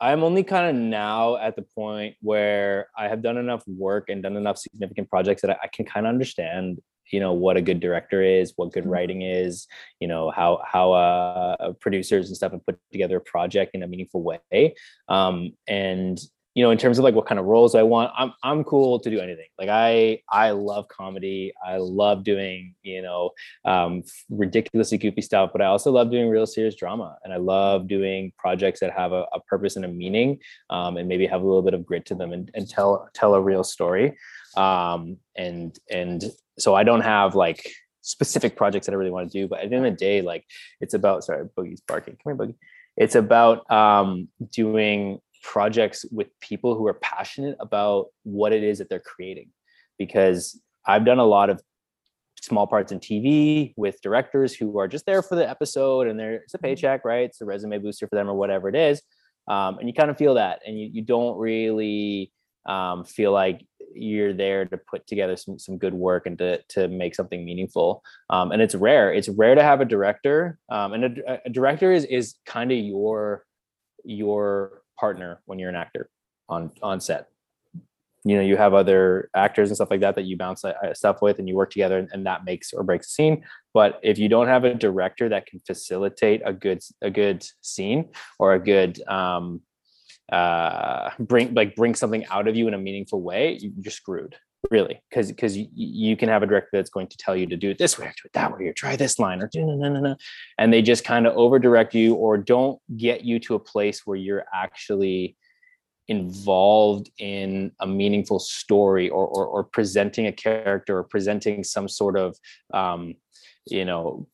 I'm 0.00 0.22
only 0.22 0.44
kind 0.44 0.68
of 0.68 0.82
now 0.82 1.36
at 1.38 1.56
the 1.56 1.62
point 1.62 2.16
where 2.20 2.88
I 2.96 3.08
have 3.08 3.22
done 3.22 3.36
enough 3.36 3.64
work 3.66 4.08
and 4.08 4.22
done 4.22 4.36
enough 4.36 4.58
significant 4.58 5.10
projects 5.10 5.42
that 5.42 5.50
I, 5.52 5.56
I 5.64 5.66
can 5.68 5.86
kind 5.86 6.06
of 6.06 6.10
understand, 6.10 6.80
you 7.10 7.18
know, 7.18 7.32
what 7.32 7.56
a 7.56 7.62
good 7.62 7.80
director 7.80 8.22
is, 8.22 8.52
what 8.56 8.72
good 8.72 8.84
mm-hmm. 8.84 8.92
writing 8.92 9.22
is, 9.22 9.66
you 9.98 10.06
know, 10.06 10.30
how 10.30 10.60
how 10.64 10.92
uh, 10.92 11.72
producers 11.80 12.28
and 12.28 12.36
stuff 12.36 12.52
have 12.52 12.64
put 12.64 12.78
together 12.92 13.16
a 13.16 13.20
project 13.20 13.74
in 13.74 13.82
a 13.82 13.88
meaningful 13.88 14.22
way. 14.22 14.74
Um, 15.08 15.52
and 15.66 16.18
you 16.58 16.64
know, 16.64 16.72
in 16.72 16.78
terms 16.78 16.98
of 16.98 17.04
like 17.04 17.14
what 17.14 17.24
kind 17.24 17.38
of 17.38 17.46
roles 17.46 17.76
I 17.76 17.84
want, 17.84 18.10
I'm 18.18 18.32
I'm 18.42 18.64
cool 18.64 18.98
to 18.98 19.10
do 19.10 19.20
anything. 19.20 19.46
Like 19.60 19.68
I 19.68 20.22
I 20.28 20.50
love 20.50 20.88
comedy. 20.88 21.52
I 21.64 21.76
love 21.76 22.24
doing, 22.24 22.74
you 22.82 23.00
know, 23.00 23.30
um, 23.64 24.02
ridiculously 24.28 24.98
goofy 24.98 25.22
stuff, 25.22 25.50
but 25.52 25.62
I 25.62 25.66
also 25.66 25.92
love 25.92 26.10
doing 26.10 26.28
real 26.28 26.48
serious 26.48 26.74
drama. 26.74 27.16
And 27.22 27.32
I 27.32 27.36
love 27.36 27.86
doing 27.86 28.32
projects 28.36 28.80
that 28.80 28.90
have 28.90 29.12
a, 29.12 29.24
a 29.32 29.40
purpose 29.42 29.76
and 29.76 29.84
a 29.84 29.88
meaning, 29.88 30.40
um, 30.68 30.96
and 30.96 31.06
maybe 31.08 31.28
have 31.28 31.42
a 31.42 31.46
little 31.46 31.62
bit 31.62 31.74
of 31.74 31.86
grit 31.86 32.04
to 32.06 32.16
them 32.16 32.32
and, 32.32 32.50
and 32.54 32.68
tell 32.68 33.08
tell 33.14 33.36
a 33.36 33.40
real 33.40 33.62
story. 33.62 34.18
Um, 34.56 35.18
and 35.36 35.78
and 35.88 36.24
so 36.58 36.74
I 36.74 36.82
don't 36.82 37.02
have 37.02 37.36
like 37.36 37.70
specific 38.00 38.56
projects 38.56 38.86
that 38.86 38.94
I 38.94 38.96
really 38.96 39.12
want 39.12 39.30
to 39.30 39.38
do, 39.40 39.46
but 39.46 39.60
at 39.60 39.70
the 39.70 39.76
end 39.76 39.86
of 39.86 39.92
the 39.92 39.96
day, 39.96 40.22
like 40.22 40.44
it's 40.80 40.94
about 40.94 41.22
sorry, 41.22 41.46
Boogie's 41.56 41.82
barking. 41.82 42.16
Come 42.24 42.36
here, 42.36 42.46
Boogie. 42.48 42.56
It's 42.96 43.14
about 43.14 43.70
um, 43.70 44.26
doing 44.50 45.20
projects 45.52 46.04
with 46.12 46.28
people 46.40 46.74
who 46.76 46.86
are 46.86 46.94
passionate 46.94 47.56
about 47.58 48.06
what 48.24 48.52
it 48.52 48.62
is 48.62 48.78
that 48.78 48.88
they're 48.90 49.08
creating 49.14 49.48
because 49.98 50.60
i've 50.86 51.06
done 51.06 51.18
a 51.18 51.24
lot 51.24 51.48
of 51.48 51.62
small 52.40 52.66
parts 52.66 52.92
in 52.92 53.00
TV 53.00 53.74
with 53.76 54.00
directors 54.00 54.54
who 54.54 54.78
are 54.78 54.88
just 54.88 55.06
there 55.06 55.22
for 55.22 55.34
the 55.34 55.48
episode 55.48 56.06
and 56.06 56.18
there 56.18 56.34
it's 56.34 56.54
a 56.54 56.58
paycheck, 56.58 57.04
right? 57.04 57.24
It's 57.24 57.40
a 57.40 57.44
resume 57.44 57.78
booster 57.78 58.06
for 58.06 58.16
them 58.16 58.28
or 58.28 58.34
whatever 58.34 58.68
it 58.68 58.76
is. 58.76 59.02
Um, 59.48 59.78
and 59.78 59.88
you 59.88 59.94
kind 59.94 60.10
of 60.10 60.18
feel 60.18 60.34
that, 60.34 60.60
and 60.66 60.78
you, 60.78 60.90
you 60.92 61.02
don't 61.02 61.38
really 61.38 62.32
um, 62.66 63.04
feel 63.04 63.32
like 63.32 63.64
you're 63.94 64.34
there 64.34 64.66
to 64.66 64.76
put 64.76 65.06
together 65.06 65.36
some 65.36 65.58
some 65.58 65.78
good 65.78 65.94
work 65.94 66.26
and 66.26 66.36
to 66.38 66.60
to 66.68 66.86
make 66.88 67.14
something 67.14 67.44
meaningful. 67.44 68.02
Um, 68.28 68.52
and 68.52 68.60
it's 68.60 68.74
rare. 68.74 69.12
It's 69.12 69.28
rare 69.28 69.54
to 69.54 69.62
have 69.62 69.80
a 69.80 69.86
director, 69.86 70.58
um, 70.68 70.92
and 70.92 71.04
a, 71.04 71.40
a 71.46 71.50
director 71.50 71.92
is 71.92 72.04
is 72.04 72.34
kind 72.44 72.70
of 72.70 72.78
your 72.78 73.44
your 74.04 74.82
partner 74.98 75.40
when 75.46 75.58
you're 75.58 75.70
an 75.70 75.76
actor 75.76 76.10
on 76.48 76.70
on 76.82 77.00
set. 77.00 77.28
You 78.24 78.36
know 78.36 78.42
you 78.42 78.56
have 78.56 78.74
other 78.74 79.30
actors 79.34 79.70
and 79.70 79.76
stuff 79.76 79.90
like 79.90 80.00
that 80.00 80.16
that 80.16 80.24
you 80.24 80.36
bounce 80.36 80.64
uh, 80.64 80.72
stuff 80.92 81.22
with 81.22 81.38
and 81.38 81.48
you 81.48 81.54
work 81.54 81.70
together 81.70 81.98
and, 81.98 82.08
and, 82.12 82.26
that 82.26 82.44
makes 82.44 82.72
or 82.72 82.82
breaks 82.82 83.06
a 83.06 83.10
scene. 83.10 83.44
But 83.72 84.00
if 84.02 84.18
you 84.18 84.28
don't 84.28 84.48
have 84.48 84.64
a 84.64 84.74
director 84.74 85.28
that 85.28 85.46
can 85.46 85.60
facilitate 85.60 86.42
a 86.44 86.52
good 86.52 86.82
a 87.00 87.10
good 87.10 87.46
scene 87.62 88.10
or 88.38 88.54
a 88.54 88.58
good 88.58 89.00
um 89.08 89.60
uh 90.32 91.10
bring 91.20 91.54
like 91.54 91.76
bring 91.76 91.94
something 91.94 92.26
out 92.26 92.48
of 92.48 92.56
you 92.56 92.68
in 92.68 92.74
a 92.74 92.78
meaningful 92.78 93.22
way 93.22 93.58
you're 93.60 93.90
screwed 93.90 94.36
really? 94.70 95.00
Because 95.08 95.28
because 95.28 95.56
you, 95.56 95.68
you 95.74 96.16
can 96.16 96.28
have 96.28 96.42
a 96.42 96.46
director 96.46 96.70
that's 96.72 96.90
going 96.90 97.06
to 97.08 97.16
tell 97.16 97.36
you 97.36 97.46
to 97.46 97.56
do 97.56 97.70
it 97.70 97.78
this 97.78 97.98
way 97.98 98.06
or 98.06 98.10
do 98.10 98.26
it 98.26 98.32
that 98.34 98.52
way 98.52 98.66
or 98.66 98.72
try 98.72 98.96
this 98.96 99.18
line 99.18 99.40
or 99.40 99.48
and 100.58 100.72
they 100.72 100.82
just 100.82 101.04
kind 101.04 101.26
of 101.26 101.36
over 101.36 101.58
direct 101.58 101.94
you 101.94 102.14
or 102.14 102.36
don't 102.36 102.80
get 102.96 103.24
you 103.24 103.38
to 103.40 103.54
a 103.54 103.58
place 103.58 104.06
where 104.06 104.16
you're 104.16 104.44
actually 104.52 105.36
involved 106.08 107.10
in 107.18 107.70
a 107.80 107.86
meaningful 107.86 108.38
story 108.38 109.10
or, 109.10 109.26
or, 109.26 109.46
or 109.46 109.64
presenting 109.64 110.26
a 110.26 110.32
character 110.32 110.98
or 110.98 111.04
presenting 111.04 111.62
some 111.62 111.86
sort 111.86 112.16
of 112.16 112.36
um, 112.72 113.14
you 113.66 113.84
know 113.84 114.26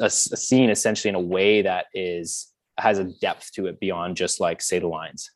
a, 0.00 0.04
a, 0.04 0.10
scene 0.10 0.70
essentially 0.70 1.08
in 1.08 1.16
a 1.16 1.20
way 1.20 1.62
that 1.62 1.86
is 1.92 2.52
has 2.78 2.98
a 2.98 3.04
depth 3.04 3.52
to 3.52 3.66
it 3.66 3.80
beyond 3.80 4.16
just 4.16 4.40
like 4.40 4.62
say 4.62 4.78
the 4.78 4.86
lines 4.86 5.30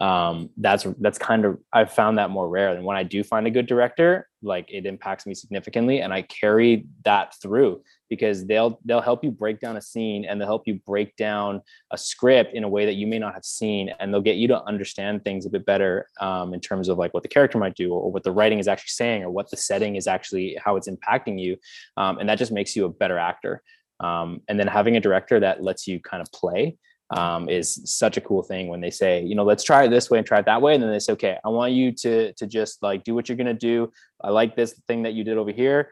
um, 0.00 0.50
that's 0.58 0.86
that's 1.00 1.18
kind 1.18 1.44
of 1.44 1.58
I've 1.72 1.92
found 1.92 2.18
that 2.18 2.30
more 2.30 2.48
rare. 2.48 2.74
And 2.74 2.84
when 2.84 2.96
I 2.96 3.02
do 3.02 3.24
find 3.24 3.46
a 3.46 3.50
good 3.50 3.66
director, 3.66 4.28
like 4.42 4.70
it 4.70 4.84
impacts 4.84 5.26
me 5.26 5.34
significantly, 5.34 6.00
and 6.00 6.12
I 6.12 6.22
carry 6.22 6.86
that 7.04 7.34
through 7.40 7.82
because 8.10 8.46
they'll 8.46 8.78
they'll 8.84 9.00
help 9.00 9.24
you 9.24 9.30
break 9.30 9.58
down 9.58 9.78
a 9.78 9.80
scene 9.80 10.26
and 10.26 10.38
they'll 10.38 10.48
help 10.48 10.66
you 10.66 10.80
break 10.86 11.16
down 11.16 11.62
a 11.92 11.98
script 11.98 12.54
in 12.54 12.62
a 12.62 12.68
way 12.68 12.84
that 12.84 12.94
you 12.94 13.06
may 13.06 13.18
not 13.18 13.32
have 13.32 13.44
seen, 13.44 13.90
and 13.98 14.12
they'll 14.12 14.20
get 14.20 14.36
you 14.36 14.48
to 14.48 14.62
understand 14.64 15.24
things 15.24 15.46
a 15.46 15.50
bit 15.50 15.64
better 15.64 16.06
um, 16.20 16.52
in 16.52 16.60
terms 16.60 16.88
of 16.88 16.98
like 16.98 17.14
what 17.14 17.22
the 17.22 17.28
character 17.28 17.56
might 17.56 17.74
do 17.74 17.92
or 17.94 18.12
what 18.12 18.22
the 18.22 18.32
writing 18.32 18.58
is 18.58 18.68
actually 18.68 18.88
saying 18.88 19.22
or 19.22 19.30
what 19.30 19.50
the 19.50 19.56
setting 19.56 19.96
is 19.96 20.06
actually 20.06 20.58
how 20.62 20.76
it's 20.76 20.88
impacting 20.88 21.40
you, 21.40 21.56
um, 21.96 22.18
and 22.18 22.28
that 22.28 22.38
just 22.38 22.52
makes 22.52 22.76
you 22.76 22.84
a 22.84 22.90
better 22.90 23.18
actor. 23.18 23.62
Um, 23.98 24.42
and 24.46 24.60
then 24.60 24.66
having 24.66 24.98
a 24.98 25.00
director 25.00 25.40
that 25.40 25.62
lets 25.62 25.86
you 25.86 26.00
kind 26.00 26.20
of 26.20 26.30
play 26.30 26.76
um, 27.10 27.48
is 27.48 27.80
such 27.84 28.16
a 28.16 28.20
cool 28.20 28.42
thing 28.42 28.68
when 28.68 28.80
they 28.80 28.90
say, 28.90 29.22
you 29.22 29.34
know, 29.34 29.44
let's 29.44 29.62
try 29.64 29.84
it 29.84 29.90
this 29.90 30.10
way 30.10 30.18
and 30.18 30.26
try 30.26 30.40
it 30.40 30.46
that 30.46 30.62
way. 30.62 30.74
And 30.74 30.82
then 30.82 30.90
they 30.90 30.98
say, 30.98 31.12
okay, 31.12 31.38
I 31.44 31.48
want 31.48 31.72
you 31.72 31.92
to, 31.92 32.32
to 32.32 32.46
just 32.46 32.82
like 32.82 33.04
do 33.04 33.14
what 33.14 33.28
you're 33.28 33.36
going 33.36 33.46
to 33.46 33.54
do. 33.54 33.92
I 34.22 34.30
like 34.30 34.56
this 34.56 34.80
thing 34.88 35.02
that 35.04 35.14
you 35.14 35.22
did 35.22 35.38
over 35.38 35.52
here. 35.52 35.90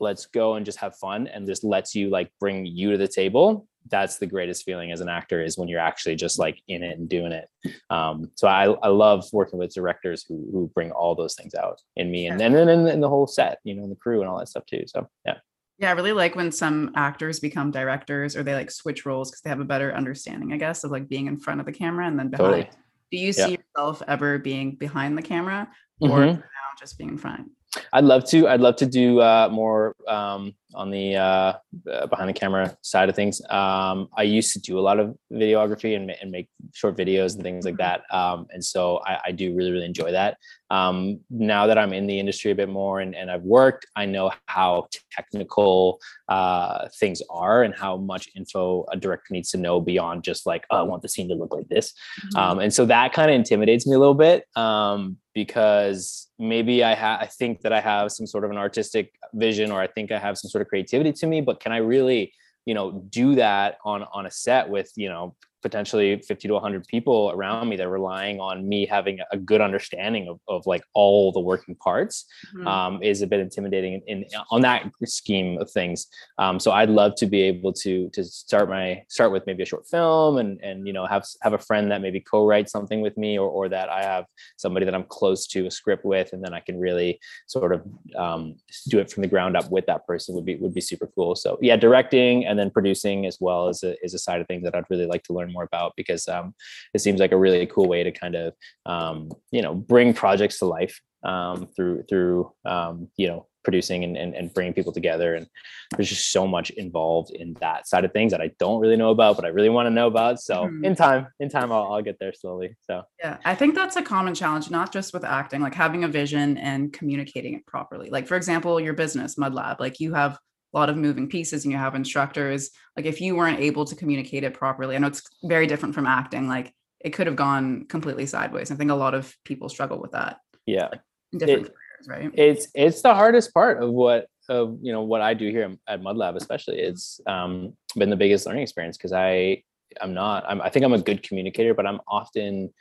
Let's 0.00 0.26
go 0.26 0.54
and 0.54 0.66
just 0.66 0.78
have 0.78 0.96
fun. 0.96 1.28
And 1.28 1.46
just 1.46 1.64
lets 1.64 1.94
you 1.94 2.10
like 2.10 2.30
bring 2.40 2.66
you 2.66 2.90
to 2.92 2.98
the 2.98 3.08
table. 3.08 3.68
That's 3.88 4.18
the 4.18 4.26
greatest 4.26 4.64
feeling 4.64 4.90
as 4.90 5.00
an 5.00 5.08
actor 5.08 5.40
is 5.40 5.56
when 5.56 5.68
you're 5.68 5.78
actually 5.78 6.16
just 6.16 6.38
like 6.38 6.60
in 6.66 6.82
it 6.82 6.98
and 6.98 7.08
doing 7.08 7.30
it. 7.30 7.48
Um, 7.88 8.32
so 8.34 8.48
I, 8.48 8.64
I 8.64 8.88
love 8.88 9.24
working 9.32 9.60
with 9.60 9.72
directors 9.72 10.24
who, 10.28 10.48
who 10.50 10.70
bring 10.74 10.90
all 10.90 11.14
those 11.14 11.36
things 11.36 11.54
out 11.54 11.80
in 11.94 12.10
me 12.10 12.26
and 12.26 12.40
then 12.40 12.56
and, 12.56 12.68
and, 12.68 12.88
and 12.88 13.02
the 13.02 13.08
whole 13.08 13.28
set, 13.28 13.60
you 13.62 13.74
know, 13.74 13.88
the 13.88 13.94
crew 13.94 14.20
and 14.20 14.28
all 14.28 14.38
that 14.38 14.48
stuff 14.48 14.66
too. 14.66 14.82
So 14.88 15.08
yeah. 15.24 15.36
Yeah, 15.78 15.90
I 15.90 15.92
really 15.92 16.12
like 16.12 16.34
when 16.34 16.50
some 16.52 16.92
actors 16.94 17.38
become 17.38 17.70
directors 17.70 18.34
or 18.34 18.42
they 18.42 18.54
like 18.54 18.70
switch 18.70 19.04
roles 19.04 19.30
because 19.30 19.42
they 19.42 19.50
have 19.50 19.60
a 19.60 19.64
better 19.64 19.94
understanding, 19.94 20.52
I 20.52 20.56
guess, 20.56 20.84
of 20.84 20.90
like 20.90 21.08
being 21.08 21.26
in 21.26 21.36
front 21.38 21.60
of 21.60 21.66
the 21.66 21.72
camera 21.72 22.06
and 22.06 22.18
then 22.18 22.28
behind. 22.28 22.46
Totally. 22.46 22.70
Do 23.12 23.18
you 23.18 23.32
see 23.32 23.42
yeah. 23.42 23.56
yourself 23.76 24.02
ever 24.08 24.38
being 24.38 24.74
behind 24.74 25.18
the 25.18 25.22
camera 25.22 25.68
or 26.00 26.08
mm-hmm. 26.08 26.40
now 26.40 26.68
just 26.78 26.96
being 26.96 27.10
in 27.10 27.18
front? 27.18 27.50
I'd 27.92 28.04
love 28.04 28.24
to. 28.30 28.48
I'd 28.48 28.60
love 28.60 28.76
to 28.76 28.86
do 28.86 29.20
uh, 29.20 29.48
more 29.52 29.94
um, 30.08 30.54
on 30.76 30.90
the 30.90 31.16
uh, 31.16 31.52
uh, 31.90 32.06
behind 32.06 32.28
the 32.28 32.34
camera 32.34 32.76
side 32.82 33.08
of 33.08 33.16
things. 33.16 33.40
Um, 33.50 34.08
I 34.16 34.22
used 34.22 34.52
to 34.52 34.60
do 34.60 34.78
a 34.78 34.80
lot 34.80 35.00
of 35.00 35.16
videography 35.32 35.96
and, 35.96 36.10
and 36.10 36.30
make 36.30 36.48
short 36.74 36.96
videos 36.96 37.34
and 37.34 37.42
things 37.42 37.64
like 37.64 37.76
mm-hmm. 37.76 38.00
that. 38.08 38.16
Um, 38.16 38.46
and 38.50 38.64
so 38.64 39.00
I, 39.04 39.18
I, 39.26 39.32
do 39.32 39.54
really, 39.54 39.72
really 39.72 39.86
enjoy 39.86 40.12
that. 40.12 40.36
Um, 40.70 41.20
now 41.30 41.66
that 41.66 41.78
I'm 41.78 41.92
in 41.92 42.06
the 42.06 42.18
industry 42.18 42.50
a 42.50 42.54
bit 42.54 42.68
more 42.68 43.00
and, 43.00 43.14
and 43.14 43.30
I've 43.30 43.42
worked, 43.42 43.86
I 43.96 44.04
know 44.04 44.32
how 44.46 44.88
technical 45.12 46.00
uh, 46.28 46.88
things 46.98 47.22
are 47.30 47.62
and 47.62 47.74
how 47.74 47.96
much 47.96 48.28
info 48.36 48.84
a 48.90 48.96
director 48.96 49.32
needs 49.32 49.50
to 49.50 49.58
know 49.58 49.80
beyond 49.80 50.24
just 50.24 50.46
like, 50.46 50.64
oh, 50.70 50.78
I 50.78 50.82
want 50.82 51.02
the 51.02 51.08
scene 51.08 51.28
to 51.28 51.34
look 51.34 51.54
like 51.54 51.68
this. 51.68 51.92
Mm-hmm. 52.20 52.38
Um, 52.38 52.58
and 52.58 52.72
so 52.72 52.84
that 52.86 53.12
kind 53.12 53.30
of 53.30 53.36
intimidates 53.36 53.86
me 53.86 53.94
a 53.94 53.98
little 53.98 54.14
bit 54.14 54.44
um, 54.56 55.16
because 55.34 56.28
maybe 56.38 56.82
I, 56.82 56.94
ha- 56.94 57.18
I 57.20 57.26
think 57.26 57.60
that 57.62 57.72
I 57.72 57.80
have 57.80 58.10
some 58.12 58.26
sort 58.26 58.44
of 58.44 58.50
an 58.50 58.58
artistic 58.58 59.12
vision 59.34 59.70
or 59.70 59.80
I 59.80 59.86
think 59.86 60.10
I 60.10 60.18
have 60.18 60.36
some 60.36 60.48
sort 60.48 60.62
of 60.62 60.65
creativity 60.66 61.12
to 61.12 61.26
me, 61.26 61.40
but 61.40 61.60
can 61.60 61.72
I 61.72 61.78
really, 61.78 62.32
you 62.64 62.74
know, 62.74 62.92
do 63.10 63.34
that 63.36 63.78
on 63.84 64.04
on 64.12 64.26
a 64.26 64.30
set 64.30 64.68
with, 64.68 64.92
you 64.96 65.08
know, 65.08 65.34
potentially 65.62 66.20
50 66.20 66.48
to 66.48 66.54
100 66.54 66.86
people 66.86 67.30
around 67.34 67.68
me 67.68 67.76
that 67.76 67.86
are 67.86 67.90
relying 67.90 68.40
on 68.40 68.68
me 68.68 68.86
having 68.86 69.18
a 69.32 69.36
good 69.36 69.60
understanding 69.60 70.28
of, 70.28 70.38
of 70.48 70.66
like 70.66 70.82
all 70.94 71.32
the 71.32 71.40
working 71.40 71.74
parts 71.74 72.26
mm-hmm. 72.54 72.66
um, 72.66 73.02
is 73.02 73.22
a 73.22 73.26
bit 73.26 73.40
intimidating 73.40 74.02
in, 74.06 74.22
in, 74.22 74.24
on 74.50 74.60
that 74.60 74.90
scheme 75.04 75.58
of 75.58 75.70
things 75.70 76.06
um, 76.38 76.60
so 76.60 76.72
i'd 76.72 76.90
love 76.90 77.14
to 77.16 77.26
be 77.26 77.42
able 77.42 77.72
to 77.72 78.08
to 78.10 78.24
start 78.24 78.68
my 78.68 79.02
start 79.08 79.32
with 79.32 79.46
maybe 79.46 79.62
a 79.62 79.66
short 79.66 79.86
film 79.86 80.38
and 80.38 80.60
and 80.60 80.86
you 80.86 80.92
know 80.92 81.06
have 81.06 81.24
have 81.42 81.52
a 81.52 81.58
friend 81.58 81.90
that 81.90 82.00
maybe 82.00 82.20
co-write 82.20 82.68
something 82.68 83.00
with 83.00 83.16
me 83.16 83.38
or, 83.38 83.48
or 83.48 83.68
that 83.68 83.88
i 83.88 84.02
have 84.02 84.24
somebody 84.56 84.84
that 84.84 84.94
i'm 84.94 85.04
close 85.04 85.46
to 85.46 85.66
a 85.66 85.70
script 85.70 86.04
with 86.04 86.32
and 86.32 86.44
then 86.44 86.52
i 86.54 86.60
can 86.60 86.78
really 86.78 87.18
sort 87.46 87.72
of 87.72 87.82
um, 88.16 88.56
do 88.88 88.98
it 88.98 89.10
from 89.10 89.22
the 89.22 89.28
ground 89.28 89.56
up 89.56 89.70
with 89.70 89.86
that 89.86 90.06
person 90.06 90.34
would 90.34 90.44
be 90.44 90.56
would 90.56 90.74
be 90.74 90.80
super 90.80 91.08
cool 91.14 91.34
so 91.34 91.58
yeah 91.60 91.76
directing 91.76 92.46
and 92.46 92.58
then 92.58 92.70
producing 92.70 93.26
as 93.26 93.38
well 93.40 93.68
as 93.68 93.82
a, 93.82 93.96
is 94.04 94.14
a 94.14 94.18
side 94.18 94.40
of 94.40 94.46
things 94.46 94.62
that 94.62 94.74
i'd 94.74 94.84
really 94.90 95.06
like 95.06 95.22
to 95.22 95.32
learn 95.32 95.45
more 95.52 95.64
about 95.64 95.92
because 95.96 96.28
um, 96.28 96.54
it 96.94 97.00
seems 97.00 97.20
like 97.20 97.32
a 97.32 97.36
really 97.36 97.66
cool 97.66 97.88
way 97.88 98.02
to 98.02 98.12
kind 98.12 98.34
of 98.34 98.54
um, 98.84 99.30
you 99.50 99.62
know 99.62 99.74
bring 99.74 100.14
projects 100.14 100.58
to 100.58 100.66
life 100.66 101.00
um, 101.24 101.68
through 101.74 102.04
through 102.08 102.52
um, 102.64 103.08
you 103.16 103.28
know 103.28 103.46
producing 103.66 104.04
and, 104.04 104.16
and, 104.16 104.32
and 104.32 104.54
bringing 104.54 104.72
people 104.72 104.92
together. 104.92 105.34
And 105.34 105.48
there's 105.96 106.08
just 106.08 106.30
so 106.30 106.46
much 106.46 106.70
involved 106.70 107.32
in 107.32 107.54
that 107.54 107.88
side 107.88 108.04
of 108.04 108.12
things 108.12 108.30
that 108.30 108.40
i 108.40 108.52
don't 108.60 108.80
really 108.80 108.96
know 108.96 109.10
about 109.10 109.34
but 109.34 109.44
i 109.44 109.48
really 109.48 109.68
want 109.68 109.86
to 109.86 109.90
know 109.90 110.06
about. 110.06 110.40
So 110.40 110.54
mm-hmm. 110.54 110.84
in 110.84 110.94
time 110.94 111.26
in 111.40 111.48
time 111.48 111.72
I'll, 111.72 111.92
I'll 111.92 112.02
get 112.02 112.18
there 112.20 112.32
slowly. 112.32 112.76
So. 112.86 113.02
Yeah 113.18 113.38
i 113.44 113.54
think 113.54 113.74
that's 113.74 113.96
a 113.96 114.02
common 114.02 114.34
challenge 114.34 114.70
not 114.70 114.92
just 114.92 115.12
with 115.12 115.24
acting 115.24 115.60
like 115.60 115.74
having 115.74 116.04
a 116.04 116.08
vision 116.08 116.56
and 116.58 116.92
communicating 116.92 117.54
it 117.54 117.66
properly. 117.66 118.08
Like 118.08 118.28
for 118.28 118.36
example 118.36 118.80
your 118.80 118.94
business 118.94 119.36
mud 119.36 119.52
lab 119.52 119.80
like 119.80 119.98
you 119.98 120.14
have 120.14 120.38
a 120.72 120.78
lot 120.78 120.90
of 120.90 120.96
moving 120.96 121.28
pieces 121.28 121.64
and 121.64 121.72
you 121.72 121.78
have 121.78 121.94
instructors 121.94 122.70
like 122.96 123.06
if 123.06 123.20
you 123.20 123.36
weren't 123.36 123.60
able 123.60 123.84
to 123.84 123.94
communicate 123.94 124.44
it 124.44 124.54
properly 124.54 124.94
i 124.94 124.98
know 124.98 125.06
it's 125.06 125.22
very 125.44 125.66
different 125.66 125.94
from 125.94 126.06
acting 126.06 126.48
like 126.48 126.74
it 127.06 127.12
could 127.12 127.26
have 127.28 127.36
gone 127.36 127.86
completely 127.88 128.26
sideways. 128.26 128.70
I 128.70 128.74
think 128.74 128.90
a 128.90 128.94
lot 128.94 129.14
of 129.14 129.34
people 129.44 129.68
struggle 129.68 130.00
with 130.00 130.12
that. 130.12 130.40
Yeah. 130.66 130.88
In 131.32 131.38
different 131.38 131.66
it, 131.66 131.74
careers 131.74 132.08
right? 132.08 132.30
it's 132.34 132.68
it's 132.74 133.02
the 133.02 133.14
hardest 133.14 133.54
part 133.54 133.82
of 133.82 133.90
what 133.90 134.26
of 134.48 134.78
you 134.80 134.92
know 134.92 135.02
what 135.02 135.20
i 135.20 135.34
do 135.34 135.50
here 135.50 135.76
at 135.88 136.02
mud 136.02 136.16
lab 136.16 136.36
especially. 136.36 136.78
It's 136.78 137.20
um, 137.26 137.76
been 137.96 138.10
the 138.10 138.16
biggest 138.16 138.46
learning 138.46 138.62
experience 138.62 138.96
because 138.96 139.12
i 139.12 139.62
i'm 140.00 140.14
not 140.14 140.44
I'm, 140.48 140.60
i 140.60 140.68
think 140.68 140.84
i'm 140.84 140.92
a 140.92 140.98
good 140.98 141.22
communicator 141.22 141.74
but 141.74 141.86
i'm 141.86 142.00
often 142.06 142.72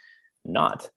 not 0.44 0.90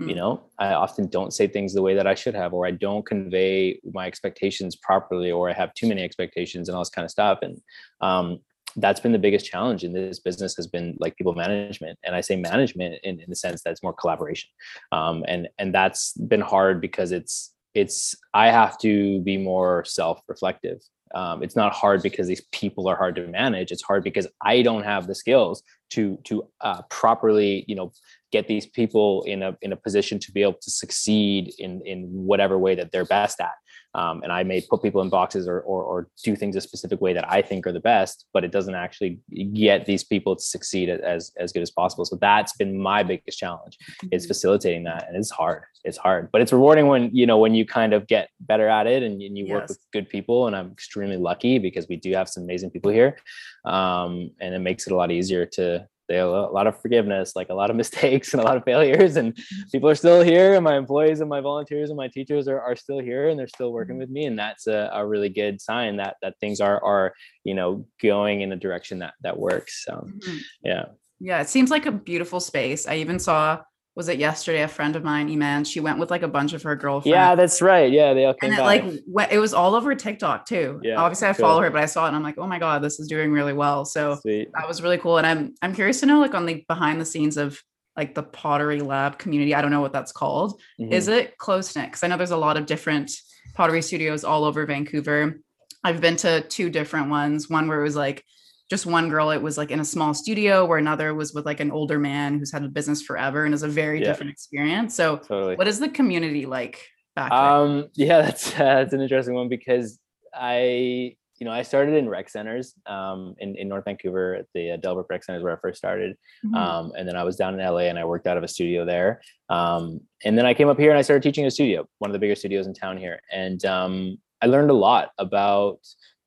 you 0.00 0.14
mm. 0.14 0.16
know 0.16 0.42
i 0.58 0.72
often 0.72 1.06
don't 1.08 1.32
say 1.32 1.46
things 1.46 1.74
the 1.74 1.82
way 1.82 1.94
that 1.94 2.06
i 2.06 2.14
should 2.14 2.34
have 2.34 2.52
or 2.54 2.66
i 2.66 2.70
don't 2.70 3.04
convey 3.04 3.78
my 3.92 4.06
expectations 4.06 4.76
properly 4.76 5.30
or 5.30 5.50
i 5.50 5.52
have 5.52 5.72
too 5.74 5.86
many 5.86 6.02
expectations 6.02 6.68
and 6.68 6.76
all 6.76 6.82
this 6.82 6.90
kind 6.90 7.04
of 7.04 7.10
stuff 7.10 7.38
and 7.42 7.60
um, 8.00 8.38
that's 8.76 9.00
been 9.00 9.12
the 9.12 9.18
biggest 9.18 9.46
challenge 9.46 9.82
in 9.82 9.92
this 9.92 10.20
business 10.20 10.54
has 10.56 10.66
been 10.66 10.96
like 11.00 11.16
people 11.16 11.34
management 11.34 11.98
and 12.04 12.14
i 12.14 12.20
say 12.20 12.36
management 12.36 12.94
in, 13.02 13.20
in 13.20 13.28
the 13.28 13.36
sense 13.36 13.62
that 13.62 13.70
it's 13.70 13.82
more 13.82 13.92
collaboration 13.92 14.48
um, 14.92 15.24
and 15.28 15.48
and 15.58 15.74
that's 15.74 16.12
been 16.12 16.40
hard 16.40 16.80
because 16.80 17.12
it's 17.12 17.52
it's 17.74 18.14
i 18.32 18.50
have 18.50 18.78
to 18.78 19.20
be 19.20 19.36
more 19.36 19.84
self-reflective 19.84 20.78
um, 21.12 21.42
it's 21.42 21.56
not 21.56 21.72
hard 21.72 22.02
because 22.02 22.28
these 22.28 22.42
people 22.52 22.88
are 22.88 22.96
hard 22.96 23.16
to 23.16 23.26
manage 23.26 23.72
it's 23.72 23.82
hard 23.82 24.02
because 24.04 24.26
i 24.42 24.62
don't 24.62 24.84
have 24.84 25.06
the 25.06 25.14
skills 25.14 25.62
to 25.90 26.18
to 26.24 26.46
uh, 26.60 26.82
properly 26.88 27.64
you 27.66 27.74
know 27.74 27.92
get 28.32 28.46
these 28.46 28.66
people 28.66 29.22
in 29.22 29.42
a 29.42 29.56
in 29.62 29.72
a 29.72 29.76
position 29.76 30.18
to 30.18 30.32
be 30.32 30.42
able 30.42 30.58
to 30.60 30.70
succeed 30.70 31.52
in 31.58 31.80
in 31.84 32.06
whatever 32.10 32.58
way 32.58 32.74
that 32.74 32.90
they're 32.92 33.04
best 33.04 33.40
at 33.40 33.54
um, 33.94 34.22
and 34.22 34.32
I 34.32 34.44
may 34.44 34.60
put 34.60 34.82
people 34.82 35.02
in 35.02 35.08
boxes 35.08 35.48
or, 35.48 35.60
or 35.60 35.82
or 35.82 36.08
do 36.22 36.36
things 36.36 36.54
a 36.54 36.60
specific 36.60 37.00
way 37.00 37.12
that 37.12 37.28
I 37.28 37.42
think 37.42 37.66
are 37.66 37.72
the 37.72 37.80
best, 37.80 38.26
but 38.32 38.44
it 38.44 38.52
doesn't 38.52 38.74
actually 38.74 39.18
get 39.52 39.84
these 39.84 40.04
people 40.04 40.36
to 40.36 40.42
succeed 40.42 40.88
as 40.88 41.32
as 41.38 41.52
good 41.52 41.62
as 41.62 41.70
possible. 41.72 42.04
So 42.04 42.16
that's 42.20 42.52
been 42.56 42.78
my 42.78 43.02
biggest 43.02 43.38
challenge 43.38 43.76
is 44.12 44.24
Mhm. 44.24 44.28
facilitating 44.28 44.84
that, 44.84 45.08
and 45.08 45.16
it's 45.16 45.30
hard. 45.30 45.64
It's 45.82 45.96
hard, 45.98 46.30
but 46.30 46.40
it's 46.40 46.52
rewarding 46.52 46.86
when 46.86 47.10
you 47.12 47.26
know 47.26 47.38
when 47.38 47.54
you 47.54 47.66
kind 47.66 47.92
of 47.92 48.06
get 48.06 48.28
better 48.38 48.68
at 48.68 48.86
it 48.86 49.02
and, 49.02 49.20
and 49.20 49.36
you 49.36 49.46
work 49.52 49.68
with 49.68 49.78
good 49.92 50.08
people. 50.08 50.46
And 50.46 50.54
I'm 50.54 50.70
extremely 50.70 51.16
lucky 51.16 51.58
because 51.58 51.88
we 51.88 51.96
do 51.96 52.12
have 52.12 52.28
some 52.28 52.44
amazing 52.44 52.70
people 52.70 52.92
here, 52.92 53.18
um, 53.64 54.30
and 54.40 54.54
it 54.54 54.60
makes 54.60 54.86
it 54.86 54.92
a 54.92 54.96
lot 54.96 55.10
easier 55.10 55.46
to 55.46 55.88
they 56.10 56.16
have 56.16 56.28
a 56.28 56.46
lot 56.48 56.66
of 56.66 56.78
forgiveness, 56.82 57.36
like 57.36 57.50
a 57.50 57.54
lot 57.54 57.70
of 57.70 57.76
mistakes 57.82 58.34
and 58.34 58.42
a 58.42 58.44
lot 58.44 58.56
of 58.56 58.64
failures, 58.64 59.16
and 59.16 59.38
people 59.70 59.88
are 59.88 59.94
still 59.94 60.20
here. 60.22 60.54
And 60.54 60.64
my 60.64 60.76
employees 60.76 61.20
and 61.20 61.30
my 61.30 61.40
volunteers 61.40 61.88
and 61.88 61.96
my 61.96 62.08
teachers 62.08 62.48
are, 62.48 62.60
are 62.60 62.74
still 62.74 62.98
here, 62.98 63.28
and 63.28 63.38
they're 63.38 63.46
still 63.46 63.72
working 63.72 63.96
with 63.96 64.10
me, 64.10 64.24
and 64.26 64.36
that's 64.36 64.66
a, 64.66 64.90
a 64.92 65.06
really 65.06 65.28
good 65.28 65.60
sign 65.60 65.96
that 65.98 66.16
that 66.20 66.34
things 66.40 66.60
are 66.60 66.82
are 66.84 67.14
you 67.44 67.54
know 67.54 67.86
going 68.02 68.40
in 68.40 68.50
a 68.50 68.56
direction 68.56 68.98
that 68.98 69.14
that 69.22 69.38
works. 69.38 69.84
So 69.84 70.04
Mhm. 70.08 70.40
yeah, 70.64 70.84
Yeah, 71.20 71.40
it 71.40 71.48
seems 71.48 71.70
like 71.70 71.86
a 71.86 71.92
beautiful 71.92 72.40
space. 72.40 72.88
I 72.88 72.96
even 72.96 73.18
saw, 73.20 73.60
was 73.96 74.08
it 74.08 74.18
yesterday? 74.18 74.62
A 74.62 74.68
friend 74.68 74.94
of 74.96 75.02
mine, 75.04 75.30
Iman, 75.30 75.64
she 75.64 75.80
went 75.80 75.98
with 75.98 76.10
like 76.10 76.22
a 76.22 76.28
bunch 76.28 76.52
of 76.52 76.62
her 76.62 76.76
girlfriends. 76.76 77.12
yeah, 77.14 77.34
that's 77.34 77.60
right. 77.60 77.90
Yeah, 77.90 78.14
they 78.14 78.24
all 78.24 78.34
came 78.34 78.50
and 78.52 78.60
it 78.60 78.62
like 78.62 78.84
went, 79.06 79.32
it 79.32 79.38
was 79.38 79.52
all 79.52 79.74
over 79.74 79.94
TikTok 79.94 80.46
too. 80.46 80.80
Yeah, 80.82 80.96
Obviously, 81.00 81.28
I 81.28 81.32
cool. 81.32 81.46
follow 81.46 81.60
her, 81.62 81.70
but 81.70 81.82
I 81.82 81.86
saw 81.86 82.04
it 82.04 82.08
and 82.08 82.16
I'm 82.16 82.22
like, 82.22 82.38
oh 82.38 82.46
my 82.46 82.58
god, 82.58 82.82
this 82.82 83.00
is 83.00 83.08
doing 83.08 83.32
really 83.32 83.52
well. 83.52 83.84
So 83.84 84.16
Sweet. 84.22 84.48
that 84.54 84.66
was 84.68 84.80
really 84.82 84.98
cool. 84.98 85.18
And 85.18 85.26
I'm 85.26 85.54
I'm 85.62 85.74
curious 85.74 86.00
to 86.00 86.06
know 86.06 86.20
like 86.20 86.34
on 86.34 86.46
the 86.46 86.64
behind 86.68 87.00
the 87.00 87.04
scenes 87.04 87.36
of 87.36 87.60
like 87.96 88.14
the 88.14 88.22
pottery 88.22 88.80
lab 88.80 89.18
community. 89.18 89.54
I 89.54 89.60
don't 89.60 89.72
know 89.72 89.80
what 89.80 89.92
that's 89.92 90.12
called. 90.12 90.60
Mhm. 90.80 90.92
Is 90.92 91.08
it 91.08 91.36
close 91.38 91.74
knit? 91.74 91.86
Because 91.86 92.04
I 92.04 92.06
know 92.06 92.16
there's 92.16 92.30
a 92.30 92.36
lot 92.36 92.56
of 92.56 92.66
different 92.66 93.10
pottery 93.54 93.82
studios 93.82 94.22
all 94.24 94.44
over 94.44 94.64
Vancouver. 94.64 95.40
I've 95.82 96.00
been 96.00 96.16
to 96.18 96.42
two 96.42 96.70
different 96.70 97.10
ones. 97.10 97.50
One 97.50 97.66
where 97.66 97.80
it 97.80 97.82
was 97.82 97.96
like 97.96 98.24
just 98.70 98.86
one 98.86 99.08
girl, 99.10 99.30
it 99.30 99.42
was 99.42 99.58
like 99.58 99.70
in 99.72 99.80
a 99.80 99.84
small 99.84 100.14
studio, 100.14 100.64
where 100.64 100.78
another 100.78 101.12
was 101.12 101.34
with 101.34 101.44
like 101.44 101.58
an 101.60 101.72
older 101.72 101.98
man 101.98 102.38
who's 102.38 102.52
had 102.52 102.62
a 102.64 102.68
business 102.68 103.02
forever 103.02 103.44
and 103.44 103.52
is 103.52 103.64
a 103.64 103.68
very 103.68 103.98
Yeah. 103.98 104.06
different 104.06 104.30
experience. 104.30 104.94
So, 104.94 105.16
totally. 105.16 105.56
what 105.56 105.66
is 105.66 105.80
the 105.80 105.88
community 105.88 106.46
like 106.46 106.86
back 107.16 107.30
there? 107.32 107.38
Um, 107.40 107.88
yeah, 107.94 108.22
that's 108.26 108.52
that's 108.52 108.92
an 108.92 109.00
interesting 109.00 109.34
one 109.34 109.48
because 109.48 109.98
I, 110.32 111.16
you 111.38 111.44
know, 111.46 111.50
I 111.50 111.62
started 111.62 111.94
in 111.94 112.08
rec 112.08 112.28
centers 112.28 112.74
um, 112.86 113.34
in 113.38 113.56
in 113.56 113.68
North 113.68 113.86
Vancouver 113.86 114.36
at 114.36 114.46
the 114.54 114.72
uh, 114.72 114.76
Delbrook 114.76 115.06
Rec 115.10 115.24
Centers 115.24 115.42
where 115.42 115.56
I 115.56 115.58
first 115.60 115.78
started, 115.78 116.16
Mhm. 116.46 116.54
um, 116.56 116.92
and 116.96 117.08
then 117.08 117.16
I 117.16 117.24
was 117.24 117.34
down 117.36 117.58
in 117.58 117.60
LA 117.66 117.88
and 117.90 117.98
I 117.98 118.04
worked 118.04 118.28
out 118.28 118.36
of 118.36 118.44
a 118.44 118.48
studio 118.48 118.84
there, 118.84 119.20
um, 119.48 120.00
and 120.24 120.38
then 120.38 120.46
I 120.46 120.54
came 120.54 120.68
up 120.68 120.78
here 120.78 120.90
and 120.90 120.98
I 120.98 121.02
started 121.02 121.22
teaching 121.24 121.46
a 121.46 121.50
studio, 121.50 121.88
one 121.98 122.10
of 122.10 122.12
the 122.12 122.18
bigger 122.20 122.36
studios 122.36 122.66
in 122.68 122.74
town 122.74 122.98
here, 122.98 123.20
and 123.32 123.64
um, 123.64 124.18
I 124.40 124.46
learned 124.46 124.70
a 124.70 124.74
lot 124.74 125.10
about 125.18 125.80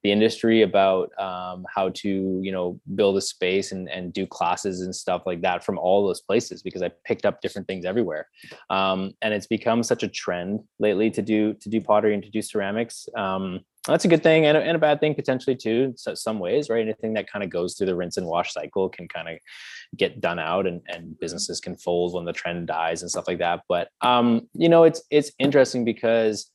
the 0.04 0.12
industry 0.12 0.62
about 0.62 1.18
um, 1.20 1.66
how 1.74 1.90
to 1.90 2.40
you 2.44 2.52
know 2.52 2.80
build 2.96 3.18
a 3.18 3.22
space 3.22 3.72
and, 3.72 3.90
and 3.90 4.14
do 4.14 4.28
classes 4.28 4.82
and 4.82 4.96
stuff 4.96 5.24
like 5.26 5.42
that 5.42 5.64
from 5.64 5.78
all 5.78 6.06
those 6.06 6.22
places 6.22 6.62
because 6.62 6.82
i 6.82 6.92
picked 7.06 7.26
up 7.26 7.42
different 7.42 7.68
things 7.68 7.86
everywhere. 7.86 8.28
Um, 8.70 9.14
and 9.22 9.34
it's 9.34 9.48
become 9.48 9.84
such 9.84 10.04
a 10.04 10.08
trend 10.08 10.62
lately 10.80 11.10
to 11.12 11.22
do 11.22 11.54
to 11.56 11.70
do 11.70 11.82
pottery 11.82 12.14
and 12.14 12.24
to 12.24 12.30
do 12.30 12.42
ceramics. 12.42 13.08
Um, 13.16 13.62
that's 13.88 14.06
a 14.06 14.08
good 14.08 14.24
thing 14.24 14.46
and 14.46 14.58
a, 14.58 14.62
and 14.62 14.78
a 14.78 14.80
bad 14.80 15.02
thing 15.02 15.14
potentially 15.14 15.58
too 15.58 15.94
so- 15.98 16.16
some 16.16 16.40
ways 16.40 16.70
right? 16.70 16.82
Anything 16.82 17.14
that 17.14 17.30
kind 17.30 17.44
of 17.44 17.50
goes 17.50 17.76
through 17.76 17.88
the 17.88 17.96
rinse 17.96 18.18
and 18.18 18.28
wash 18.28 18.54
cycle 18.54 18.90
can 18.90 19.08
kind 19.08 19.28
of 19.28 19.38
get 19.98 20.22
done 20.22 20.40
out 20.40 20.66
and, 20.68 20.82
and 20.88 21.20
businesses 21.20 21.60
can 21.60 21.76
fold 21.78 22.14
when 22.14 22.26
the 22.26 22.34
trend 22.34 22.68
dies 22.68 23.02
and 23.02 23.12
stuff 23.12 23.28
like 23.28 23.40
that. 23.40 23.62
But 23.68 23.90
um, 24.02 24.50
you 24.54 24.70
know 24.70 24.84
it's 24.84 25.02
it's 25.10 25.32
interesting 25.40 25.86
because 25.86 26.50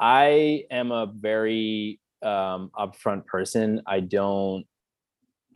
i 0.00 0.64
am 0.70 0.90
a 0.90 1.06
very 1.06 2.00
um, 2.22 2.70
upfront 2.78 3.26
person 3.26 3.82
i 3.86 4.00
don't 4.00 4.64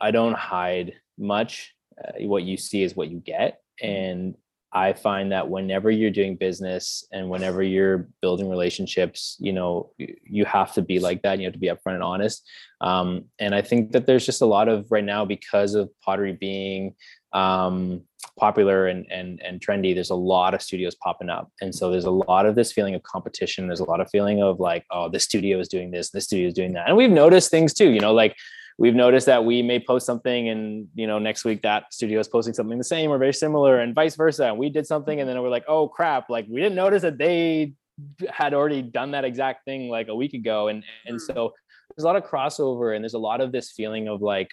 i 0.01 0.11
don't 0.11 0.35
hide 0.35 0.93
much 1.17 1.73
uh, 1.97 2.11
what 2.21 2.43
you 2.43 2.57
see 2.57 2.83
is 2.83 2.95
what 2.95 3.09
you 3.09 3.19
get. 3.19 3.61
And 3.81 4.35
i 4.85 4.93
find 4.93 5.31
that 5.31 5.47
whenever 5.55 5.89
you're 5.89 6.17
doing 6.19 6.35
business 6.35 7.05
and 7.11 7.29
whenever 7.29 7.61
you're 7.63 8.07
building 8.21 8.49
relationships 8.49 9.37
you 9.39 9.53
know 9.53 9.91
you 9.97 10.43
have 10.45 10.73
to 10.73 10.81
be 10.81 10.99
like 10.99 11.21
that 11.21 11.39
you 11.39 11.45
have 11.45 11.53
to 11.53 11.59
be 11.59 11.71
upfront 11.73 11.95
and 11.95 12.03
honest. 12.03 12.37
Um, 12.81 13.07
and 13.39 13.55
i 13.55 13.61
think 13.61 13.91
that 13.93 14.05
there's 14.05 14.25
just 14.25 14.41
a 14.41 14.45
lot 14.45 14.67
of 14.67 14.91
right 14.91 15.03
now 15.15 15.25
because 15.25 15.73
of 15.73 15.89
pottery 16.01 16.33
being 16.33 16.95
um, 17.33 18.01
popular 18.39 18.87
and 18.87 19.05
and 19.11 19.41
and 19.41 19.59
trendy 19.59 19.93
there's 19.93 20.09
a 20.09 20.15
lot 20.15 20.53
of 20.53 20.61
studios 20.61 20.95
popping 20.95 21.29
up. 21.29 21.51
And 21.61 21.73
so 21.73 21.91
there's 21.91 22.05
a 22.05 22.11
lot 22.11 22.45
of 22.45 22.55
this 22.55 22.71
feeling 22.71 22.95
of 22.95 23.03
competition. 23.03 23.67
There's 23.67 23.79
a 23.79 23.89
lot 23.89 23.99
of 23.99 24.09
feeling 24.09 24.41
of 24.41 24.59
like 24.59 24.85
oh 24.91 25.09
this 25.09 25.23
studio 25.23 25.59
is 25.59 25.67
doing 25.67 25.91
this 25.91 26.11
this 26.11 26.25
studio 26.25 26.47
is 26.47 26.53
doing 26.53 26.73
that. 26.73 26.87
And 26.87 26.97
we've 26.97 27.11
noticed 27.11 27.51
things 27.51 27.73
too 27.73 27.89
you 27.89 27.99
know 27.99 28.13
like 28.13 28.35
we've 28.77 28.95
noticed 28.95 29.25
that 29.25 29.43
we 29.43 29.61
may 29.61 29.79
post 29.79 30.05
something 30.05 30.49
and 30.49 30.87
you 30.93 31.07
know 31.07 31.17
next 31.19 31.43
week 31.45 31.61
that 31.63 31.91
studio 31.91 32.19
is 32.19 32.27
posting 32.27 32.53
something 32.53 32.77
the 32.77 32.83
same 32.83 33.09
or 33.11 33.17
very 33.17 33.33
similar 33.33 33.79
and 33.79 33.95
vice 33.95 34.15
versa. 34.15 34.45
And 34.45 34.57
we 34.57 34.69
did 34.69 34.85
something 34.85 35.19
and 35.19 35.27
then 35.27 35.41
we're 35.41 35.49
like 35.49 35.65
oh 35.67 35.87
crap. 35.87 36.29
Like 36.29 36.45
we 36.49 36.61
didn't 36.61 36.75
notice 36.75 37.01
that 37.01 37.17
they 37.17 37.73
had 38.29 38.53
already 38.53 38.81
done 38.83 39.11
that 39.11 39.25
exact 39.25 39.65
thing 39.65 39.89
like 39.89 40.07
a 40.07 40.15
week 40.15 40.33
ago. 40.33 40.67
And 40.67 40.83
and 41.05 41.19
so 41.21 41.53
there's 41.95 42.03
a 42.03 42.07
lot 42.07 42.15
of 42.15 42.23
crossover 42.23 42.95
and 42.95 43.03
there's 43.03 43.15
a 43.15 43.19
lot 43.19 43.41
of 43.41 43.51
this 43.51 43.71
feeling 43.71 44.07
of 44.07 44.21
like 44.21 44.49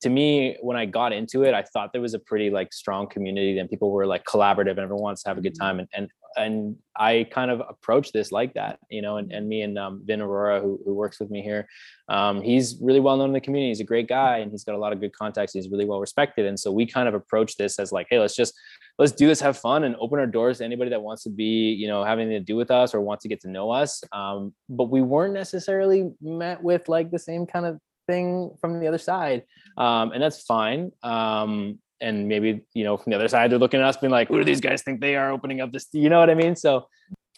to 0.00 0.08
me 0.08 0.56
when 0.60 0.76
i 0.76 0.86
got 0.86 1.12
into 1.12 1.42
it 1.42 1.54
i 1.54 1.62
thought 1.62 1.92
there 1.92 2.00
was 2.00 2.14
a 2.14 2.20
pretty 2.20 2.50
like 2.50 2.72
strong 2.72 3.08
community 3.08 3.58
and 3.58 3.68
people 3.68 3.90
were 3.90 4.06
like 4.06 4.22
collaborative 4.24 4.70
and 4.70 4.78
everyone 4.78 5.02
wants 5.02 5.24
to 5.24 5.28
have 5.28 5.36
a 5.38 5.40
good 5.40 5.54
Mhm. 5.54 5.58
time. 5.58 5.78
And 5.80 5.88
and 5.92 6.08
and 6.38 6.76
i 6.96 7.26
kind 7.30 7.50
of 7.50 7.60
approach 7.68 8.12
this 8.12 8.32
like 8.32 8.54
that 8.54 8.78
you 8.90 9.02
know 9.02 9.16
and, 9.16 9.32
and 9.32 9.48
me 9.48 9.62
and 9.62 9.78
um, 9.78 10.02
vin 10.04 10.20
aurora 10.20 10.60
who, 10.60 10.80
who 10.84 10.94
works 10.94 11.20
with 11.20 11.30
me 11.30 11.42
here 11.42 11.66
um, 12.08 12.40
he's 12.40 12.78
really 12.80 13.00
well 13.00 13.16
known 13.16 13.28
in 13.28 13.34
the 13.34 13.40
community. 13.40 13.68
He's 13.68 13.80
a 13.80 13.84
great 13.84 14.08
guy 14.08 14.38
and 14.38 14.50
he's 14.50 14.64
got 14.64 14.74
a 14.74 14.78
lot 14.78 14.92
of 14.92 15.00
good 15.00 15.12
contacts. 15.12 15.52
He's 15.52 15.68
really 15.68 15.84
well 15.84 16.00
respected. 16.00 16.46
And 16.46 16.58
so 16.58 16.72
we 16.72 16.86
kind 16.86 17.06
of 17.06 17.14
approach 17.14 17.56
this 17.56 17.78
as 17.78 17.92
like 17.92 18.06
hey 18.10 18.18
let's 18.18 18.34
just 18.34 18.54
let's 18.98 19.12
do 19.12 19.26
this 19.26 19.40
have 19.40 19.58
fun 19.58 19.84
and 19.84 19.94
open 20.00 20.18
our 20.18 20.26
doors 20.26 20.58
to 20.58 20.64
anybody 20.64 20.90
that 20.90 21.02
wants 21.02 21.22
to 21.24 21.30
be 21.30 21.72
you 21.72 21.86
know 21.86 22.04
having 22.04 22.28
to 22.30 22.40
do 22.40 22.56
with 22.56 22.70
us 22.70 22.94
or 22.94 23.00
wants 23.00 23.22
to 23.22 23.28
get 23.28 23.40
to 23.42 23.50
know 23.50 23.70
us. 23.70 24.02
Um, 24.12 24.54
but 24.68 24.90
we 24.90 25.02
weren't 25.02 25.34
necessarily 25.34 26.10
met 26.20 26.62
with 26.62 26.88
like 26.88 27.10
the 27.10 27.18
same 27.18 27.46
kind 27.46 27.66
of 27.66 27.78
thing 28.06 28.56
from 28.60 28.80
the 28.80 28.86
other 28.86 28.98
side. 28.98 29.44
Um, 29.76 30.12
and 30.12 30.22
that's 30.22 30.42
fine. 30.42 30.92
Um, 31.02 31.78
and 32.00 32.28
maybe 32.28 32.62
you 32.74 32.84
know 32.84 32.96
from 32.96 33.10
the 33.10 33.16
other 33.16 33.28
side 33.28 33.50
they're 33.50 33.58
looking 33.58 33.80
at 33.80 33.86
us 33.86 33.96
being 33.96 34.10
like 34.10 34.28
who 34.28 34.38
do 34.38 34.44
these 34.44 34.60
guys 34.60 34.82
think 34.82 35.00
they 35.00 35.16
are 35.16 35.32
opening 35.32 35.60
up 35.60 35.72
this 35.72 35.88
you 35.92 36.08
know 36.08 36.20
what 36.20 36.30
i 36.30 36.34
mean? 36.34 36.54
So 36.56 36.86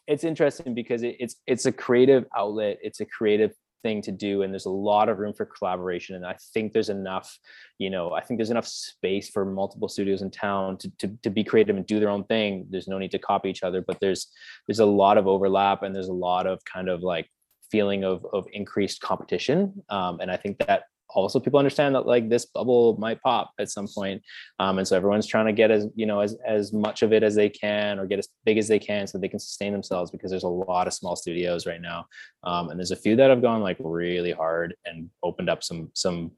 it's 0.06 0.24
interesting 0.24 0.74
because 0.74 1.02
it, 1.02 1.16
it's 1.20 1.36
it's 1.46 1.66
a 1.66 1.72
creative 1.72 2.24
outlet. 2.36 2.78
It's 2.82 3.00
a 3.00 3.06
creative 3.06 3.52
thing 3.82 4.02
to 4.02 4.12
do 4.12 4.42
and 4.42 4.52
there's 4.52 4.66
a 4.66 4.70
lot 4.70 5.08
of 5.08 5.18
room 5.18 5.32
for 5.32 5.46
collaboration 5.46 6.14
and 6.14 6.26
i 6.26 6.36
think 6.52 6.74
there's 6.74 6.90
enough 6.90 7.38
you 7.78 7.88
know 7.88 8.12
i 8.12 8.20
think 8.20 8.36
there's 8.36 8.50
enough 8.50 8.66
space 8.66 9.30
for 9.30 9.46
multiple 9.46 9.88
studios 9.88 10.20
in 10.20 10.30
town 10.30 10.76
to, 10.76 10.92
to, 10.98 11.08
to 11.22 11.30
be 11.30 11.42
creative 11.42 11.74
and 11.74 11.86
do 11.86 11.98
their 11.98 12.10
own 12.10 12.22
thing. 12.24 12.66
There's 12.68 12.88
no 12.88 12.98
need 12.98 13.10
to 13.12 13.18
copy 13.18 13.48
each 13.48 13.62
other 13.62 13.80
but 13.80 13.98
there's 13.98 14.26
there's 14.66 14.80
a 14.80 14.84
lot 14.84 15.16
of 15.16 15.26
overlap 15.26 15.82
and 15.82 15.94
there's 15.94 16.08
a 16.08 16.12
lot 16.12 16.46
of 16.46 16.62
kind 16.64 16.90
of 16.90 17.00
like 17.00 17.26
feeling 17.70 18.04
of 18.04 18.26
of 18.34 18.46
increased 18.52 19.00
competition. 19.00 19.82
Um, 19.88 20.20
and 20.20 20.30
i 20.30 20.36
think 20.36 20.58
that 20.66 20.82
also 21.14 21.40
people 21.40 21.58
understand 21.58 21.94
that 21.94 22.06
like 22.06 22.28
this 22.28 22.46
bubble 22.46 22.96
might 22.98 23.20
pop 23.22 23.52
at 23.58 23.70
some 23.70 23.88
point 23.88 24.22
um, 24.58 24.78
and 24.78 24.86
so 24.86 24.96
everyone's 24.96 25.26
trying 25.26 25.46
to 25.46 25.52
get 25.52 25.70
as 25.70 25.86
you 25.94 26.06
know 26.06 26.20
as 26.20 26.36
as 26.46 26.72
much 26.72 27.02
of 27.02 27.12
it 27.12 27.22
as 27.22 27.34
they 27.34 27.48
can 27.48 27.98
or 27.98 28.06
get 28.06 28.18
as 28.18 28.28
big 28.44 28.58
as 28.58 28.68
they 28.68 28.78
can 28.78 29.06
so 29.06 29.18
they 29.18 29.28
can 29.28 29.38
sustain 29.38 29.72
themselves 29.72 30.10
because 30.10 30.30
there's 30.30 30.44
a 30.44 30.48
lot 30.48 30.86
of 30.86 30.92
small 30.92 31.16
studios 31.16 31.66
right 31.66 31.80
now 31.80 32.06
um, 32.44 32.70
and 32.70 32.78
there's 32.78 32.90
a 32.90 32.96
few 32.96 33.16
that 33.16 33.30
have 33.30 33.42
gone 33.42 33.60
like 33.60 33.76
really 33.80 34.32
hard 34.32 34.74
and 34.84 35.10
opened 35.22 35.50
up 35.50 35.62
some 35.62 35.90
some 35.94 36.30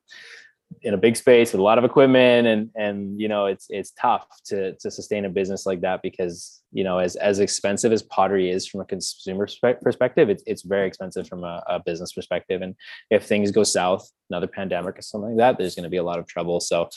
in 0.82 0.94
a 0.94 0.98
big 0.98 1.16
space 1.16 1.52
with 1.52 1.60
a 1.60 1.62
lot 1.62 1.78
of 1.78 1.84
equipment 1.84 2.46
and 2.46 2.70
and 2.74 3.20
you 3.20 3.28
know 3.28 3.46
it's 3.46 3.66
it's 3.68 3.92
tough 3.92 4.26
to 4.44 4.74
to 4.76 4.90
sustain 4.90 5.26
a 5.26 5.28
business 5.28 5.66
like 5.66 5.82
that 5.82 6.00
because 6.02 6.61
you 6.72 6.84
know 6.84 6.98
as 6.98 7.16
as 7.16 7.38
expensive 7.38 7.92
as 7.92 8.02
pottery 8.02 8.50
is 8.50 8.66
from 8.66 8.80
a 8.80 8.84
consumer 8.84 9.46
perspective 9.82 10.30
it's 10.30 10.42
it's 10.46 10.62
very 10.62 10.86
expensive 10.86 11.28
from 11.28 11.44
a, 11.44 11.62
a 11.68 11.80
business 11.80 12.12
perspective 12.12 12.62
and 12.62 12.74
if 13.10 13.24
things 13.24 13.50
go 13.50 13.62
south 13.62 14.10
another 14.30 14.46
pandemic 14.46 14.98
or 14.98 15.02
something 15.02 15.30
like 15.30 15.38
that 15.38 15.58
there's 15.58 15.74
going 15.74 15.84
to 15.84 15.90
be 15.90 15.98
a 15.98 16.02
lot 16.02 16.18
of 16.18 16.26
trouble 16.26 16.60
so 16.60 16.88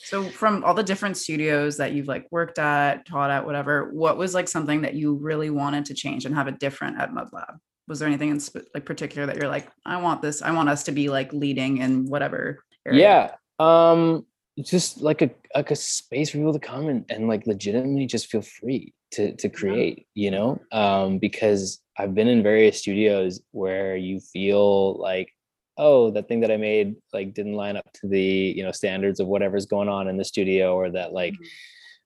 So 0.00 0.22
from 0.22 0.62
all 0.62 0.74
the 0.74 0.84
different 0.84 1.16
studios 1.16 1.76
that 1.78 1.92
you've 1.92 2.06
like 2.06 2.26
worked 2.30 2.58
at, 2.60 3.04
taught 3.04 3.30
at, 3.30 3.44
whatever, 3.44 3.90
what 3.92 4.16
was 4.16 4.32
like 4.32 4.46
something 4.46 4.82
that 4.82 4.94
you 4.94 5.14
really 5.14 5.50
wanted 5.50 5.86
to 5.86 5.94
change 5.94 6.24
and 6.24 6.34
have 6.36 6.46
it 6.46 6.60
different 6.60 7.00
at 7.00 7.12
Mud 7.12 7.30
Lab? 7.32 7.58
Was 7.88 7.98
there 7.98 8.06
anything 8.06 8.30
in 8.30 8.38
sp- 8.38 8.70
like 8.74 8.86
particular 8.86 9.26
that 9.26 9.36
you're 9.36 9.48
like, 9.48 9.68
I 9.84 9.96
want 10.00 10.22
this, 10.22 10.40
I 10.40 10.52
want 10.52 10.68
us 10.68 10.84
to 10.84 10.92
be 10.92 11.08
like 11.08 11.32
leading 11.32 11.78
in 11.78 12.06
whatever 12.06 12.62
area? 12.86 13.00
yeah 13.00 13.32
um 13.58 14.24
just 14.62 15.00
like 15.00 15.22
a 15.22 15.30
like 15.54 15.70
a 15.70 15.76
space 15.76 16.30
for 16.30 16.38
people 16.38 16.52
to 16.52 16.58
come 16.58 16.88
and, 16.88 17.04
and 17.10 17.28
like 17.28 17.46
legitimately 17.46 18.06
just 18.06 18.26
feel 18.26 18.42
free 18.42 18.92
to 19.12 19.34
to 19.36 19.48
create 19.48 20.06
you 20.14 20.30
know? 20.30 20.60
Um 20.72 21.18
because 21.18 21.80
i've 21.98 22.14
been 22.14 22.28
in 22.28 22.42
various 22.42 22.78
studios 22.78 23.40
where 23.52 23.96
you 23.96 24.20
feel 24.20 24.98
like 24.98 25.32
oh 25.76 26.10
that 26.10 26.28
thing 26.28 26.40
that 26.40 26.50
i 26.50 26.56
made 26.56 26.96
like 27.12 27.34
didn't 27.34 27.54
line 27.54 27.76
up 27.76 27.90
to 27.92 28.08
the 28.08 28.20
you 28.20 28.62
know 28.62 28.72
standards 28.72 29.20
of 29.20 29.26
whatever's 29.26 29.66
going 29.66 29.88
on 29.88 30.08
in 30.08 30.16
the 30.16 30.24
studio 30.24 30.74
or 30.74 30.90
that 30.90 31.12
like 31.12 31.34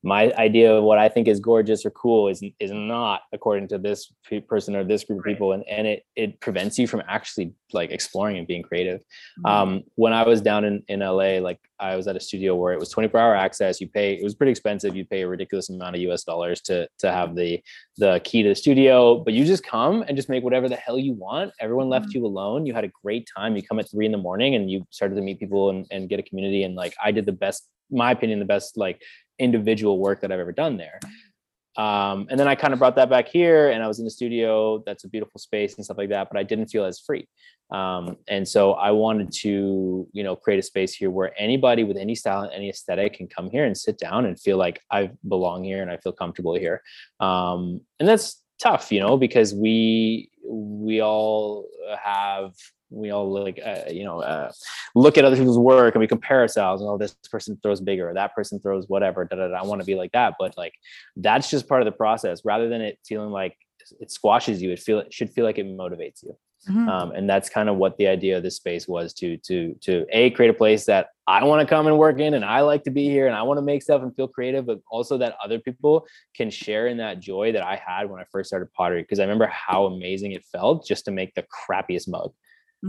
my 0.04 0.32
idea 0.32 0.74
of 0.74 0.82
what 0.82 0.98
I 0.98 1.08
think 1.08 1.28
is 1.28 1.38
gorgeous 1.38 1.86
or 1.86 1.90
cool 1.90 2.28
is 2.28 2.42
is 2.58 2.72
not 2.72 3.20
according 3.32 3.68
to 3.68 3.78
this 3.78 4.12
pe- 4.28 4.40
person 4.40 4.74
or 4.74 4.82
this 4.84 5.04
group 5.04 5.20
of 5.20 5.24
people, 5.24 5.52
and 5.52 5.62
and 5.68 5.86
it 5.86 6.04
it 6.16 6.40
prevents 6.40 6.78
you 6.78 6.86
from 6.88 7.02
actually 7.08 7.52
like 7.72 7.90
exploring 7.90 8.36
and 8.38 8.46
being 8.46 8.62
creative. 8.62 9.00
Mhm. 9.44 9.50
Um, 9.50 9.82
when 9.94 10.12
I 10.12 10.24
was 10.26 10.40
down 10.40 10.64
in 10.64 10.82
in 10.88 11.00
LA, 11.02 11.38
like 11.40 11.60
I 11.78 11.94
was 11.96 12.06
at 12.08 12.16
a 12.16 12.20
studio 12.20 12.54
where 12.56 12.72
it 12.72 12.80
was 12.80 12.88
24 12.90 13.20
hour 13.20 13.34
access. 13.36 13.80
You 13.80 13.88
pay 13.88 14.14
it 14.14 14.24
was 14.24 14.34
pretty 14.34 14.50
expensive. 14.50 14.96
You 14.96 15.04
pay 15.04 15.22
a 15.22 15.28
ridiculous 15.28 15.70
amount 15.70 15.94
of 15.96 16.02
US 16.02 16.24
dollars 16.24 16.60
to 16.62 16.88
to 16.98 17.12
have 17.12 17.36
the 17.36 17.60
the 17.98 18.20
key 18.24 18.42
to 18.42 18.48
the 18.48 18.54
studio, 18.56 19.18
but 19.18 19.34
you 19.34 19.44
just 19.44 19.64
come 19.64 20.02
and 20.08 20.16
just 20.16 20.28
make 20.28 20.42
whatever 20.42 20.68
the 20.68 20.76
hell 20.76 20.98
you 20.98 21.12
want. 21.12 21.52
Everyone 21.60 21.88
left 21.88 22.08
Mhm. 22.08 22.14
you 22.14 22.26
alone. 22.26 22.66
You 22.66 22.74
had 22.74 22.84
a 22.84 22.92
great 23.04 23.28
time. 23.36 23.54
You 23.56 23.62
come 23.62 23.78
at 23.78 23.88
three 23.90 24.06
in 24.06 24.12
the 24.12 24.18
morning 24.18 24.56
and 24.56 24.68
you 24.70 24.84
started 24.90 25.14
to 25.14 25.22
meet 25.22 25.38
people 25.38 25.70
and, 25.70 25.86
and 25.92 26.08
get 26.08 26.18
a 26.18 26.22
community. 26.24 26.64
And 26.64 26.74
like 26.74 26.94
I 27.04 27.12
did 27.12 27.24
the 27.26 27.32
best, 27.44 27.68
my 27.90 28.10
opinion, 28.10 28.38
the 28.40 28.44
best 28.56 28.76
like 28.76 29.00
individual 29.42 29.98
work 29.98 30.20
that 30.20 30.32
I've 30.32 30.40
ever 30.40 30.52
done 30.52 30.76
there. 30.76 31.00
Um, 31.76 32.26
and 32.30 32.38
then 32.38 32.48
I 32.48 32.54
kind 32.54 32.74
of 32.74 32.78
brought 32.78 32.96
that 32.96 33.08
back 33.08 33.28
here 33.28 33.70
and 33.70 33.82
I 33.82 33.88
was 33.88 33.98
in 33.98 34.04
the 34.04 34.10
studio. 34.10 34.82
That's 34.84 35.04
a 35.04 35.08
beautiful 35.08 35.38
space 35.40 35.76
and 35.76 35.84
stuff 35.84 35.96
like 35.96 36.10
that, 36.10 36.28
but 36.30 36.38
I 36.38 36.42
didn't 36.42 36.66
feel 36.66 36.84
as 36.84 37.00
free. 37.00 37.26
Um, 37.70 38.18
and 38.28 38.46
so 38.46 38.74
I 38.74 38.90
wanted 38.90 39.32
to, 39.40 40.06
you 40.12 40.22
know, 40.22 40.36
create 40.36 40.58
a 40.58 40.62
space 40.62 40.92
here 40.92 41.10
where 41.10 41.32
anybody 41.40 41.84
with 41.84 41.96
any 41.96 42.14
style 42.14 42.42
and 42.42 42.52
any 42.52 42.68
aesthetic 42.68 43.14
can 43.14 43.26
come 43.26 43.50
here 43.50 43.64
and 43.64 43.76
sit 43.76 43.96
down 43.96 44.26
and 44.26 44.38
feel 44.38 44.58
like 44.58 44.80
I 44.90 45.10
belong 45.26 45.64
here 45.64 45.80
and 45.80 45.90
I 45.90 45.96
feel 45.96 46.12
comfortable 46.12 46.54
here. 46.54 46.82
Um, 47.20 47.80
and 47.98 48.06
that's 48.06 48.42
tough, 48.60 48.92
you 48.92 49.00
know, 49.00 49.16
because 49.16 49.54
we 49.54 50.30
we 50.44 51.00
all 51.00 51.66
have 51.98 52.52
we 52.92 53.10
all 53.10 53.30
like 53.30 53.58
uh, 53.64 53.90
you 53.90 54.04
know 54.04 54.20
uh, 54.20 54.52
look 54.94 55.16
at 55.18 55.24
other 55.24 55.36
people's 55.36 55.58
work 55.58 55.94
and 55.94 56.00
we 56.00 56.06
compare 56.06 56.40
ourselves 56.40 56.82
and 56.82 56.90
oh 56.90 56.98
this 56.98 57.14
person 57.30 57.58
throws 57.62 57.80
bigger 57.80 58.10
or 58.10 58.14
that 58.14 58.34
person 58.34 58.60
throws 58.60 58.88
whatever 58.88 59.24
da, 59.24 59.36
da, 59.36 59.48
da, 59.48 59.54
i 59.54 59.64
want 59.64 59.80
to 59.80 59.86
be 59.86 59.94
like 59.94 60.12
that 60.12 60.34
but 60.38 60.56
like 60.56 60.74
that's 61.16 61.50
just 61.50 61.68
part 61.68 61.82
of 61.82 61.86
the 61.86 61.92
process. 61.92 62.44
Rather 62.44 62.68
than 62.68 62.80
it 62.80 62.98
feeling 63.04 63.30
like 63.30 63.56
it 64.00 64.10
squashes 64.10 64.62
you 64.62 64.70
it 64.70 64.78
feel 64.78 65.00
it 65.00 65.12
should 65.12 65.30
feel 65.30 65.44
like 65.44 65.58
it 65.58 65.66
motivates 65.66 66.22
you. 66.22 66.36
Mhm. 66.68 66.88
um, 66.88 67.10
and 67.10 67.28
that's 67.28 67.48
kind 67.48 67.68
of 67.68 67.76
what 67.76 67.96
the 67.96 68.06
idea 68.06 68.36
of 68.36 68.44
this 68.44 68.54
space 68.54 68.86
was 68.86 69.12
to 69.14 69.36
to 69.38 69.74
to 69.80 70.06
a 70.10 70.30
create 70.30 70.50
a 70.50 70.54
place 70.54 70.84
that 70.86 71.08
i 71.26 71.42
want 71.42 71.60
to 71.60 71.66
come 71.66 71.88
and 71.88 71.98
work 71.98 72.20
in 72.20 72.34
and 72.34 72.44
i 72.44 72.60
like 72.60 72.84
to 72.84 72.90
be 72.90 73.08
here 73.08 73.26
and 73.26 73.34
i 73.34 73.42
want 73.42 73.58
to 73.58 73.62
make 73.62 73.82
stuff 73.82 74.00
and 74.00 74.14
feel 74.14 74.28
creative 74.28 74.64
but 74.66 74.78
also 74.88 75.18
that 75.18 75.34
other 75.44 75.58
people 75.58 76.06
can 76.36 76.50
share 76.50 76.86
in 76.86 76.98
that 76.98 77.18
joy 77.18 77.50
that 77.50 77.64
i 77.64 77.74
had 77.74 78.08
when 78.08 78.20
i 78.20 78.24
first 78.30 78.46
started 78.46 78.72
pottery. 78.74 79.02
Because 79.02 79.18
i 79.18 79.22
remember 79.22 79.46
how 79.46 79.86
amazing 79.86 80.32
it 80.32 80.44
felt 80.52 80.86
just 80.86 81.04
to 81.06 81.10
make 81.10 81.34
the 81.34 81.44
crappiest 81.44 82.08
mug 82.08 82.32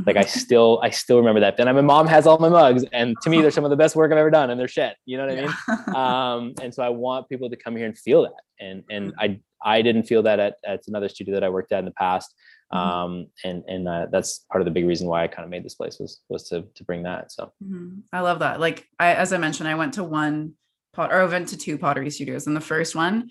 like 0.06 0.18
I 0.18 0.24
Mhm. 0.24 0.30
still 0.30 0.80
I 0.82 0.90
still 0.90 1.18
remember 1.18 1.40
that. 1.42 1.56
Then 1.58 1.74
my 1.76 1.82
mom 1.82 2.08
has 2.08 2.26
all 2.26 2.40
my 2.40 2.50
mugs, 2.50 2.84
and 2.92 3.16
to 3.22 3.30
me, 3.30 3.42
they're 3.42 3.52
some 3.52 3.64
of 3.64 3.70
the 3.70 3.76
best 3.76 3.96
work 3.96 4.12
I've 4.12 4.18
ever 4.18 4.32
done, 4.32 4.50
and 4.50 4.60
they're 4.60 4.68
shit. 4.68 4.96
You 5.06 5.18
know 5.18 5.28
what 5.28 5.38
I 5.38 5.42
mean? 5.42 5.54
Um, 5.96 6.54
and 6.62 6.74
so 6.74 6.82
I 6.84 6.90
want 6.90 7.30
people 7.30 7.50
to 7.50 7.56
come 7.56 7.76
here 7.76 7.86
and 7.86 7.98
feel 7.98 8.24
that. 8.24 8.42
And 8.60 8.84
and 8.90 9.14
I 9.20 9.40
I 9.64 9.82
didn't 9.82 10.04
feel 10.04 10.24
that 10.24 10.40
at, 10.40 10.56
at 10.66 10.82
another 10.88 11.08
studio 11.10 11.34
that 11.36 11.44
I 11.44 11.50
worked 11.50 11.72
at 11.72 11.80
in 11.80 11.86
the 11.86 11.92
past. 11.92 12.34
Mhm. 12.74 12.78
Um, 12.80 13.28
and 13.44 13.64
and 13.68 13.88
uh, 13.88 14.08
that's 14.12 14.40
part 14.52 14.62
of 14.62 14.66
the 14.66 14.72
big 14.72 14.88
reason 14.88 15.08
why 15.08 15.24
I 15.24 15.28
kind 15.28 15.44
of 15.46 15.52
made 15.52 15.64
this 15.64 15.76
place 15.76 16.00
was 16.00 16.22
was 16.30 16.50
to 16.50 16.64
to 16.74 16.84
bring 16.84 17.04
that. 17.04 17.32
So 17.32 17.52
Mhm. 17.64 18.02
I 18.12 18.22
love 18.22 18.40
that. 18.40 18.60
Like 18.60 18.88
I, 19.00 19.14
as 19.14 19.32
I 19.32 19.38
mentioned, 19.38 19.70
I 19.70 19.76
went 19.76 19.94
to 19.96 20.04
one 20.04 20.54
pot 20.94 21.12
or 21.14 21.22
I 21.22 21.26
went 21.26 21.50
to 21.50 21.58
two 21.58 21.78
pottery 21.78 22.10
studios, 22.10 22.48
and 22.48 22.56
the 22.56 22.62
first 22.62 22.96
one, 22.96 23.30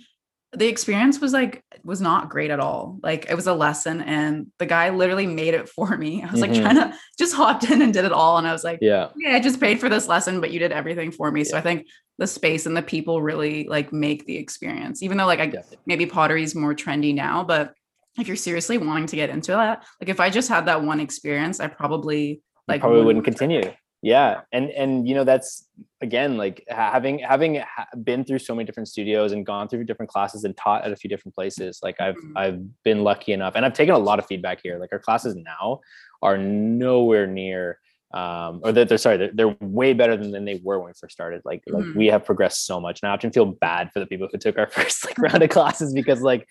the 0.55 0.69
experience 0.69 1.19
was 1.21 1.33
like 1.33 1.65
was 1.83 2.01
not 2.01 2.29
great 2.29 2.51
at 2.51 2.61
all. 2.61 2.99
Like 3.03 3.27
it 3.31 3.35
was 3.35 3.47
a 3.47 3.55
lesson, 3.55 4.03
and 4.03 4.49
the 4.59 4.67
guy 4.67 4.91
literally 4.91 5.27
made 5.27 5.55
it 5.55 5.69
for 5.77 5.97
me. 5.97 6.23
I 6.23 6.31
was 6.31 6.41
like 6.41 6.51
Mhm. 6.51 6.63
trying 6.63 6.77
to 6.77 6.95
just 7.19 7.35
hopped 7.35 7.71
in 7.71 7.81
and 7.83 7.93
did 7.93 8.05
it 8.05 8.13
all, 8.13 8.37
and 8.39 8.47
I 8.47 8.53
was 8.53 8.63
like, 8.65 8.79
yeah, 8.83 9.09
yeah, 9.17 9.35
I 9.35 9.41
just 9.41 9.61
paid 9.61 9.81
for 9.81 9.89
this 9.89 10.09
lesson, 10.09 10.41
but 10.41 10.51
you 10.51 10.59
did 10.59 10.73
everything 10.73 11.11
for 11.11 11.31
me. 11.31 11.45
So 11.45 11.57
I 11.57 11.61
think 11.63 11.87
the 12.19 12.27
space 12.27 12.67
and 12.67 12.77
the 12.77 12.83
people 12.83 13.23
really 13.23 13.67
like 13.67 13.93
make 13.93 14.27
the 14.27 14.37
experience, 14.37 15.03
even 15.03 15.17
though 15.17 15.27
like 15.27 15.41
I 15.41 15.47
definitely. 15.47 15.79
maybe 15.87 16.07
pottery 16.07 16.43
is 16.43 16.55
more 16.55 16.75
trendy 16.75 17.15
now, 17.15 17.43
but 17.45 17.73
if 18.19 18.27
you're 18.29 18.37
seriously 18.37 18.77
wanting 18.77 19.07
to 19.07 19.17
get 19.17 19.31
into 19.31 19.53
that, 19.53 19.85
like 20.01 20.11
if 20.11 20.21
I 20.21 20.29
just 20.29 20.51
had 20.51 20.67
that 20.67 20.83
one 20.85 21.01
experience, 21.01 21.61
I 21.61 21.69
probably 21.69 22.43
like 22.69 22.81
probably 22.83 23.03
wouldn't 23.03 23.25
continue 23.25 23.63
yeah 24.03 24.41
and 24.53 24.69
and 24.71 25.07
you 25.09 25.15
know 25.15 25.23
that's 25.25 25.69
again 26.01 26.37
like 26.37 26.65
having 26.69 27.21
having 27.21 27.63
been 28.03 28.25
through 28.25 28.39
so 28.41 28.55
many 28.55 28.67
different 28.67 28.89
studios 28.89 29.31
and 29.33 29.47
gone 29.47 29.69
through 29.69 29.85
different 29.85 30.11
classes 30.11 30.43
and 30.45 30.57
taught 30.57 30.85
at 30.85 30.91
a 30.93 30.97
few 30.97 31.09
different 31.09 31.35
places 31.35 31.79
like 31.83 32.01
i've 32.01 32.17
Mhm. 32.17 32.33
i've 32.37 32.83
been 32.83 33.05
lucky 33.05 33.33
enough 33.33 33.55
and 33.55 33.65
i've 33.65 33.75
taken 33.75 33.95
a 33.95 33.99
lot 33.99 34.19
of 34.19 34.27
feedback 34.27 34.59
here 34.63 34.79
like 34.79 34.93
our 34.93 34.99
classes 34.99 35.37
now 35.37 35.81
are 36.21 36.37
nowhere 36.37 37.27
near 37.27 37.79
um 38.15 38.61
or 38.63 38.73
they're, 38.73 38.85
they're 38.85 38.99
sorry 38.99 39.17
they're, 39.17 39.31
they're 39.33 39.57
way 39.61 39.93
better 39.95 40.17
than, 40.17 40.31
than 40.33 40.45
they 40.45 40.61
were 40.63 40.79
when 40.79 40.89
we 40.89 40.93
first 41.01 41.15
started. 41.15 41.41
Like 41.45 41.63
like 41.67 41.85
Mhm. 41.85 41.95
we 41.97 42.07
have 42.09 42.25
progressed 42.25 42.67
so 42.67 42.81
much. 42.81 43.01
And 43.03 43.11
i 43.11 43.15
often 43.15 43.31
feel 43.33 43.47
bad 43.47 43.91
for 43.93 44.01
the 44.01 44.07
people 44.07 44.29
who 44.31 44.39
took 44.39 44.59
our 44.59 44.67
first 44.77 45.05
like 45.07 45.19
round 45.19 45.43
of 45.43 45.51
classes 45.51 45.93
because 45.95 46.21
like 46.21 46.47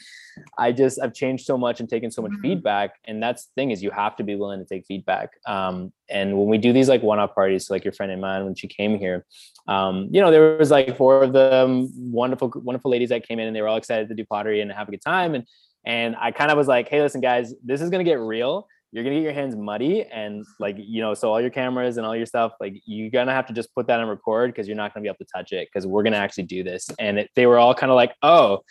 i 0.58 0.72
just 0.72 1.00
i've 1.02 1.14
changed 1.14 1.46
so 1.46 1.58
much 1.58 1.80
and 1.80 1.88
taken 1.90 2.10
so 2.12 2.22
much 2.22 2.32
Mhm. 2.32 2.42
feedback. 2.42 2.92
And 3.06 3.22
that's 3.22 3.46
the 3.46 3.52
thing 3.56 3.72
is 3.72 3.84
you 3.84 3.92
have 3.92 4.16
to 4.16 4.24
be 4.24 4.36
willing 4.36 4.60
to 4.60 4.66
take 4.66 4.86
feedback. 4.88 5.30
Um 5.46 5.92
and 6.10 6.38
when 6.38 6.48
we 6.48 6.58
do 6.58 6.74
these 6.74 6.90
like 6.90 7.04
one-off 7.04 7.36
parties 7.36 7.70
like 7.70 7.84
your 7.86 7.94
friend 7.94 8.12
Iman 8.12 8.46
when 8.46 8.56
she 8.56 8.68
came 8.68 8.98
here 8.98 9.26
um 9.68 10.10
you 10.12 10.20
know 10.22 10.32
there 10.32 10.58
was 10.58 10.72
like 10.72 10.98
four 10.98 11.22
of 11.24 11.32
them 11.34 11.90
wonderful 11.96 12.52
wonderful 12.56 12.90
ladies 12.92 13.10
that 13.10 13.28
came 13.28 13.40
in 13.40 13.48
and 13.48 13.56
they 13.56 13.62
were 13.62 13.68
all 13.68 13.78
excited 13.78 14.10
to 14.10 14.16
do 14.16 14.26
pottery 14.26 14.62
and 14.62 14.72
have 14.72 14.88
a 14.88 14.92
good 14.92 15.02
time. 15.02 15.36
And 15.36 15.46
and 15.86 16.16
i 16.20 16.30
kind 16.32 16.52
of 16.52 16.58
was 16.58 16.68
like 16.68 16.88
hey 16.90 17.02
listen 17.02 17.22
guys 17.22 17.54
this 17.64 17.82
is 17.82 17.90
going 17.90 18.04
to 18.04 18.10
get 18.12 18.20
real 18.20 18.68
you're 18.92 19.04
gonna 19.04 19.16
get 19.16 19.24
your 19.24 19.34
hands 19.34 19.56
muddy 19.56 20.04
and 20.04 20.46
like 20.60 20.76
you 20.78 21.02
know 21.02 21.14
so 21.14 21.32
all 21.32 21.40
your 21.40 21.50
cameras 21.50 21.98
and 21.98 22.06
all 22.06 22.16
your 22.16 22.26
stuff 22.26 22.54
like 22.60 22.82
you're 22.86 23.10
gonna 23.10 23.32
have 23.32 23.46
to 23.46 23.54
just 23.54 23.74
put 23.74 23.88
that 23.88 24.00
on 24.00 24.08
record 24.08 24.52
because 24.52 24.68
you're 24.68 24.78
not 24.78 24.94
gonna 24.94 25.02
be 25.02 25.08
able 25.08 25.18
to 25.18 25.26
touch 25.34 25.54
it 25.54 25.70
because 25.72 25.88
we're 25.88 26.04
gonna 26.04 26.18
actually 26.18 26.44
do 26.44 26.64
this. 26.64 26.90
And 27.00 27.20
it, 27.20 27.30
they 27.36 27.46
were 27.46 27.58
all 27.58 27.74
kind 27.74 27.92
of 27.92 27.96
like 27.96 28.14
oh 28.22 28.62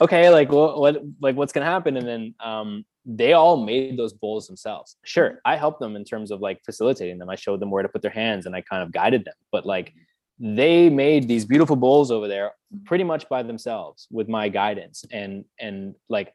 okay 0.00 0.28
like 0.30 0.50
what, 0.50 0.78
what 0.78 1.02
like 1.20 1.36
what's 1.36 1.52
gonna 1.52 1.66
happen? 1.66 1.96
And 1.96 2.06
then 2.06 2.34
um 2.40 2.84
they 3.06 3.32
all 3.32 3.56
made 3.56 3.96
those 3.96 4.12
bowls 4.12 4.46
themselves. 4.46 4.96
Sure 5.04 5.40
i 5.44 5.56
helped 5.56 5.80
them 5.80 5.96
in 5.96 6.04
terms 6.04 6.30
of 6.30 6.40
like 6.40 6.60
facilitating 6.64 7.18
them. 7.18 7.30
I 7.30 7.36
showed 7.36 7.60
them 7.60 7.70
where 7.70 7.82
to 7.82 7.88
put 7.88 8.02
their 8.02 8.10
hands 8.10 8.46
and 8.46 8.56
i 8.56 8.62
kind 8.62 8.82
of 8.82 8.92
guided 8.92 9.24
them. 9.24 9.34
But 9.52 9.66
like 9.66 9.92
they 10.40 10.90
made 10.90 11.28
these 11.28 11.44
beautiful 11.44 11.76
bowls 11.76 12.10
over 12.10 12.26
there 12.26 12.52
pretty 12.86 13.04
much 13.04 13.28
by 13.28 13.42
themselves 13.42 14.08
with 14.10 14.28
my 14.28 14.48
guidance. 14.48 15.04
And 15.12 15.44
and 15.60 15.94
like 16.08 16.34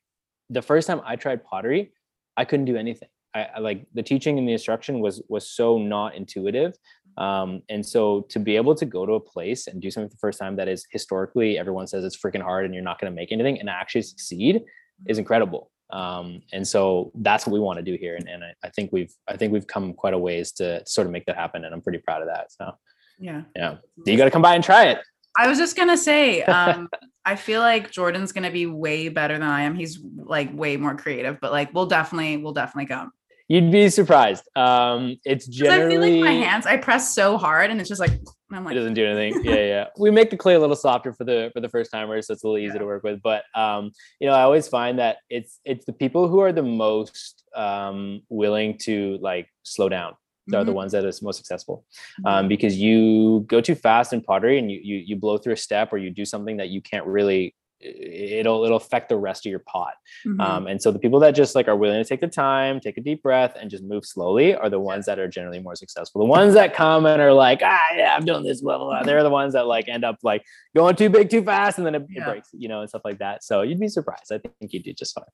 the 0.49 0.61
first 0.61 0.87
time 0.87 1.01
i 1.03 1.15
tried 1.15 1.43
pottery 1.43 1.91
i 2.37 2.45
couldn't 2.45 2.65
do 2.65 2.77
anything 2.77 3.09
I, 3.35 3.49
I 3.55 3.59
like 3.59 3.85
the 3.93 4.01
teaching 4.01 4.39
and 4.39 4.47
the 4.47 4.53
instruction 4.53 5.01
was 5.01 5.21
was 5.27 5.47
so 5.47 5.77
not 5.77 6.15
intuitive 6.15 6.73
um 7.17 7.61
and 7.69 7.85
so 7.85 8.21
to 8.29 8.39
be 8.39 8.55
able 8.55 8.73
to 8.75 8.85
go 8.85 9.05
to 9.05 9.13
a 9.13 9.19
place 9.19 9.67
and 9.67 9.81
do 9.81 9.91
something 9.91 10.09
for 10.09 10.15
the 10.15 10.19
first 10.19 10.39
time 10.39 10.55
that 10.55 10.67
is 10.67 10.85
historically 10.89 11.59
everyone 11.59 11.85
says 11.85 12.03
it's 12.03 12.17
freaking 12.17 12.41
hard 12.41 12.65
and 12.65 12.73
you're 12.73 12.83
not 12.83 12.99
going 12.99 13.11
to 13.11 13.15
make 13.15 13.31
anything 13.31 13.59
and 13.59 13.69
actually 13.69 14.01
succeed 14.01 14.63
is 15.07 15.17
incredible 15.17 15.69
um 15.91 16.41
and 16.53 16.67
so 16.67 17.11
that's 17.15 17.45
what 17.45 17.53
we 17.53 17.59
want 17.59 17.77
to 17.77 17.83
do 17.83 17.95
here 17.99 18.15
and, 18.15 18.27
and 18.27 18.43
I, 18.43 18.53
I 18.63 18.69
think 18.69 18.91
we've 18.91 19.13
i 19.27 19.37
think 19.37 19.53
we've 19.53 19.67
come 19.67 19.93
quite 19.93 20.13
a 20.13 20.17
ways 20.17 20.51
to 20.53 20.81
sort 20.87 21.05
of 21.05 21.13
make 21.13 21.25
that 21.25 21.35
happen 21.35 21.63
and 21.65 21.73
i'm 21.73 21.81
pretty 21.81 21.99
proud 21.99 22.21
of 22.21 22.27
that 22.27 22.51
so 22.51 22.71
Yeah. 23.19 23.43
yeah 23.55 23.75
you 24.05 24.17
got 24.17 24.25
to 24.25 24.31
come 24.31 24.41
by 24.41 24.55
and 24.55 24.63
try 24.63 24.85
it 24.85 24.99
I 25.37 25.47
was 25.47 25.57
just 25.57 25.75
gonna 25.75 25.97
say, 25.97 26.43
um, 26.57 26.89
I 27.25 27.35
feel 27.35 27.61
like 27.61 27.91
Jordan's 27.91 28.31
gonna 28.31 28.51
be 28.51 28.65
way 28.65 29.09
better 29.09 29.33
than 29.33 29.43
I 29.43 29.63
am. 29.63 29.75
He's 29.75 29.99
like 30.15 30.53
way 30.53 30.77
more 30.77 30.95
creative, 30.95 31.39
but 31.41 31.51
like 31.51 31.73
we'll 31.73 31.87
definitely, 31.87 32.37
we'll 32.37 32.53
definitely 32.53 32.87
come. 32.87 33.11
You'd 33.47 33.71
be 33.71 33.89
surprised. 33.89 34.43
Um 34.55 35.17
it's 35.25 35.45
'Cause 35.45 35.61
I 35.61 35.77
feel 35.77 35.89
generally 35.89 36.21
like 36.21 36.25
my 36.25 36.31
hands, 36.45 36.65
I 36.65 36.77
press 36.77 37.13
so 37.13 37.37
hard 37.37 37.69
and 37.71 37.79
it's 37.79 37.89
just 37.89 38.01
like, 38.01 38.19
I'm 38.51 38.63
like 38.65 38.73
it 38.73 38.79
doesn't 38.79 38.93
do 38.95 39.05
anything. 39.05 39.41
Yeah 39.51 39.55
yeah. 39.73 39.85
We 39.97 40.11
make 40.11 40.29
the 40.29 40.37
clay 40.37 40.55
a 40.55 40.59
little 40.59 40.75
softer 40.75 41.13
for 41.13 41.23
the 41.23 41.51
for 41.53 41.59
the 41.61 41.69
first 41.69 41.91
timers 41.91 42.27
so 42.27 42.33
it's 42.33 42.43
a 42.43 42.47
little 42.47 42.57
easier 42.65 42.79
to 42.79 42.85
work 42.85 43.03
with. 43.03 43.21
But 43.21 43.43
um 43.55 43.91
you 44.19 44.27
know 44.27 44.33
i 44.33 44.41
always 44.41 44.67
find 44.67 44.99
that 44.99 45.17
it's 45.29 45.59
it's 45.65 45.85
the 45.85 45.93
people 45.93 46.27
who 46.27 46.39
are 46.39 46.51
the 46.51 46.63
most 46.63 47.43
um 47.55 48.21
willing 48.29 48.77
to 48.79 49.17
like 49.21 49.47
slow 49.63 49.89
down 49.89 50.13
are 50.53 50.63
the 50.63 50.71
Mhm. 50.71 50.75
ones 50.75 50.91
that 50.91 51.03
is 51.05 51.23
most 51.23 51.37
successful. 51.37 51.83
Um, 52.23 52.47
because 52.47 52.77
you 52.77 53.43
go 53.47 53.61
too 53.61 53.73
fast 53.73 54.13
in 54.13 54.21
pottery 54.21 54.59
and 54.59 54.71
you, 54.71 54.79
you 54.83 54.97
you 54.97 55.15
blow 55.15 55.37
through 55.39 55.53
a 55.53 55.57
step 55.57 55.91
or 55.91 55.97
you 55.97 56.11
do 56.11 56.23
something 56.23 56.57
that 56.57 56.69
you 56.69 56.81
can't 56.81 57.05
really 57.07 57.55
it'll 57.81 58.63
it'll 58.63 58.77
affect 58.77 59.09
the 59.09 59.17
rest 59.17 59.45
of 59.45 59.49
your 59.49 59.59
pot. 59.59 59.93
Mhm. 60.25 60.39
um, 60.41 60.67
and 60.67 60.81
so 60.81 60.91
the 60.91 60.99
people 60.99 61.19
that 61.19 61.31
just 61.31 61.55
like 61.55 61.67
are 61.67 61.75
willing 61.75 62.01
to 62.01 62.07
take 62.07 62.21
the 62.21 62.27
time 62.27 62.79
take 62.79 62.97
a 62.97 63.01
deep 63.01 63.21
breath 63.21 63.55
and 63.59 63.69
just 63.69 63.83
move 63.83 64.05
slowly 64.05 64.55
are 64.55 64.69
the 64.69 64.79
ones 64.79 65.05
that 65.05 65.19
are 65.19 65.27
generally 65.27 65.59
more 65.59 65.75
successful. 65.75 66.21
The 66.21 66.27
ones 66.27 66.53
that 66.53 66.73
come 66.73 67.05
and 67.05 67.21
are 67.21 67.33
like 67.33 67.61
ah 67.63 67.79
yeah 67.95 68.15
i'm 68.15 68.25
doing 68.25 68.43
this 68.43 68.61
blah 68.61 68.77
blah 68.77 68.87
blah 68.87 69.03
they're 69.03 69.23
the 69.23 69.29
ones 69.29 69.53
that 69.53 69.67
like 69.67 69.87
end 69.89 70.03
up 70.05 70.17
like 70.23 70.43
going 70.75 70.95
too 70.95 71.09
big 71.09 71.29
too 71.29 71.43
fast 71.43 71.77
and 71.77 71.85
then 71.85 71.95
it, 71.95 72.05
it 72.09 72.23
breaks 72.25 72.49
you 72.53 72.67
know 72.67 72.81
and 72.81 72.89
stuff 72.89 73.01
like 73.05 73.19
that. 73.19 73.43
So 73.43 73.61
you'd 73.61 73.79
be 73.79 73.87
surprised. 73.87 74.31
I 74.31 74.39
think 74.39 74.73
you'd 74.73 74.83
do 74.83 74.93
just 74.93 75.13
fine. 75.13 75.25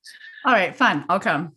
All 0.45 0.53
right, 0.53 0.75
fine, 0.75 1.05
I'll 1.09 1.19
come. 1.19 1.53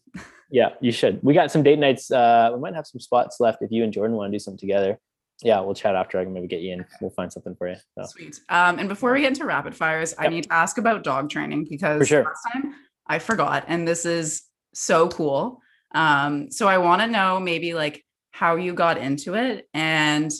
yeah 0.50 0.70
you 0.80 0.92
should. 0.92 1.20
We 1.22 1.32
got 1.34 1.50
some 1.50 1.62
date 1.62 1.78
nights 1.78 2.10
uh 2.10 2.50
we 2.54 2.60
might 2.60 2.74
have 2.74 2.86
some 2.86 3.00
spots 3.00 3.40
left 3.40 3.62
if 3.62 3.70
you 3.72 3.82
and 3.84 3.92
jordan 3.92 4.16
want 4.16 4.30
to 4.30 4.34
do 4.34 4.38
something 4.38 4.58
together 4.58 4.98
yeah 5.44 5.60
we'll 5.60 5.74
chat 5.74 5.94
after 5.94 6.18
i 6.18 6.24
can 6.24 6.32
maybe 6.32 6.48
get 6.48 6.60
you 6.60 6.72
in 6.72 6.84
we'll 7.00 7.10
find 7.10 7.32
something 7.32 7.54
for 7.54 7.68
you 7.68 7.76
so. 7.98 8.04
Sweet. 8.06 8.40
Um, 8.48 8.78
and 8.78 8.88
before 8.88 9.12
we 9.12 9.20
get 9.20 9.28
into 9.28 9.44
rapid 9.44 9.74
fires, 9.74 10.14
I 10.18 10.28
need 10.28 10.44
to 10.44 10.52
ask 10.52 10.78
about 10.78 11.04
dog 11.04 11.30
training 11.30 11.66
because 11.68 12.08
sure. 12.08 12.24
last 12.24 12.42
time 12.52 12.74
I 13.06 13.18
forgot, 13.18 13.64
and 13.68 13.86
this 13.86 14.04
is 14.04 14.42
so 14.72 15.08
cool. 15.08 15.60
Um, 15.94 16.50
so 16.50 16.66
I 16.66 16.78
want 16.78 17.02
to 17.02 17.06
know 17.06 17.38
maybe 17.38 17.74
like 17.74 18.04
how 18.32 18.56
you 18.56 18.74
got 18.74 18.98
into 18.98 19.34
it 19.34 19.68
and 19.72 20.32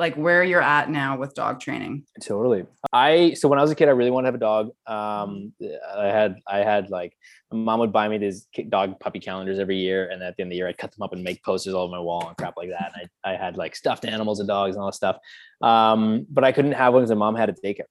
like 0.00 0.14
where 0.16 0.42
you're 0.42 0.62
at 0.62 0.90
now 0.90 1.16
with 1.16 1.34
dog 1.34 1.60
training. 1.60 2.04
Totally. 2.22 2.64
I 2.92 3.34
so 3.34 3.48
when 3.48 3.58
I 3.58 3.62
was 3.62 3.70
a 3.70 3.74
kid, 3.74 3.88
I 3.88 3.92
really 3.92 4.10
wanted 4.10 4.24
to 4.24 4.28
have 4.28 4.34
a 4.34 4.38
dog. 4.38 4.70
Um, 4.86 5.52
I 5.96 6.06
had 6.06 6.40
I 6.48 6.58
had 6.58 6.90
like 6.90 7.12
my 7.52 7.58
mom 7.58 7.80
would 7.80 7.92
buy 7.92 8.08
me 8.08 8.16
these 8.16 8.48
dog 8.70 8.98
puppy 8.98 9.20
calendars 9.20 9.58
every 9.58 9.76
year, 9.76 10.08
and 10.08 10.22
at 10.22 10.36
the 10.36 10.42
end 10.42 10.48
of 10.48 10.52
the 10.52 10.56
year, 10.56 10.68
I'd 10.68 10.78
cut 10.78 10.90
them 10.92 11.02
up 11.02 11.12
and 11.12 11.22
make 11.22 11.44
posters 11.44 11.74
all 11.74 11.84
over 11.84 11.92
my 11.92 12.00
wall 12.00 12.26
and 12.26 12.36
crap 12.36 12.54
like 12.56 12.70
that. 12.70 12.92
And 12.94 13.08
I 13.24 13.32
I 13.32 13.36
had 13.36 13.58
like 13.58 13.76
stuffed 13.76 14.06
animals 14.06 14.40
and 14.40 14.48
dogs 14.48 14.74
and 14.74 14.82
all 14.82 14.88
that 14.88 14.94
stuff. 14.94 15.18
Um, 15.60 16.26
but 16.30 16.44
I 16.44 16.52
couldn't 16.52 16.72
have 16.72 16.94
one 16.94 17.02
because 17.02 17.10
my 17.10 17.16
mom 17.16 17.36
had 17.36 17.50
a 17.50 17.52
daycare. 17.52 17.84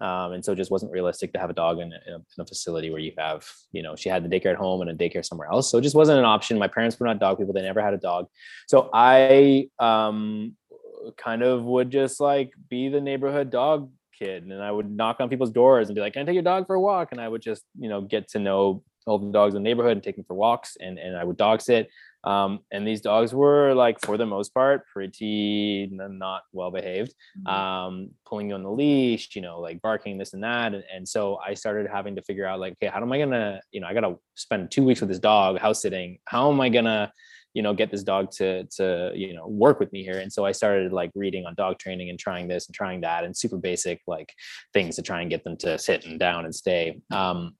Um, 0.00 0.32
and 0.32 0.44
so 0.44 0.52
it 0.52 0.56
just 0.56 0.70
wasn't 0.70 0.92
realistic 0.92 1.32
to 1.32 1.38
have 1.38 1.48
a 1.48 1.54
dog 1.54 1.78
in 1.78 1.90
a, 1.90 2.14
in 2.14 2.22
a, 2.38 2.44
facility 2.44 2.90
where 2.90 3.00
you 3.00 3.12
have, 3.16 3.46
you 3.72 3.82
know, 3.82 3.96
she 3.96 4.10
had 4.10 4.22
the 4.22 4.28
daycare 4.28 4.50
at 4.50 4.56
home 4.56 4.82
and 4.82 4.90
a 4.90 4.94
daycare 4.94 5.24
somewhere 5.24 5.48
else. 5.50 5.70
So 5.70 5.78
it 5.78 5.82
just 5.82 5.94
wasn't 5.94 6.18
an 6.18 6.26
option. 6.26 6.58
My 6.58 6.68
parents 6.68 7.00
were 7.00 7.06
not 7.06 7.18
dog 7.18 7.38
people; 7.38 7.54
they 7.54 7.62
never 7.62 7.80
had 7.80 7.94
a 7.94 7.98
dog. 7.98 8.26
So 8.66 8.90
I 8.92 9.68
um, 9.78 10.54
kind 11.16 11.42
of 11.42 11.64
would 11.64 11.90
just 11.90 12.20
like 12.20 12.52
be 12.68 12.88
the 12.88 13.00
neighborhood 13.00 13.50
dog 13.50 13.90
kid 14.18 14.44
and 14.44 14.62
I 14.62 14.70
would 14.70 14.90
knock 14.90 15.20
on 15.20 15.28
people's 15.28 15.50
doors 15.50 15.88
and 15.88 15.94
be 15.94 16.00
like, 16.00 16.14
Can 16.14 16.22
I 16.22 16.24
take 16.24 16.34
your 16.34 16.42
dog 16.42 16.66
for 16.66 16.74
a 16.74 16.80
walk? 16.80 17.12
And 17.12 17.20
I 17.20 17.28
would 17.28 17.42
just, 17.42 17.62
you 17.78 17.88
know, 17.88 18.00
get 18.00 18.28
to 18.30 18.38
know 18.38 18.82
all 19.06 19.18
the 19.18 19.30
dogs 19.30 19.54
in 19.54 19.62
the 19.62 19.68
neighborhood 19.68 19.92
and 19.92 20.02
take 20.02 20.16
them 20.16 20.24
for 20.24 20.34
walks 20.34 20.76
and, 20.80 20.98
and 20.98 21.16
I 21.16 21.24
would 21.24 21.36
dog 21.36 21.60
sit. 21.60 21.88
Um, 22.24 22.60
and 22.72 22.84
these 22.84 23.00
dogs 23.00 23.32
were 23.32 23.72
like, 23.72 24.00
for 24.00 24.16
the 24.16 24.26
most 24.26 24.52
part, 24.52 24.84
pretty 24.92 25.88
not 25.92 26.42
well 26.52 26.72
behaved, 26.72 27.14
mm-hmm. 27.38 27.46
um, 27.46 28.10
pulling 28.26 28.48
you 28.48 28.56
on 28.56 28.64
the 28.64 28.70
leash, 28.70 29.36
you 29.36 29.42
know, 29.42 29.60
like 29.60 29.80
barking 29.80 30.18
this 30.18 30.32
and 30.32 30.42
that. 30.42 30.74
And, 30.74 30.82
and 30.92 31.08
so 31.08 31.38
I 31.46 31.54
started 31.54 31.88
having 31.88 32.16
to 32.16 32.22
figure 32.22 32.44
out 32.44 32.58
like, 32.58 32.72
okay, 32.72 32.88
how 32.88 33.00
am 33.00 33.12
I 33.12 33.20
gonna, 33.20 33.60
you 33.70 33.80
know, 33.80 33.86
I 33.86 33.94
gotta 33.94 34.16
spend 34.34 34.72
two 34.72 34.82
weeks 34.82 35.00
with 35.00 35.08
this 35.08 35.20
dog 35.20 35.60
house 35.60 35.80
sitting. 35.80 36.18
How 36.24 36.50
am 36.50 36.60
I 36.60 36.68
gonna 36.68 37.12
you 37.56 37.62
know 37.62 37.72
get 37.72 37.90
this 37.90 38.02
dog 38.02 38.30
to 38.30 38.64
to 38.64 39.10
you 39.14 39.32
know 39.32 39.46
work 39.48 39.80
with 39.80 39.90
me 39.90 40.02
here. 40.04 40.18
And 40.18 40.30
so 40.30 40.44
i 40.44 40.52
started 40.52 40.92
like 40.92 41.10
reading 41.14 41.46
on 41.46 41.54
dog 41.54 41.78
training 41.78 42.10
and 42.10 42.18
trying 42.18 42.48
this 42.48 42.66
and 42.68 42.74
trying 42.74 43.00
that 43.00 43.24
and 43.24 43.34
super 43.34 43.56
basic 43.56 44.02
like 44.06 44.30
things 44.74 44.96
to 44.96 45.02
try 45.02 45.22
and 45.22 45.30
get 45.30 45.42
them 45.42 45.56
to 45.64 45.78
sit 45.78 46.04
and 46.04 46.20
down 46.20 46.44
and 46.44 46.54
stay. 46.54 47.00
Um 47.10 47.56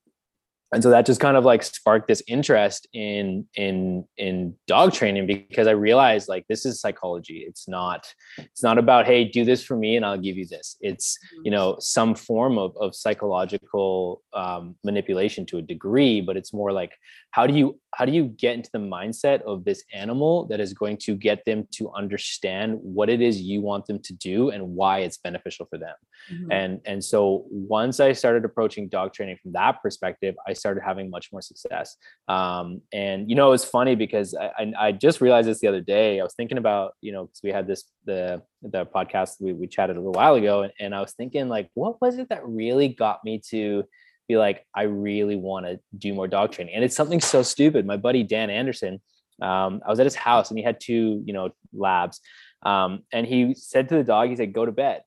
and 0.73 0.83
so 0.83 0.89
that 0.89 1.05
just 1.05 1.21
kind 1.21 1.37
of 1.37 1.45
like 1.45 1.63
sparked 1.63 2.07
this 2.07 2.21
interest 2.27 2.87
in 2.93 3.47
in 3.55 4.05
in 4.17 4.53
dog 4.67 4.91
training 4.91 5.25
because 5.25 5.65
i 5.65 5.71
realized 5.71 6.27
like 6.27 6.45
this 6.49 6.65
is 6.65 6.81
psychology. 6.81 7.45
It's 7.47 7.67
not 7.67 8.13
it's 8.37 8.63
not 8.63 8.77
about 8.77 9.05
hey 9.05 9.23
do 9.23 9.45
this 9.45 9.63
for 9.63 9.77
me 9.77 9.95
and 9.95 10.05
i'll 10.05 10.17
give 10.27 10.37
you 10.37 10.45
this. 10.45 10.75
It's 10.81 11.17
you 11.43 11.51
know 11.51 11.77
some 11.79 12.15
form 12.15 12.57
of, 12.57 12.75
of 12.77 12.95
psychological 12.95 14.21
um, 14.33 14.75
manipulation 14.83 15.45
to 15.47 15.57
a 15.57 15.61
degree 15.61 16.21
but 16.21 16.37
it's 16.37 16.53
more 16.53 16.71
like 16.71 16.93
how 17.31 17.47
do 17.47 17.53
you 17.53 17.79
how 17.93 18.05
do 18.05 18.11
you 18.11 18.25
get 18.25 18.55
into 18.55 18.69
the 18.73 18.79
mindset 18.79 19.41
of 19.43 19.63
this 19.65 19.83
animal 19.93 20.45
that 20.47 20.59
is 20.59 20.73
going 20.73 20.97
to 20.97 21.15
get 21.15 21.43
them 21.45 21.67
to 21.71 21.89
understand 21.91 22.77
what 22.81 23.09
it 23.09 23.21
is 23.21 23.41
you 23.41 23.61
want 23.61 23.85
them 23.85 23.99
to 23.99 24.13
do 24.13 24.49
and 24.49 24.63
why 24.63 24.99
it's 24.99 25.17
beneficial 25.17 25.65
for 25.69 25.77
them 25.77 25.95
mm-hmm. 26.31 26.51
and 26.51 26.81
and 26.85 27.03
so 27.03 27.45
once 27.49 27.99
i 27.99 28.11
started 28.11 28.45
approaching 28.45 28.87
dog 28.87 29.13
training 29.13 29.37
from 29.41 29.51
that 29.51 29.81
perspective 29.81 30.35
i 30.47 30.53
started 30.53 30.81
having 30.85 31.09
much 31.09 31.31
more 31.31 31.41
success. 31.41 31.97
Um, 32.27 32.81
and 32.93 33.29
you 33.29 33.35
know, 33.35 33.53
it's 33.53 33.65
funny 33.65 33.95
because 33.95 34.35
I, 34.35 34.51
I, 34.57 34.73
I, 34.87 34.91
just 34.91 35.21
realized 35.21 35.47
this 35.47 35.59
the 35.59 35.67
other 35.67 35.81
day. 35.81 36.19
I 36.19 36.23
was 36.23 36.33
thinking 36.35 36.57
about, 36.57 36.93
you 37.01 37.11
know, 37.11 37.25
because 37.25 37.41
we 37.43 37.51
had 37.51 37.67
this 37.67 37.85
the 38.05 38.41
the 38.61 38.85
podcast 38.85 39.35
we, 39.39 39.53
we 39.53 39.67
chatted 39.67 39.95
a 39.95 39.99
little 39.99 40.13
while 40.13 40.35
ago, 40.35 40.63
and, 40.63 40.73
and 40.79 40.95
I 40.95 41.01
was 41.01 41.13
thinking 41.13 41.47
like, 41.49 41.69
what 41.73 42.01
was 42.01 42.17
it 42.17 42.29
that 42.29 42.45
really 42.45 42.89
got 42.89 43.23
me 43.23 43.41
to 43.49 43.83
be 44.27 44.37
like, 44.37 44.65
I 44.75 44.83
really 44.83 45.35
want 45.35 45.65
to 45.65 45.79
do 45.97 46.13
more 46.13 46.27
dog 46.27 46.51
training? 46.51 46.75
And 46.75 46.83
it's 46.83 46.95
something 46.95 47.21
so 47.21 47.43
stupid. 47.43 47.85
My 47.85 47.97
buddy 47.97 48.23
Dan 48.23 48.49
Anderson, 48.49 49.01
um, 49.41 49.81
I 49.85 49.89
was 49.89 49.99
at 49.99 50.05
his 50.05 50.15
house 50.15 50.49
and 50.49 50.57
he 50.57 50.63
had 50.63 50.79
two, 50.79 51.21
you 51.25 51.33
know, 51.33 51.49
labs. 51.73 52.19
Um, 52.63 53.03
and 53.11 53.25
he 53.25 53.55
said 53.55 53.89
to 53.89 53.95
the 53.95 54.03
dog, 54.03 54.29
he 54.29 54.35
said, 54.35 54.53
go 54.53 54.65
to 54.65 54.71
bed. 54.71 55.01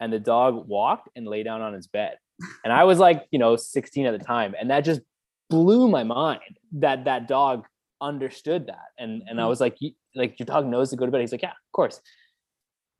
And 0.00 0.12
the 0.12 0.18
dog 0.18 0.66
walked 0.66 1.08
and 1.14 1.26
lay 1.26 1.42
down 1.42 1.60
on 1.60 1.74
his 1.74 1.86
bed. 1.86 2.16
And 2.64 2.72
I 2.72 2.84
was 2.84 2.98
like, 2.98 3.26
you 3.30 3.38
know, 3.38 3.56
16 3.56 4.06
at 4.06 4.18
the 4.18 4.24
time. 4.24 4.54
And 4.58 4.70
that 4.70 4.80
just 4.80 5.00
blew 5.48 5.88
my 5.88 6.02
mind 6.02 6.40
that 6.72 7.04
that 7.04 7.28
dog 7.28 7.66
understood 8.00 8.66
that. 8.66 8.86
And, 8.98 9.22
and 9.28 9.38
I 9.38 9.42
mm-hmm. 9.42 9.50
was 9.50 9.60
like, 9.60 9.78
like 10.14 10.38
your 10.38 10.46
dog 10.46 10.66
knows 10.66 10.90
to 10.90 10.96
go 10.96 11.06
to 11.06 11.12
bed. 11.12 11.20
He's 11.20 11.32
like, 11.32 11.42
yeah, 11.42 11.50
of 11.50 11.72
course. 11.72 12.00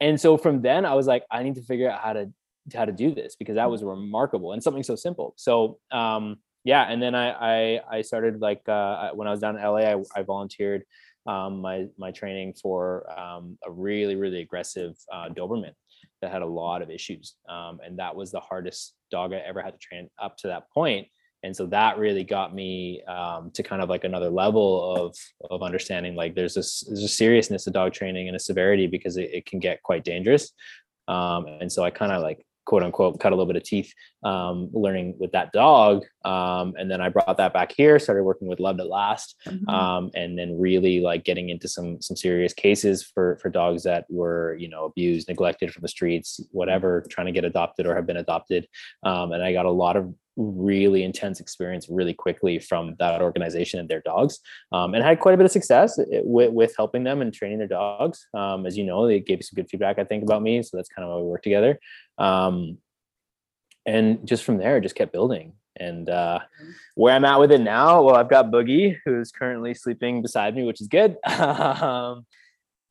And 0.00 0.20
so 0.20 0.36
from 0.36 0.62
then 0.62 0.84
I 0.84 0.94
was 0.94 1.06
like, 1.06 1.24
I 1.30 1.42
need 1.42 1.56
to 1.56 1.62
figure 1.62 1.90
out 1.90 2.00
how 2.00 2.12
to, 2.12 2.32
how 2.74 2.84
to 2.84 2.92
do 2.92 3.14
this 3.14 3.36
because 3.36 3.56
that 3.56 3.62
mm-hmm. 3.62 3.72
was 3.72 3.82
remarkable 3.82 4.52
and 4.52 4.62
something 4.62 4.82
so 4.82 4.96
simple. 4.96 5.34
So, 5.36 5.78
um, 5.90 6.36
yeah. 6.64 6.86
And 6.88 7.02
then 7.02 7.14
I, 7.14 7.30
I, 7.30 7.80
I 7.90 8.02
started 8.02 8.40
like, 8.40 8.68
uh, 8.68 9.10
when 9.14 9.26
I 9.26 9.32
was 9.32 9.40
down 9.40 9.56
in 9.56 9.62
LA, 9.62 9.78
I, 9.78 10.02
I 10.14 10.22
volunteered, 10.22 10.84
um, 11.26 11.60
my, 11.60 11.86
my 11.98 12.10
training 12.10 12.54
for, 12.54 13.08
um, 13.18 13.58
a 13.66 13.70
really, 13.70 14.16
really 14.16 14.40
aggressive, 14.40 14.94
uh, 15.12 15.28
Doberman 15.28 15.72
that 16.20 16.30
had 16.30 16.42
a 16.42 16.46
lot 16.46 16.82
of 16.82 16.90
issues. 16.90 17.34
Um, 17.48 17.80
and 17.84 17.98
that 17.98 18.14
was 18.14 18.30
the 18.30 18.40
hardest 18.40 18.94
dog 19.10 19.32
I 19.32 19.38
ever 19.38 19.60
had 19.60 19.72
to 19.72 19.78
train 19.78 20.08
up 20.20 20.36
to 20.38 20.48
that 20.48 20.70
point. 20.72 21.08
And 21.44 21.54
so 21.54 21.66
that 21.66 21.98
really 21.98 22.22
got 22.22 22.54
me 22.54 23.02
um, 23.04 23.50
to 23.54 23.64
kind 23.64 23.82
of 23.82 23.88
like 23.88 24.04
another 24.04 24.30
level 24.30 24.94
of 24.94 25.16
of 25.50 25.62
understanding 25.62 26.14
like 26.14 26.36
there's 26.36 26.54
this 26.54 26.84
there's 26.86 27.02
a 27.02 27.08
seriousness 27.08 27.64
to 27.64 27.70
dog 27.70 27.92
training 27.92 28.28
and 28.28 28.36
a 28.36 28.40
severity 28.40 28.86
because 28.86 29.16
it, 29.16 29.30
it 29.32 29.46
can 29.46 29.58
get 29.58 29.82
quite 29.82 30.04
dangerous. 30.04 30.52
Um, 31.08 31.46
and 31.60 31.70
so 31.70 31.82
I 31.82 31.90
kind 31.90 32.12
of 32.12 32.22
like 32.22 32.46
quote 32.64 32.82
unquote 32.82 33.18
cut 33.20 33.32
a 33.32 33.36
little 33.36 33.46
bit 33.46 33.56
of 33.56 33.62
teeth 33.62 33.92
um, 34.24 34.70
learning 34.72 35.14
with 35.18 35.32
that 35.32 35.52
dog 35.52 36.04
um, 36.24 36.74
and 36.78 36.90
then 36.90 37.00
i 37.00 37.08
brought 37.08 37.36
that 37.36 37.52
back 37.52 37.72
here 37.76 37.98
started 37.98 38.22
working 38.22 38.48
with 38.48 38.60
loved 38.60 38.80
at 38.80 38.86
last 38.86 39.36
mm-hmm. 39.46 39.68
um, 39.68 40.10
and 40.14 40.38
then 40.38 40.58
really 40.58 41.00
like 41.00 41.24
getting 41.24 41.50
into 41.50 41.68
some 41.68 42.00
some 42.00 42.16
serious 42.16 42.52
cases 42.52 43.02
for 43.02 43.38
for 43.42 43.48
dogs 43.48 43.82
that 43.82 44.04
were 44.08 44.56
you 44.58 44.68
know 44.68 44.84
abused 44.84 45.28
neglected 45.28 45.72
from 45.72 45.82
the 45.82 45.88
streets 45.88 46.40
whatever 46.50 47.04
trying 47.10 47.26
to 47.26 47.32
get 47.32 47.44
adopted 47.44 47.86
or 47.86 47.94
have 47.94 48.06
been 48.06 48.16
adopted 48.18 48.66
um, 49.04 49.32
and 49.32 49.42
i 49.42 49.52
got 49.52 49.66
a 49.66 49.70
lot 49.70 49.96
of 49.96 50.14
really 50.36 51.02
intense 51.02 51.40
experience 51.40 51.86
really 51.90 52.14
quickly 52.14 52.58
from 52.58 52.94
that 52.98 53.20
organization 53.20 53.78
and 53.78 53.88
their 53.88 54.00
dogs 54.00 54.40
um, 54.72 54.94
and 54.94 55.04
had 55.04 55.20
quite 55.20 55.34
a 55.34 55.36
bit 55.36 55.44
of 55.44 55.52
success 55.52 55.98
eh, 55.98 56.20
with, 56.24 56.52
with 56.52 56.74
helping 56.76 57.04
them 57.04 57.20
and 57.20 57.34
training 57.34 57.58
their 57.58 57.68
dogs 57.68 58.26
um, 58.34 58.64
as 58.64 58.76
you 58.76 58.84
know 58.84 59.06
they 59.06 59.20
gave 59.20 59.42
some 59.42 59.56
good 59.56 59.68
feedback 59.68 59.98
i 59.98 60.04
think 60.04 60.22
about 60.22 60.42
me 60.42 60.62
so 60.62 60.76
that's 60.76 60.88
kind 60.88 61.06
of 61.06 61.12
why 61.12 61.20
we 61.20 61.28
work 61.28 61.42
together 61.42 61.78
um, 62.18 62.78
and 63.86 64.26
just 64.26 64.44
from 64.44 64.58
there 64.58 64.80
just 64.80 64.94
kept 64.94 65.12
building 65.12 65.54
and 65.76 66.08
uh, 66.08 66.38
mm-hmm. 66.38 66.70
where 66.94 67.14
i'm 67.14 67.24
at 67.24 67.40
with 67.40 67.50
it 67.50 67.60
now 67.60 68.02
well 68.02 68.16
i've 68.16 68.28
got 68.28 68.50
boogie 68.50 68.96
who's 69.04 69.32
currently 69.32 69.74
sleeping 69.74 70.22
beside 70.22 70.54
me 70.54 70.64
which 70.64 70.80
is 70.80 70.88
good 70.88 71.16
um, 71.26 72.24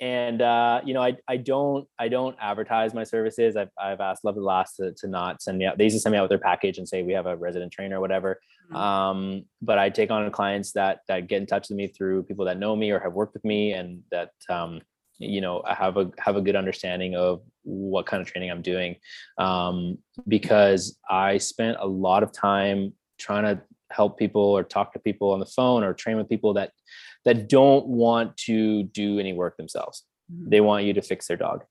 and 0.01 0.41
uh, 0.41 0.81
you 0.83 0.95
know, 0.95 1.01
I, 1.01 1.15
I 1.27 1.37
don't 1.37 1.87
I 1.99 2.07
don't 2.07 2.35
advertise 2.41 2.95
my 2.95 3.03
services. 3.03 3.55
I've, 3.55 3.69
I've 3.79 4.01
asked 4.01 4.25
Loved 4.25 4.39
at 4.39 4.43
Last 4.43 4.77
to, 4.77 4.93
to 4.93 5.07
not 5.07 5.43
send 5.43 5.59
me 5.59 5.65
out. 5.65 5.77
They 5.77 5.83
used 5.83 5.95
to 5.95 5.99
send 5.99 6.13
me 6.13 6.17
out 6.17 6.23
with 6.23 6.29
their 6.29 6.39
package 6.39 6.79
and 6.79 6.89
say 6.89 7.03
we 7.03 7.13
have 7.13 7.27
a 7.27 7.37
resident 7.37 7.71
trainer 7.71 7.99
or 7.99 8.01
whatever. 8.01 8.41
Mm-hmm. 8.71 8.75
Um, 8.75 9.45
but 9.61 9.77
I 9.77 9.91
take 9.91 10.09
on 10.09 10.29
clients 10.31 10.71
that 10.71 11.01
that 11.07 11.27
get 11.27 11.37
in 11.37 11.45
touch 11.45 11.69
with 11.69 11.77
me 11.77 11.85
through 11.85 12.23
people 12.23 12.45
that 12.45 12.57
know 12.57 12.75
me 12.75 12.89
or 12.89 12.99
have 12.99 13.13
worked 13.13 13.35
with 13.35 13.45
me 13.45 13.73
and 13.73 14.01
that 14.09 14.31
um, 14.49 14.81
you 15.21 15.41
know 15.41 15.61
I 15.65 15.73
have 15.73 15.97
a 15.97 16.11
have 16.19 16.35
a 16.35 16.41
good 16.41 16.55
understanding 16.55 17.15
of 17.15 17.41
what 17.63 18.05
kind 18.05 18.21
of 18.21 18.27
training 18.27 18.51
I'm 18.51 18.61
doing 18.61 18.95
um, 19.37 19.97
because 20.27 20.97
I 21.09 21.37
spent 21.37 21.77
a 21.79 21.87
lot 21.87 22.23
of 22.23 22.31
time 22.31 22.93
trying 23.19 23.43
to 23.43 23.61
help 23.91 24.17
people 24.17 24.41
or 24.41 24.63
talk 24.63 24.93
to 24.93 24.99
people 24.99 25.31
on 25.31 25.39
the 25.39 25.45
phone 25.45 25.83
or 25.83 25.93
train 25.93 26.17
with 26.17 26.29
people 26.29 26.53
that 26.55 26.71
that 27.25 27.47
don't 27.47 27.85
want 27.87 28.35
to 28.35 28.83
do 28.83 29.19
any 29.19 29.33
work 29.33 29.57
themselves. 29.57 30.03
Mm-hmm. 30.31 30.49
They 30.49 30.61
want 30.61 30.85
you 30.85 30.93
to 30.93 31.01
fix 31.01 31.27
their 31.27 31.37
dog. 31.37 31.63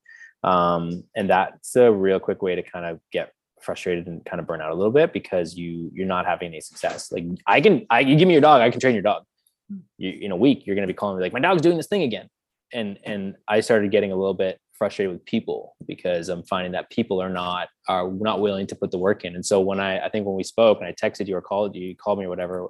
Um, 0.43 1.03
and 1.15 1.29
that's 1.29 1.75
a 1.75 1.91
real 1.91 2.19
quick 2.19 2.41
way 2.41 2.55
to 2.55 2.63
kind 2.63 2.85
of 2.85 2.99
get 3.11 3.33
frustrated 3.61 4.07
and 4.07 4.25
kind 4.25 4.39
of 4.39 4.47
burn 4.47 4.61
out 4.61 4.71
a 4.71 4.75
little 4.75 4.91
bit 4.91 5.13
because 5.13 5.55
you 5.55 5.91
you're 5.93 6.07
not 6.07 6.25
having 6.25 6.47
any 6.47 6.61
success. 6.61 7.11
Like 7.11 7.25
I 7.45 7.61
can 7.61 7.85
I 7.89 7.99
you 8.01 8.15
give 8.15 8.27
me 8.27 8.33
your 8.33 8.41
dog, 8.41 8.61
I 8.61 8.69
can 8.69 8.79
train 8.79 8.93
your 8.93 9.03
dog. 9.03 9.23
Hmm. 9.69 9.79
You, 9.97 10.11
in 10.21 10.31
a 10.31 10.35
week, 10.35 10.65
you're 10.65 10.75
gonna 10.75 10.87
be 10.87 10.93
calling 10.93 11.17
me 11.17 11.23
like 11.23 11.33
my 11.33 11.39
dog's 11.39 11.61
doing 11.61 11.77
this 11.77 11.87
thing 11.87 12.03
again. 12.03 12.27
And 12.73 12.97
and 13.05 13.35
I 13.47 13.59
started 13.59 13.91
getting 13.91 14.11
a 14.11 14.15
little 14.15 14.33
bit 14.33 14.59
frustrated 14.73 15.13
with 15.13 15.23
people 15.25 15.75
because 15.85 16.27
I'm 16.27 16.41
finding 16.43 16.71
that 16.71 16.89
people 16.89 17.21
are 17.21 17.29
not 17.29 17.67
are 17.87 18.09
not 18.11 18.41
willing 18.41 18.65
to 18.67 18.75
put 18.75 18.91
the 18.91 18.97
work 18.97 19.23
in. 19.25 19.35
And 19.35 19.45
so 19.45 19.59
when 19.61 19.79
I 19.79 20.05
I 20.05 20.09
think 20.09 20.25
when 20.25 20.35
we 20.35 20.43
spoke 20.43 20.79
and 20.79 20.87
I 20.87 20.93
texted 20.93 21.27
you 21.27 21.35
or 21.35 21.41
called 21.41 21.75
you, 21.75 21.85
you 21.87 21.95
called 21.95 22.19
me 22.19 22.25
or 22.25 22.29
whatever, 22.29 22.69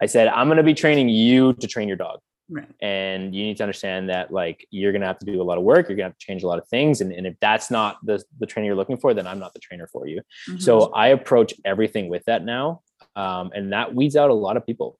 I 0.00 0.06
said 0.06 0.28
I'm 0.28 0.48
going 0.48 0.56
to 0.56 0.62
be 0.62 0.74
training 0.74 1.08
you 1.08 1.52
to 1.54 1.66
train 1.66 1.88
your 1.88 1.96
dog. 1.96 2.20
Right. 2.50 2.66
And 2.80 3.34
you 3.34 3.44
need 3.44 3.58
to 3.58 3.62
understand 3.62 4.08
that 4.08 4.32
like 4.32 4.66
you're 4.70 4.90
gonna 4.90 5.06
have 5.06 5.20
to 5.20 5.26
do 5.26 5.40
a 5.40 5.44
lot 5.44 5.56
of 5.56 5.62
work, 5.62 5.88
you're 5.88 5.96
gonna 5.96 6.08
have 6.08 6.18
to 6.18 6.26
change 6.26 6.42
a 6.42 6.48
lot 6.48 6.58
of 6.58 6.66
things. 6.66 7.00
And, 7.00 7.12
and 7.12 7.24
if 7.24 7.36
that's 7.40 7.70
not 7.70 8.04
the, 8.04 8.22
the 8.40 8.46
trainer 8.46 8.66
you're 8.66 8.74
looking 8.74 8.96
for, 8.96 9.14
then 9.14 9.26
I'm 9.26 9.38
not 9.38 9.52
the 9.54 9.60
trainer 9.60 9.86
for 9.86 10.08
you. 10.08 10.20
Mm-hmm. 10.48 10.58
So 10.58 10.90
I 10.92 11.08
approach 11.08 11.54
everything 11.64 12.08
with 12.08 12.24
that 12.24 12.44
now. 12.44 12.82
Um, 13.14 13.52
and 13.54 13.72
that 13.72 13.94
weeds 13.94 14.16
out 14.16 14.30
a 14.30 14.34
lot 14.34 14.56
of 14.56 14.66
people 14.66 14.98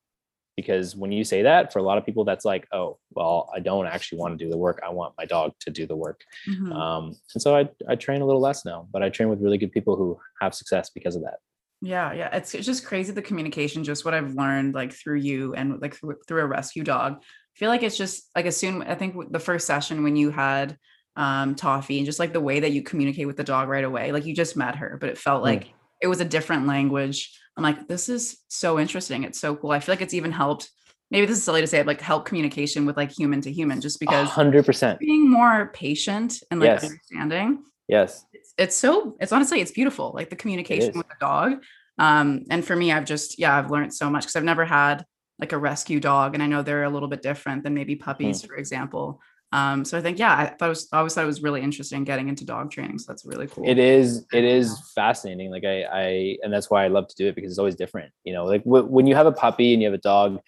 because 0.61 0.95
when 0.95 1.11
you 1.11 1.25
say 1.25 1.43
that 1.43 1.73
for 1.73 1.79
a 1.79 1.83
lot 1.83 1.97
of 1.99 2.05
people 2.05 2.25
that's 2.25 2.45
like 2.45 2.67
oh 2.73 2.99
well 3.13 3.51
i 3.55 3.59
don't 3.59 3.87
actually 3.87 4.19
want 4.19 4.37
to 4.37 4.45
do 4.45 4.51
the 4.51 4.57
work 4.57 4.81
i 4.85 4.89
want 4.91 5.15
my 5.17 5.25
dog 5.25 5.53
to 5.61 5.71
do 5.71 5.87
the 5.87 5.97
work 5.97 6.23
mm-hmm. 6.49 6.73
um, 6.73 7.17
and 7.35 7.43
so 7.43 7.57
I, 7.57 7.69
I 7.89 7.97
train 7.97 8.21
a 8.21 8.27
little 8.27 8.41
less 8.41 8.65
now 8.65 8.87
but 8.93 9.03
i 9.03 9.09
train 9.09 9.29
with 9.29 9.41
really 9.41 9.59
good 9.59 9.73
people 9.73 9.97
who 9.97 10.19
have 10.41 10.55
success 10.55 10.91
because 10.91 11.17
of 11.17 11.23
that 11.23 11.39
yeah 11.81 12.13
yeah 12.13 12.35
it's, 12.37 12.55
it's 12.55 12.67
just 12.67 12.85
crazy 12.85 13.13
the 13.13 13.23
communication 13.23 13.85
just 13.85 14.05
what 14.05 14.15
i've 14.15 14.35
learned 14.35 14.75
like 14.75 14.93
through 14.93 15.19
you 15.19 15.55
and 15.55 15.81
like 15.81 15.95
through, 15.95 16.17
through 16.29 16.43
a 16.43 16.47
rescue 16.47 16.85
dog 16.85 17.15
i 17.21 17.57
feel 17.59 17.69
like 17.69 17.83
it's 17.83 17.97
just 17.97 18.31
like 18.37 18.47
as 18.47 18.57
soon 18.57 18.83
i 18.83 18.95
think 18.95 19.33
the 19.33 19.39
first 19.39 19.67
session 19.67 20.03
when 20.03 20.17
you 20.17 20.31
had 20.31 20.77
um, 21.17 21.55
Toffee, 21.55 21.99
and 21.99 22.07
just 22.07 22.19
like 22.19 22.33
the 22.33 22.41
way 22.41 22.61
that 22.61 22.73
you 22.73 22.83
communicate 22.83 23.27
with 23.27 23.37
the 23.37 23.45
dog 23.45 23.69
right 23.69 23.85
away. 23.85 24.13
Like 24.13 24.25
you 24.25 24.35
just 24.35 24.57
met 24.57 24.77
her, 24.77 24.97
but 24.99 25.11
it 25.11 25.19
felt 25.19 25.43
like 25.43 25.65
mm. 25.65 25.71
It 26.01 26.09
was 26.09 26.21
a 26.21 26.25
different 26.25 26.67
language. 26.67 27.37
I'm 27.57 27.63
like, 27.63 27.89
this 27.89 28.09
is 28.09 28.39
so 28.49 28.79
interesting. 28.79 29.25
It's 29.25 29.41
so 29.41 29.57
cool. 29.57 29.71
I 29.71 29.81
feel 29.81 29.93
like 29.93 30.03
it's 30.03 30.15
even 30.15 30.33
helped. 30.33 30.71
Maybe 31.11 31.27
this 31.27 31.39
is 31.39 31.45
silly 31.45 31.61
to 31.61 31.67
say, 31.67 31.83
like 31.83 32.01
help 32.01 32.25
communication 32.25 32.87
with 32.87 32.97
like 32.97 33.11
human 33.11 33.41
to 33.43 33.53
human, 33.53 33.81
just 33.81 33.99
because 33.99 34.29
hundred 34.29 34.65
percent 34.65 35.01
being 35.01 35.29
more 35.29 35.71
patient 35.75 36.43
and 36.51 36.61
like 36.61 36.69
yes. 36.69 36.85
understanding. 36.85 37.65
Yes, 37.89 38.25
it's, 38.33 38.55
it's 38.57 38.77
so. 38.77 39.17
It's 39.21 39.33
honestly, 39.33 39.61
it's 39.61 39.73
beautiful. 39.73 40.13
Like 40.15 40.31
the 40.31 40.37
communication 40.37 40.97
with 40.97 41.09
the 41.09 41.17
dog. 41.21 41.63
Um, 41.99 42.45
and 42.49 42.65
for 42.65 42.77
me, 42.77 42.93
I've 42.93 43.05
just 43.05 43.39
yeah, 43.39 43.59
I've 43.59 43.71
learned 43.71 43.93
so 43.93 44.09
much 44.09 44.23
because 44.23 44.37
I've 44.37 44.45
never 44.45 44.65
had 44.65 45.05
like 45.41 45.53
a 45.53 45.59
rescue 45.59 45.99
dog, 45.99 46.35
and 46.35 46.43
I 46.43 46.47
know 46.47 46.63
they're 46.63 46.85
a 46.85 46.91
little 46.91 47.09
bit 47.09 47.23
different 47.23 47.65
than 47.65 47.75
maybe 47.75 47.97
puppies, 47.97 48.43
mm. 48.43 48.47
for 48.47 48.55
example. 48.55 49.21
Um, 49.53 49.85
so 49.85 49.99
I 49.99 50.01
think 50.01 50.19
yeah, 50.19 50.33
I 50.33 50.47
thought 50.47 50.69
was 50.69 50.89
I 50.93 50.99
always 50.99 51.15
thought 51.15 51.25
it 51.25 51.27
was 51.27 51.43
really 51.43 51.61
interesting 51.61 52.05
getting 52.05 52.29
into 52.29 52.45
dog 52.45 52.71
training. 52.71 52.99
So 52.99 53.07
that's 53.09 53.25
really 53.25 53.49
cool. 53.49 53.69
It 53.69 53.79
is 53.79 54.25
it 54.33 54.45
is 54.45 54.93
fascinating. 54.95 55.51
Like 55.51 55.65
I 55.65 55.83
I 55.83 56.37
and 56.43 56.53
that's 56.53 56.71
why 56.71 56.85
I 56.85 56.89
love 56.89 57.09
to 57.09 57.17
do 57.17 57.27
it 57.27 57.35
because 57.35 57.51
it's 57.51 57.59
always 57.59 57.75
different. 57.75 58.13
You 58.25 58.33
know, 58.33 58.45
like 58.45 58.65
w- 58.65 58.87
when 58.87 59.07
you 59.07 59.15
have 59.17 59.27
a 59.27 59.33
puppy 59.33 59.73
and 59.73 59.83
you 59.83 59.89
have 59.89 59.99
a 59.99 60.03
dog, 60.03 60.39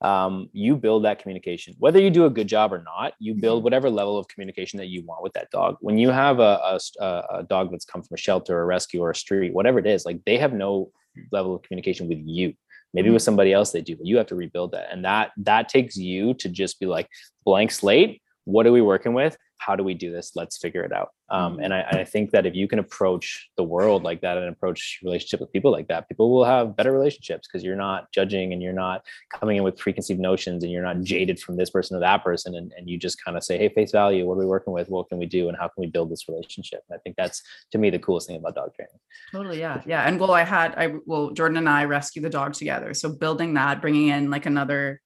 um, 0.00 0.48
you 0.52 0.74
build 0.76 1.04
that 1.04 1.18
communication. 1.18 1.74
Whether 1.78 2.00
you 2.00 2.08
do 2.08 2.24
a 2.24 2.30
good 2.30 2.48
job 2.48 2.72
or 2.72 2.82
not, 2.82 3.12
you 3.18 3.34
build 3.34 3.58
mm-hmm. 3.58 3.64
whatever 3.64 3.90
level 3.90 4.16
of 4.16 4.26
communication 4.28 4.78
that 4.78 4.88
you 4.88 5.04
want 5.04 5.22
with 5.22 5.34
that 5.34 5.50
dog. 5.50 5.76
When 5.80 5.98
you 5.98 6.10
have 6.10 6.40
a, 6.40 6.78
a, 6.98 7.04
a 7.30 7.42
dog 7.42 7.70
that's 7.70 7.84
come 7.84 8.02
from 8.02 8.14
a 8.14 8.18
shelter 8.18 8.56
or 8.58 8.62
a 8.62 8.66
rescue 8.66 9.02
or 9.02 9.10
a 9.10 9.14
street, 9.14 9.52
whatever 9.52 9.78
it 9.78 9.86
is, 9.86 10.06
like 10.06 10.24
they 10.24 10.38
have 10.38 10.54
no 10.54 10.90
level 11.30 11.54
of 11.54 11.62
communication 11.62 12.08
with 12.08 12.18
you 12.24 12.54
maybe 12.92 13.10
with 13.10 13.20
mm-hmm. 13.20 13.24
somebody 13.24 13.52
else 13.52 13.72
they 13.72 13.80
do 13.80 13.96
but 13.96 14.06
you 14.06 14.16
have 14.16 14.26
to 14.26 14.34
rebuild 14.34 14.72
that 14.72 14.88
and 14.92 15.04
that 15.04 15.30
that 15.38 15.68
takes 15.68 15.96
you 15.96 16.34
to 16.34 16.48
just 16.48 16.78
be 16.78 16.86
like 16.86 17.08
blank 17.44 17.70
slate 17.70 18.20
what 18.46 18.64
are 18.64 18.72
we 18.72 18.80
working 18.80 19.12
with? 19.12 19.36
How 19.58 19.74
do 19.74 19.82
we 19.82 19.92
do 19.92 20.12
this? 20.12 20.32
Let's 20.36 20.56
figure 20.56 20.82
it 20.82 20.92
out. 20.92 21.10
Um, 21.28 21.54
mm-hmm. 21.54 21.64
and 21.64 21.74
I, 21.74 21.80
I, 21.90 22.04
think 22.04 22.30
that 22.30 22.46
if 22.46 22.54
you 22.54 22.68
can 22.68 22.78
approach 22.78 23.48
the 23.56 23.64
world 23.64 24.04
like 24.04 24.20
that 24.20 24.38
and 24.38 24.48
approach 24.48 25.00
relationship 25.02 25.40
with 25.40 25.52
people 25.52 25.72
like 25.72 25.88
that 25.88 26.08
people 26.08 26.30
will 26.30 26.44
have 26.44 26.76
better 26.76 26.92
relationships 26.92 27.48
because 27.48 27.64
you're 27.64 27.74
not 27.74 28.12
judging 28.12 28.52
and 28.52 28.62
you're 28.62 28.72
not 28.72 29.04
coming 29.34 29.56
in 29.56 29.64
with 29.64 29.76
preconceived 29.76 30.20
notions 30.20 30.62
and 30.62 30.70
you're 30.70 30.84
not 30.84 31.00
jaded 31.00 31.40
from 31.40 31.56
this 31.56 31.70
person 31.70 31.96
or 31.96 32.00
that 32.00 32.22
person 32.22 32.54
and, 32.54 32.72
and 32.78 32.88
you 32.88 32.96
just 32.96 33.22
kind 33.24 33.36
of 33.36 33.42
say 33.42 33.58
hey 33.58 33.68
face 33.68 33.90
value 33.90 34.24
what 34.24 34.34
are 34.34 34.38
we 34.38 34.46
working 34.46 34.72
with? 34.72 34.88
What 34.88 35.08
can 35.08 35.18
we 35.18 35.26
do? 35.26 35.48
And 35.48 35.56
how 35.58 35.66
can 35.66 35.80
we 35.80 35.88
build 35.88 36.10
this 36.10 36.28
relationship? 36.28 36.84
And 36.88 36.96
i 36.96 37.00
think 37.00 37.16
that's 37.16 37.42
to 37.72 37.78
me 37.78 37.90
the 37.90 37.98
coolest 37.98 38.28
thing 38.28 38.36
about 38.36 38.54
dog 38.54 38.72
training. 38.76 39.00
Totally 39.32 39.58
yeah 39.58 39.82
yeah. 39.84 40.06
And 40.06 40.20
well 40.20 40.30
i 40.30 40.44
had 40.44 40.76
i 40.76 40.94
well 41.06 41.30
jordan 41.30 41.56
and 41.56 41.68
i 41.68 41.86
rescued 41.86 42.24
the 42.24 42.30
dog 42.30 42.52
together. 42.54 42.94
So 42.94 43.08
building 43.08 43.54
that 43.54 43.80
bringing 43.80 44.08
in 44.08 44.30
like 44.30 44.46
another 44.46 45.00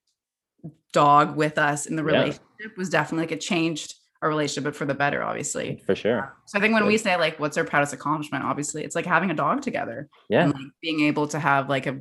dog 0.93 1.35
with 1.35 1.57
us 1.57 1.87
in 1.87 1.97
the 1.97 2.05
relationship 2.05 2.43
yeah. 2.43 2.50
Was 2.77 2.89
definitely 2.89 3.25
like 3.25 3.33
it 3.33 3.41
changed 3.41 3.95
our 4.23 4.29
relationship, 4.29 4.65
but 4.65 4.77
for 4.77 4.85
the 4.85 4.95
better, 4.95 5.23
obviously. 5.23 5.83
For 5.87 5.95
sure. 5.95 6.37
So 6.47 6.59
I 6.59 6.61
think 6.61 6.75
when 6.75 6.83
Good. 6.83 6.89
we 6.89 6.99
say 6.99 7.17
like, 7.17 7.41
what's 7.41 7.57
our 7.57 7.65
proudest 7.65 7.95
accomplishment? 7.95 8.45
Obviously, 8.45 8.85
it's 8.85 8.95
like 8.95 9.07
having 9.07 9.31
a 9.31 9.35
dog 9.35 9.63
together. 9.63 10.09
Yeah. 10.29 10.45
And 10.45 10.53
like 10.53 10.67
being 10.83 11.01
able 11.01 11.27
to 11.29 11.39
have 11.39 11.69
like 11.69 11.87
a 11.87 12.01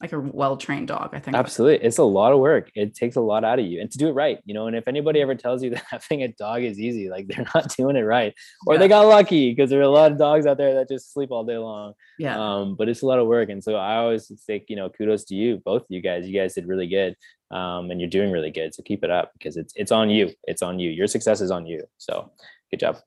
like 0.00 0.12
a 0.12 0.20
well-trained 0.20 0.86
dog 0.86 1.10
i 1.12 1.18
think 1.18 1.36
absolutely 1.36 1.84
it's 1.84 1.98
a 1.98 2.04
lot 2.04 2.32
of 2.32 2.38
work 2.38 2.70
it 2.76 2.94
takes 2.94 3.16
a 3.16 3.20
lot 3.20 3.42
out 3.42 3.58
of 3.58 3.66
you 3.66 3.80
and 3.80 3.90
to 3.90 3.98
do 3.98 4.08
it 4.08 4.12
right 4.12 4.38
you 4.44 4.54
know 4.54 4.68
and 4.68 4.76
if 4.76 4.86
anybody 4.86 5.20
ever 5.20 5.34
tells 5.34 5.62
you 5.62 5.70
that 5.74 5.82
having 5.90 6.22
a 6.22 6.28
dog 6.28 6.62
is 6.62 6.78
easy 6.78 7.10
like 7.10 7.26
they're 7.26 7.46
not 7.54 7.68
doing 7.76 7.96
it 7.96 8.02
right 8.02 8.32
or 8.66 8.74
yeah. 8.74 8.78
they 8.78 8.88
got 8.88 9.06
lucky 9.06 9.50
because 9.50 9.70
there 9.70 9.80
are 9.80 9.82
a 9.82 9.88
lot 9.88 10.12
of 10.12 10.18
dogs 10.18 10.46
out 10.46 10.56
there 10.56 10.74
that 10.74 10.88
just 10.88 11.12
sleep 11.12 11.30
all 11.30 11.44
day 11.44 11.58
long 11.58 11.94
yeah 12.18 12.38
um 12.38 12.76
but 12.76 12.88
it's 12.88 13.02
a 13.02 13.06
lot 13.06 13.18
of 13.18 13.26
work 13.26 13.48
and 13.48 13.62
so 13.62 13.74
i 13.74 13.96
always 13.96 14.30
think 14.46 14.64
you 14.68 14.76
know 14.76 14.88
kudos 14.88 15.24
to 15.24 15.34
you 15.34 15.60
both 15.64 15.82
of 15.82 15.88
you 15.88 16.00
guys 16.00 16.28
you 16.28 16.38
guys 16.38 16.54
did 16.54 16.68
really 16.68 16.86
good 16.86 17.16
um, 17.50 17.90
and 17.90 18.00
you're 18.00 18.10
doing 18.10 18.30
really 18.30 18.50
good. 18.50 18.74
So 18.74 18.82
keep 18.82 19.04
it 19.04 19.10
up 19.10 19.32
because 19.32 19.56
it's 19.56 19.72
it's 19.76 19.92
on 19.92 20.10
you. 20.10 20.30
It's 20.44 20.62
on 20.62 20.78
you. 20.78 20.90
Your 20.90 21.06
success 21.06 21.40
is 21.40 21.50
on 21.50 21.66
you. 21.66 21.84
So 21.98 22.30
good 22.70 22.80
job. 22.80 22.98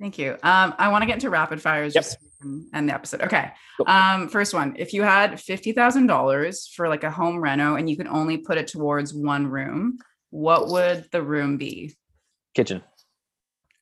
Thank 0.00 0.18
you. 0.18 0.32
Um, 0.42 0.74
I 0.78 0.88
want 0.88 1.02
to 1.02 1.06
get 1.06 1.14
into 1.14 1.28
rapid 1.28 1.60
fires 1.60 1.94
yep. 1.94 2.04
just 2.04 2.18
end 2.74 2.88
the 2.88 2.94
episode. 2.94 3.20
Okay. 3.20 3.50
Cool. 3.76 3.86
Um, 3.86 4.28
first 4.28 4.54
one. 4.54 4.74
If 4.78 4.94
you 4.94 5.02
had 5.02 5.38
fifty 5.38 5.72
thousand 5.72 6.06
dollars 6.06 6.66
for 6.66 6.88
like 6.88 7.04
a 7.04 7.10
home 7.10 7.38
reno 7.38 7.76
and 7.76 7.88
you 7.88 7.96
could 7.96 8.06
only 8.06 8.38
put 8.38 8.56
it 8.56 8.66
towards 8.66 9.12
one 9.12 9.46
room, 9.46 9.98
what 10.30 10.68
would 10.68 11.06
the 11.12 11.22
room 11.22 11.58
be? 11.58 11.94
Kitchen. 12.54 12.82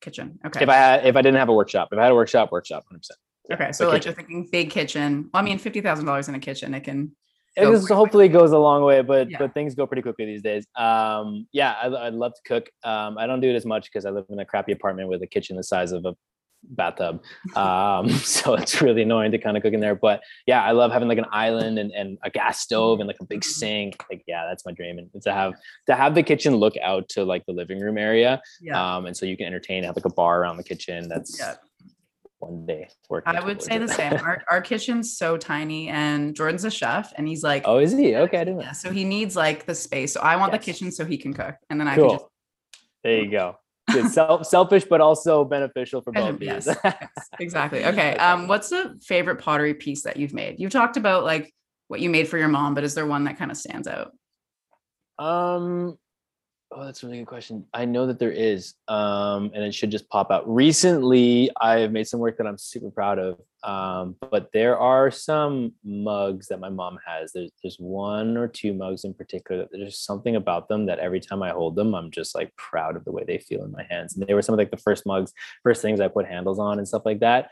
Kitchen. 0.01 0.41
Okay. 0.45 0.63
If 0.63 0.69
I 0.69 0.75
had 0.75 1.07
if 1.07 1.15
I 1.15 1.23
didn't 1.23 1.39
have 1.39 1.49
a 1.49 1.55
workshop, 1.55 1.89
if 1.93 1.99
I 1.99 2.03
had 2.03 2.13
a 2.13 2.17
workshop, 2.17 2.51
workshop, 2.51 2.85
hundred 2.89 3.01
percent. 3.01 3.19
Okay, 3.51 3.73
so 3.73 3.87
like 3.87 4.03
kitchen. 4.03 4.11
you're 4.11 4.17
thinking 4.17 4.49
big 4.51 4.71
kitchen. 4.71 5.31
Well, 5.33 5.43
I 5.43 5.45
mean, 5.45 5.59
fifty 5.59 5.81
thousand 5.81 6.07
dollars 6.07 6.29
in 6.29 6.35
a 6.35 6.41
kitchen, 6.41 6.75
it 6.75 6.81
can 6.81 7.13
it 7.59 7.89
hopefully 7.89 8.29
goes 8.29 8.53
a 8.53 8.59
long 8.59 8.83
way, 8.83 9.03
but 9.03 9.31
yeah. 9.31 9.39
but 9.39 9.55
things 9.55 9.75
go 9.75 9.87
pretty 9.87 10.03
quickly 10.03 10.27
these 10.27 10.43
days. 10.43 10.67
Um, 10.77 11.47
yeah, 11.53 11.75
I, 11.83 11.89
would 11.89 12.15
love 12.15 12.33
to 12.35 12.41
cook. 12.45 12.71
Um, 12.85 13.19
I 13.19 13.27
don't 13.27 13.41
do 13.41 13.51
it 13.51 13.55
as 13.55 13.67
much 13.67 13.85
because 13.85 14.05
I 14.05 14.11
live 14.11 14.27
in 14.31 14.39
a 14.39 14.45
crappy 14.45 14.73
apartment 14.73 15.09
with 15.09 15.23
a 15.23 15.27
kitchen 15.27 15.57
the 15.57 15.63
size 15.63 15.93
of 15.93 16.05
a 16.05 16.15
bathtub. 16.63 17.23
Um, 17.55 18.09
so 18.19 18.55
it's 18.55 18.81
really 18.81 19.03
annoying 19.03 19.33
to 19.33 19.39
kind 19.39 19.57
of 19.57 19.63
cook 19.63 19.73
in 19.73 19.81
there. 19.81 19.95
But 19.95 20.23
yeah, 20.47 20.63
I 20.63 20.73
love 20.73 20.93
having 20.93 21.09
like 21.09 21.19
an 21.19 21.27
island 21.31 21.79
and, 21.79 21.93
and 21.93 22.19
a 22.25 22.31
gas 22.31 22.61
stove 22.61 23.01
and 23.01 23.07
like 23.07 23.19
a 23.21 23.25
big 23.25 23.41
mm-hmm. 23.41 23.51
sink. 23.51 24.05
Like, 24.11 24.23
yeah, 24.27 24.47
that's 24.49 24.65
my 24.65 24.73
dream. 24.73 24.99
And 24.99 25.23
to 25.23 25.33
have 25.33 25.55
to 25.87 25.95
have 25.95 26.15
the 26.15 26.23
kitchen 26.23 26.57
look 26.57 26.75
out 26.83 27.09
to 27.11 27.25
like 27.25 27.45
the 27.47 27.53
living 27.53 27.81
room 27.81 27.99
area. 27.99 28.41
Yeah. 28.61 28.97
Um, 28.97 29.07
and 29.07 29.17
so 29.17 29.27
you 29.27 29.37
can 29.37 29.47
entertain, 29.47 29.85
have 29.85 29.97
like 29.97 30.05
a 30.05 30.13
bar 30.13 30.41
around 30.41 30.57
the 30.57 30.65
kitchen. 30.65 31.09
That's 31.09 31.39
yeah 31.39 31.55
one 32.39 32.67
day 32.67 32.89
I 33.27 33.45
would 33.45 33.61
say 33.61 33.79
the 33.79 33.89
same. 33.89 34.15
Our, 34.15 34.45
our 34.51 34.61
kitchen's 34.61 35.17
so 35.17 35.37
tiny, 35.37 35.89
and 35.89 36.35
Jordan's 36.35 36.65
a 36.65 36.71
chef, 36.71 37.13
and 37.17 37.27
he's 37.27 37.43
like, 37.43 37.65
"Oh, 37.67 37.79
is 37.79 37.93
he? 37.93 38.15
Okay, 38.15 38.39
I 38.39 38.45
didn't." 38.45 38.61
Yeah, 38.61 38.73
so 38.73 38.93
he 38.93 39.05
needs 39.05 39.35
like 39.35 39.67
the 39.67 39.75
space. 39.75 40.13
So 40.13 40.21
I 40.21 40.37
want 40.37 40.53
yes. 40.53 40.61
the 40.61 40.73
kitchen 40.73 40.93
so 40.93 41.05
he 41.05 41.19
can 41.19 41.35
cook, 41.35 41.57
and 41.69 41.81
then 41.81 41.89
I 41.89 41.97
cool. 41.97 42.09
can 42.11 42.19
just. 42.19 42.31
There 43.03 43.23
you 43.23 43.31
go. 43.31 43.57
Self, 44.11 44.47
selfish, 44.47 44.85
but 44.85 45.01
also 45.01 45.45
beneficial 45.45 46.03
for 46.03 46.13
both. 46.13 46.41
Yes, 46.43 46.69
yes, 46.85 47.09
exactly. 47.41 47.87
Okay. 47.87 48.17
Um, 48.17 48.47
what's 48.47 48.69
the 48.69 48.99
favorite 49.03 49.37
pottery 49.37 49.73
piece 49.73 50.03
that 50.03 50.19
you've 50.19 50.35
made? 50.35 50.61
You've 50.61 50.73
talked 50.73 50.99
about 50.99 51.25
like 51.25 51.53
what 51.89 52.01
you 52.01 52.11
made 52.11 52.29
for 52.29 52.37
your 52.37 52.49
mom, 52.49 52.75
but 52.75 52.85
is 52.85 52.95
there 52.95 53.07
one 53.07 53.25
that 53.25 53.39
kind 53.39 53.51
of 53.51 53.57
stands 53.57 53.89
out? 53.89 54.13
Um, 55.19 55.97
Oh, 56.71 56.85
that's 56.85 57.03
a 57.03 57.07
really 57.07 57.21
good 57.21 57.27
question. 57.27 57.65
I 57.73 57.87
know 57.87 58.07
that 58.07 58.19
there 58.19 58.31
is, 58.31 58.75
um, 58.89 59.51
and 59.55 59.65
it 59.65 59.75
should 59.75 59.91
just 59.91 60.07
pop 60.11 60.31
out. 60.31 60.47
Recently, 60.47 61.51
I've 61.59 61.93
made 61.93 62.07
some 62.07 62.21
work 62.21 62.37
that 62.37 62.47
I'm 62.47 62.59
super 62.59 62.91
proud 62.91 63.19
of, 63.19 63.41
um, 63.65 64.17
but 64.31 64.51
there 64.53 64.79
are 64.79 65.11
some 65.11 65.73
mugs 65.83 66.49
that 66.49 66.61
my 66.61 66.69
mom 66.69 66.99
has. 67.07 67.33
There's 67.33 67.51
there's 67.63 67.79
one 67.79 68.37
or 68.37 68.49
two 68.49 68.75
mugs 68.75 69.05
in 69.05 69.15
particular. 69.15 69.63
That 69.63 69.71
there's 69.73 69.99
something 69.99 70.37
about 70.37 70.69
them 70.69 70.85
that 70.87 70.99
every 70.99 71.21
time 71.21 71.43
I 71.43 71.51
hold 71.51 71.75
them, 71.75 71.95
I'm 71.95 72.11
just 72.11 72.35
like 72.35 72.55
proud 72.57 72.97
of 72.97 73.05
the 73.07 73.13
way 73.13 73.25
they 73.27 73.39
feel 73.39 73.65
in 73.65 73.73
my 73.73 73.85
hands. 73.89 74.15
And 74.15 74.27
they 74.27 74.35
were 74.35 74.43
some 74.43 74.53
of 74.53 74.59
like 74.59 74.71
the 74.71 74.77
first 74.77 75.07
mugs, 75.07 75.33
first 75.63 75.81
things 75.81 76.01
I 76.01 76.09
put 76.09 76.27
handles 76.27 76.59
on 76.59 76.77
and 76.77 76.87
stuff 76.87 77.07
like 77.07 77.21
that 77.21 77.51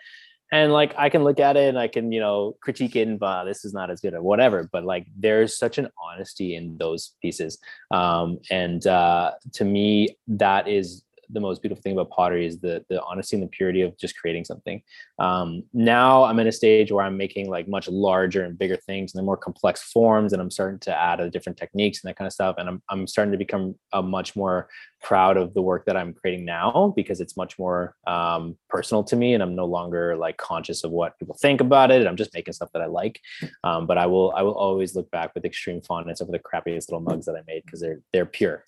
and 0.53 0.72
like 0.72 0.94
I 0.97 1.09
can 1.09 1.24
look 1.24 1.40
at 1.40 1.57
it 1.57 1.68
and 1.68 1.78
I 1.78 1.88
can 1.88 2.12
you 2.12 2.20
know 2.20 2.57
critique 2.61 2.97
it 2.97 3.09
and 3.09 3.18
bah, 3.18 3.44
this 3.44 3.64
is 3.64 3.72
not 3.72 3.90
as 3.90 4.01
good 4.01 4.14
or 4.14 4.22
whatever. 4.22 4.68
But 4.70 4.84
like 4.84 5.07
there's 5.16 5.59
such 5.59 5.78
an 5.78 5.88
honesty 6.03 6.55
in 6.57 6.76
those 6.78 7.14
pieces, 7.22 7.59
um, 7.90 8.38
and 8.51 8.86
uh, 8.86 9.32
to 9.55 9.64
me 9.64 10.16
that 10.28 10.68
is 10.68 11.03
the 11.31 11.41
most 11.41 11.62
beautiful 11.62 11.83
thing 11.83 11.93
about 11.93 12.11
pottery 12.11 12.47
is 12.47 12.61
the 12.61 12.85
the 12.89 13.03
honesty 13.03 13.37
and 13.37 13.43
the 13.43 13.49
purity 13.49 13.83
of 13.83 13.97
just 13.99 14.16
creating 14.16 14.45
something. 14.45 14.83
Um, 15.18 15.64
now 15.72 16.24
I'm 16.24 16.39
in 16.39 16.47
a 16.47 16.53
stage 16.53 16.93
where 16.93 17.05
I'm 17.05 17.16
making 17.16 17.49
like 17.49 17.68
much 17.68 17.89
larger 17.89 18.45
and 18.45 18.59
bigger 18.59 18.77
things 18.77 19.12
and 19.12 19.18
they're 19.18 19.27
more 19.27 19.37
complex 19.37 19.83
forms, 19.83 20.33
and 20.33 20.41
I'm 20.41 20.51
starting 20.51 20.79
to 20.81 20.95
add 20.95 21.20
a 21.20 21.31
different 21.31 21.59
techniques 21.59 22.03
and 22.03 22.09
that 22.09 22.16
kind 22.16 22.27
of 22.27 22.33
stuff. 22.33 22.57
And 22.59 22.68
I'm 22.68 22.83
I'm 22.89 23.07
starting 23.07 23.33
to 23.33 23.39
become 23.39 23.74
a 23.93 24.03
much 24.03 24.37
more 24.37 24.68
proud 25.03 25.37
of 25.37 25.55
the 25.55 25.62
work 25.62 25.85
that 25.87 25.97
I'm 25.97 26.12
creating 26.12 26.45
now 26.45 26.93
because 26.97 27.20
it's 27.20 27.37
much 27.37 27.59
more 27.59 27.95
um, 28.07 28.57
personal 28.68 29.05
to 29.05 29.16
me, 29.16 29.35
and 29.35 29.43
I'm 29.43 29.55
no 29.55 29.66
longer 29.66 30.16
like 30.16 30.37
conscious 30.37 30.85
of 30.85 30.91
what 30.91 31.18
people 31.18 31.37
think 31.41 31.61
about 31.61 31.91
it. 31.91 32.07
I'm 32.07 32.16
just 32.16 32.35
making 32.35 32.55
stuff 32.55 32.70
that 32.72 32.83
I 32.83 32.87
like. 32.87 33.20
Um, 33.64 33.87
but 33.87 33.99
I 33.99 34.07
will 34.07 34.33
I 34.37 34.43
will 34.43 34.55
always 34.55 34.95
look 34.95 35.11
back 35.11 35.35
with 35.35 35.45
extreme 35.45 35.81
fondness 35.81 36.20
over 36.20 36.33
the 36.33 36.39
crappiest 36.39 36.91
little 36.91 37.01
mugs 37.01 37.27
that 37.27 37.37
I 37.37 37.43
made 37.47 37.62
because 37.64 37.81
they're 37.81 38.01
they're 38.12 38.27
pure. 38.27 38.64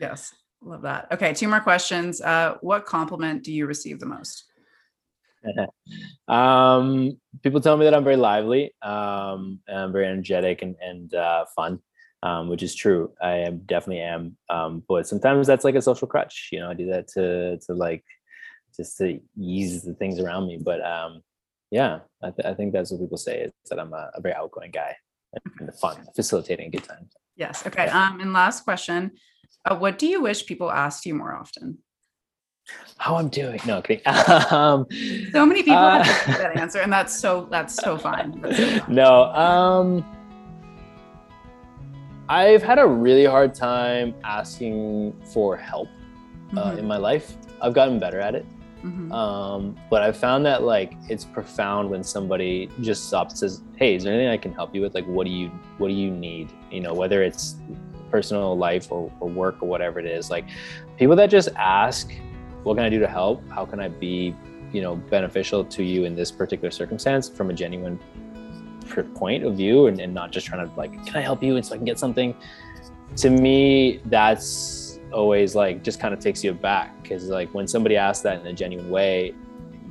Yes. 0.00 0.34
Love 0.62 0.82
that. 0.82 1.08
Okay, 1.12 1.32
two 1.32 1.48
more 1.48 1.60
questions. 1.60 2.20
Uh, 2.20 2.56
what 2.60 2.86
compliment 2.86 3.44
do 3.44 3.52
you 3.52 3.66
receive 3.66 4.00
the 4.00 4.06
most? 4.06 4.44
um, 6.28 7.18
people 7.42 7.60
tell 7.60 7.76
me 7.76 7.84
that 7.84 7.94
I'm 7.94 8.04
very 8.04 8.16
lively, 8.16 8.74
um, 8.82 9.60
I'm 9.68 9.92
very 9.92 10.06
energetic 10.06 10.62
and, 10.62 10.74
and 10.80 11.14
uh, 11.14 11.44
fun, 11.54 11.78
um, 12.22 12.48
which 12.48 12.62
is 12.62 12.74
true. 12.74 13.12
I 13.22 13.38
am 13.38 13.58
definitely 13.58 14.02
am. 14.02 14.36
Um, 14.48 14.82
but 14.88 15.06
sometimes 15.06 15.46
that's 15.46 15.64
like 15.64 15.74
a 15.74 15.82
social 15.82 16.08
crutch. 16.08 16.48
You 16.52 16.60
know, 16.60 16.70
I 16.70 16.74
do 16.74 16.86
that 16.86 17.08
to 17.08 17.58
to 17.66 17.74
like 17.74 18.04
just 18.76 18.98
to 18.98 19.20
ease 19.38 19.82
the 19.82 19.94
things 19.94 20.18
around 20.18 20.46
me. 20.46 20.58
But 20.60 20.84
um, 20.84 21.22
yeah, 21.70 22.00
I, 22.22 22.30
th- 22.30 22.46
I 22.46 22.54
think 22.54 22.72
that's 22.72 22.90
what 22.90 23.00
people 23.00 23.18
say 23.18 23.42
is 23.42 23.52
that 23.70 23.78
I'm 23.78 23.92
a, 23.92 24.10
a 24.14 24.20
very 24.20 24.34
outgoing 24.34 24.70
guy 24.70 24.96
and 25.60 25.74
fun, 25.74 26.06
facilitating 26.14 26.70
good 26.70 26.84
times. 26.84 27.12
Yes. 27.36 27.66
Okay. 27.66 27.88
Um, 27.88 28.20
and 28.20 28.32
last 28.32 28.64
question. 28.64 29.12
Uh, 29.64 29.76
what 29.76 29.98
do 29.98 30.06
you 30.06 30.20
wish 30.20 30.46
people 30.46 30.70
asked 30.70 31.06
you 31.06 31.14
more 31.14 31.34
often? 31.34 31.78
How 32.98 33.16
I'm 33.16 33.28
doing? 33.28 33.60
No, 33.66 33.80
kidding. 33.80 34.02
um, 34.50 34.86
so 35.32 35.46
many 35.46 35.62
people 35.62 35.78
uh, 35.78 36.02
have 36.02 36.38
that 36.38 36.56
answer, 36.56 36.80
and 36.80 36.92
that's 36.92 37.18
so 37.18 37.46
that's 37.50 37.74
so 37.74 37.96
fine. 37.96 38.40
That's 38.40 38.56
so 38.56 38.80
fine. 38.80 38.94
No, 38.94 39.24
um, 39.34 40.04
I've 42.28 42.62
had 42.62 42.78
a 42.78 42.86
really 42.86 43.24
hard 43.24 43.54
time 43.54 44.14
asking 44.24 45.14
for 45.32 45.56
help 45.56 45.88
uh, 46.56 46.70
mm-hmm. 46.70 46.78
in 46.78 46.86
my 46.86 46.96
life. 46.96 47.34
I've 47.60 47.74
gotten 47.74 48.00
better 48.00 48.18
at 48.20 48.34
it. 48.34 48.46
Mhm. 48.82 49.12
Um, 49.12 49.76
but 49.90 50.02
I've 50.02 50.16
found 50.16 50.44
that 50.46 50.62
like 50.62 50.94
it's 51.08 51.24
profound 51.24 51.90
when 51.90 52.04
somebody 52.04 52.70
just 52.80 53.06
stops 53.06 53.32
and 53.32 53.38
says, 53.38 53.62
"Hey, 53.76 53.94
is 53.94 54.04
there 54.04 54.12
anything 54.12 54.28
I 54.28 54.36
can 54.36 54.52
help 54.52 54.74
you 54.74 54.80
with? 54.80 54.94
Like, 54.94 55.06
what 55.06 55.24
do 55.24 55.32
you 55.32 55.48
what 55.78 55.88
do 55.88 55.94
you 55.94 56.10
need? 56.10 56.52
You 56.70 56.80
know, 56.80 56.94
whether 56.94 57.22
it's 57.22 57.56
personal 58.10 58.56
life 58.56 58.90
or, 58.90 59.10
or 59.20 59.28
work 59.28 59.62
or 59.62 59.68
whatever 59.68 59.98
it 59.98 60.06
is. 60.06 60.30
Like, 60.30 60.46
people 60.96 61.16
that 61.16 61.30
just 61.30 61.48
ask, 61.56 62.12
"What 62.62 62.76
can 62.76 62.84
I 62.84 62.88
do 62.88 62.98
to 63.00 63.08
help? 63.08 63.48
How 63.50 63.64
can 63.64 63.80
I 63.80 63.88
be, 63.88 64.34
you 64.72 64.82
know, 64.82 64.96
beneficial 64.96 65.64
to 65.64 65.82
you 65.82 66.04
in 66.04 66.14
this 66.14 66.30
particular 66.30 66.70
circumstance?" 66.70 67.28
From 67.28 67.50
a 67.50 67.52
genuine 67.52 67.98
point 69.14 69.44
of 69.44 69.56
view, 69.56 69.88
and, 69.88 70.00
and 70.00 70.14
not 70.14 70.30
just 70.32 70.46
trying 70.46 70.66
to 70.66 70.74
like, 70.76 70.92
"Can 71.06 71.16
I 71.16 71.20
help 71.20 71.42
you?" 71.42 71.56
and 71.56 71.64
so 71.64 71.74
I 71.74 71.76
can 71.76 71.86
get 71.86 71.98
something. 71.98 72.34
To 73.16 73.30
me, 73.30 74.00
that's 74.06 74.86
always 75.12 75.54
like 75.54 75.82
just 75.82 76.00
kind 76.00 76.12
of 76.12 76.20
takes 76.20 76.42
you 76.42 76.50
aback 76.50 77.00
because 77.02 77.28
like 77.28 77.52
when 77.54 77.66
somebody 77.66 77.96
asks 77.96 78.22
that 78.22 78.40
in 78.40 78.46
a 78.46 78.52
genuine 78.52 78.90
way 78.90 79.34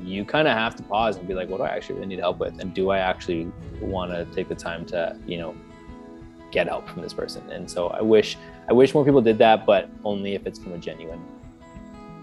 you 0.02 0.26
kind 0.26 0.48
of 0.48 0.54
have 0.54 0.76
to 0.76 0.84
pause 0.84 1.18
and 1.18 1.28
be 1.28 1.34
like 1.34 1.50
what 1.50 1.58
do 1.58 1.64
i 1.64 1.70
actually 1.70 1.96
really 1.96 2.08
need 2.08 2.20
help 2.20 2.38
with 2.38 2.60
and 2.60 2.74
do 2.74 2.90
i 2.90 3.00
actually 3.00 3.52
want 3.82 4.12
to 4.12 4.26
take 4.36 4.48
the 4.50 4.56
time 4.56 4.86
to 4.86 5.18
you 5.26 5.38
know 5.38 5.56
get 6.58 6.66
help 6.74 6.84
from 6.92 7.02
this 7.06 7.14
person 7.22 7.42
and 7.56 7.64
so 7.76 7.82
i 8.00 8.02
wish 8.14 8.30
i 8.70 8.74
wish 8.82 8.90
more 8.96 9.06
people 9.10 9.22
did 9.32 9.38
that 9.46 9.66
but 9.72 9.84
only 10.12 10.32
if 10.40 10.44
it's 10.48 10.60
from 10.64 10.72
a 10.74 10.78
genuine 10.90 11.22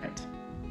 Right. 0.02 0.20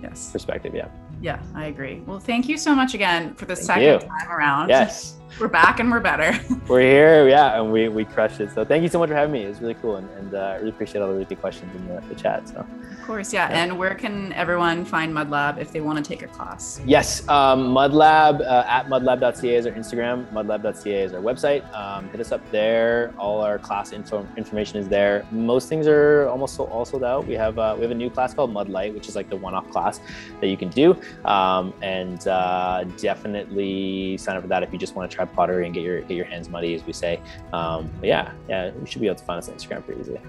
Yes. 0.04 0.32
perspective 0.36 0.74
yeah 0.82 0.90
Yeah, 1.22 1.40
I 1.54 1.66
agree. 1.74 1.98
Well, 2.08 2.20
thank 2.32 2.44
you 2.50 2.58
so 2.58 2.72
much 2.82 2.92
again 3.00 3.24
for 3.40 3.46
the 3.46 3.56
Thank 3.56 3.68
second 3.72 3.84
you. 4.02 4.10
time 4.14 4.30
around. 4.38 4.66
yes 4.70 4.94
We're 5.40 5.48
back 5.62 5.80
and 5.80 5.88
we're 5.94 6.02
better. 6.12 6.30
we're 6.72 6.82
here 6.98 7.20
yeah 7.36 7.58
and 7.58 7.66
we 7.76 7.82
we 7.98 8.04
crushed 8.16 8.40
it 8.44 8.50
so 8.56 8.60
thank 8.72 8.82
you 8.86 8.90
so 8.96 9.00
much 9.02 9.10
for 9.12 9.16
having 9.22 9.32
me 9.38 9.42
it 9.46 9.50
was 9.54 9.60
really 9.64 9.78
cool 9.82 9.96
and, 10.02 10.08
and 10.20 10.30
uh, 10.34 10.54
i 10.54 10.56
really 10.58 10.74
appreciate 10.76 11.00
all 11.02 11.08
the 11.12 11.18
really 11.18 11.30
good 11.32 11.40
questions 11.46 11.70
in 11.78 11.82
the, 11.90 11.98
the 12.12 12.16
chat 12.24 12.40
so 12.54 12.60
of 13.12 13.16
course, 13.18 13.34
yeah. 13.34 13.50
And 13.52 13.78
where 13.78 13.94
can 13.94 14.32
everyone 14.34 14.86
find 14.86 15.14
MudLab 15.14 15.58
if 15.58 15.74
they 15.74 15.82
want 15.82 15.98
to 15.98 16.08
take 16.08 16.22
a 16.22 16.28
class? 16.28 16.80
Yes, 16.86 17.28
um, 17.28 17.74
MudLab 17.74 18.40
uh, 18.40 18.64
at 18.68 18.88
mudlab.ca 18.88 19.54
is 19.54 19.66
our 19.66 19.74
Instagram. 19.74 20.32
Mudlab.ca 20.32 21.04
is 21.04 21.14
our 21.14 21.20
website. 21.20 21.62
Um, 21.76 22.08
hit 22.10 22.22
us 22.22 22.32
up 22.32 22.42
there. 22.52 23.14
All 23.18 23.42
our 23.42 23.60
class 23.60 23.92
info 23.92 24.26
information 24.38 24.78
is 24.78 24.88
there. 24.88 25.26
Most 25.30 25.68
things 25.68 25.88
are 25.88 26.30
almost 26.30 26.56
so, 26.56 26.66
all 26.68 26.86
sold 26.86 27.04
out. 27.04 27.28
We 27.28 27.34
have 27.34 27.60
uh, 27.60 27.74
we 27.76 27.82
have 27.82 27.92
a 27.92 27.96
new 27.96 28.10
class 28.10 28.34
called 28.34 28.54
Mudlight, 28.54 28.94
which 28.94 29.10
is 29.10 29.16
like 29.18 29.30
the 29.30 29.36
one-off 29.36 29.70
class 29.72 30.00
that 30.40 30.48
you 30.48 30.56
can 30.56 30.70
do. 30.70 30.96
Um, 31.26 31.74
and 31.82 32.26
uh, 32.30 32.86
definitely 32.98 34.18
sign 34.18 34.38
up 34.38 34.44
for 34.44 34.48
that 34.48 34.64
if 34.64 34.72
you 34.72 34.80
just 34.80 34.96
want 34.96 35.12
to 35.12 35.16
try 35.16 35.26
pottery 35.26 35.66
and 35.66 35.74
get 35.74 35.84
your 35.84 36.02
get 36.02 36.16
your 36.16 36.26
hands 36.26 36.48
muddy, 36.48 36.76
as 36.76 36.86
we 36.86 36.94
say. 36.94 37.20
Um, 37.52 37.92
but 38.00 38.08
yeah, 38.08 38.32
yeah, 38.48 38.68
you 38.68 38.86
should 38.86 39.02
be 39.02 39.08
able 39.08 39.18
to 39.18 39.26
find 39.26 39.38
us 39.38 39.50
on 39.50 39.56
Instagram 39.56 39.84
pretty 39.86 40.00
easily. 40.00 40.22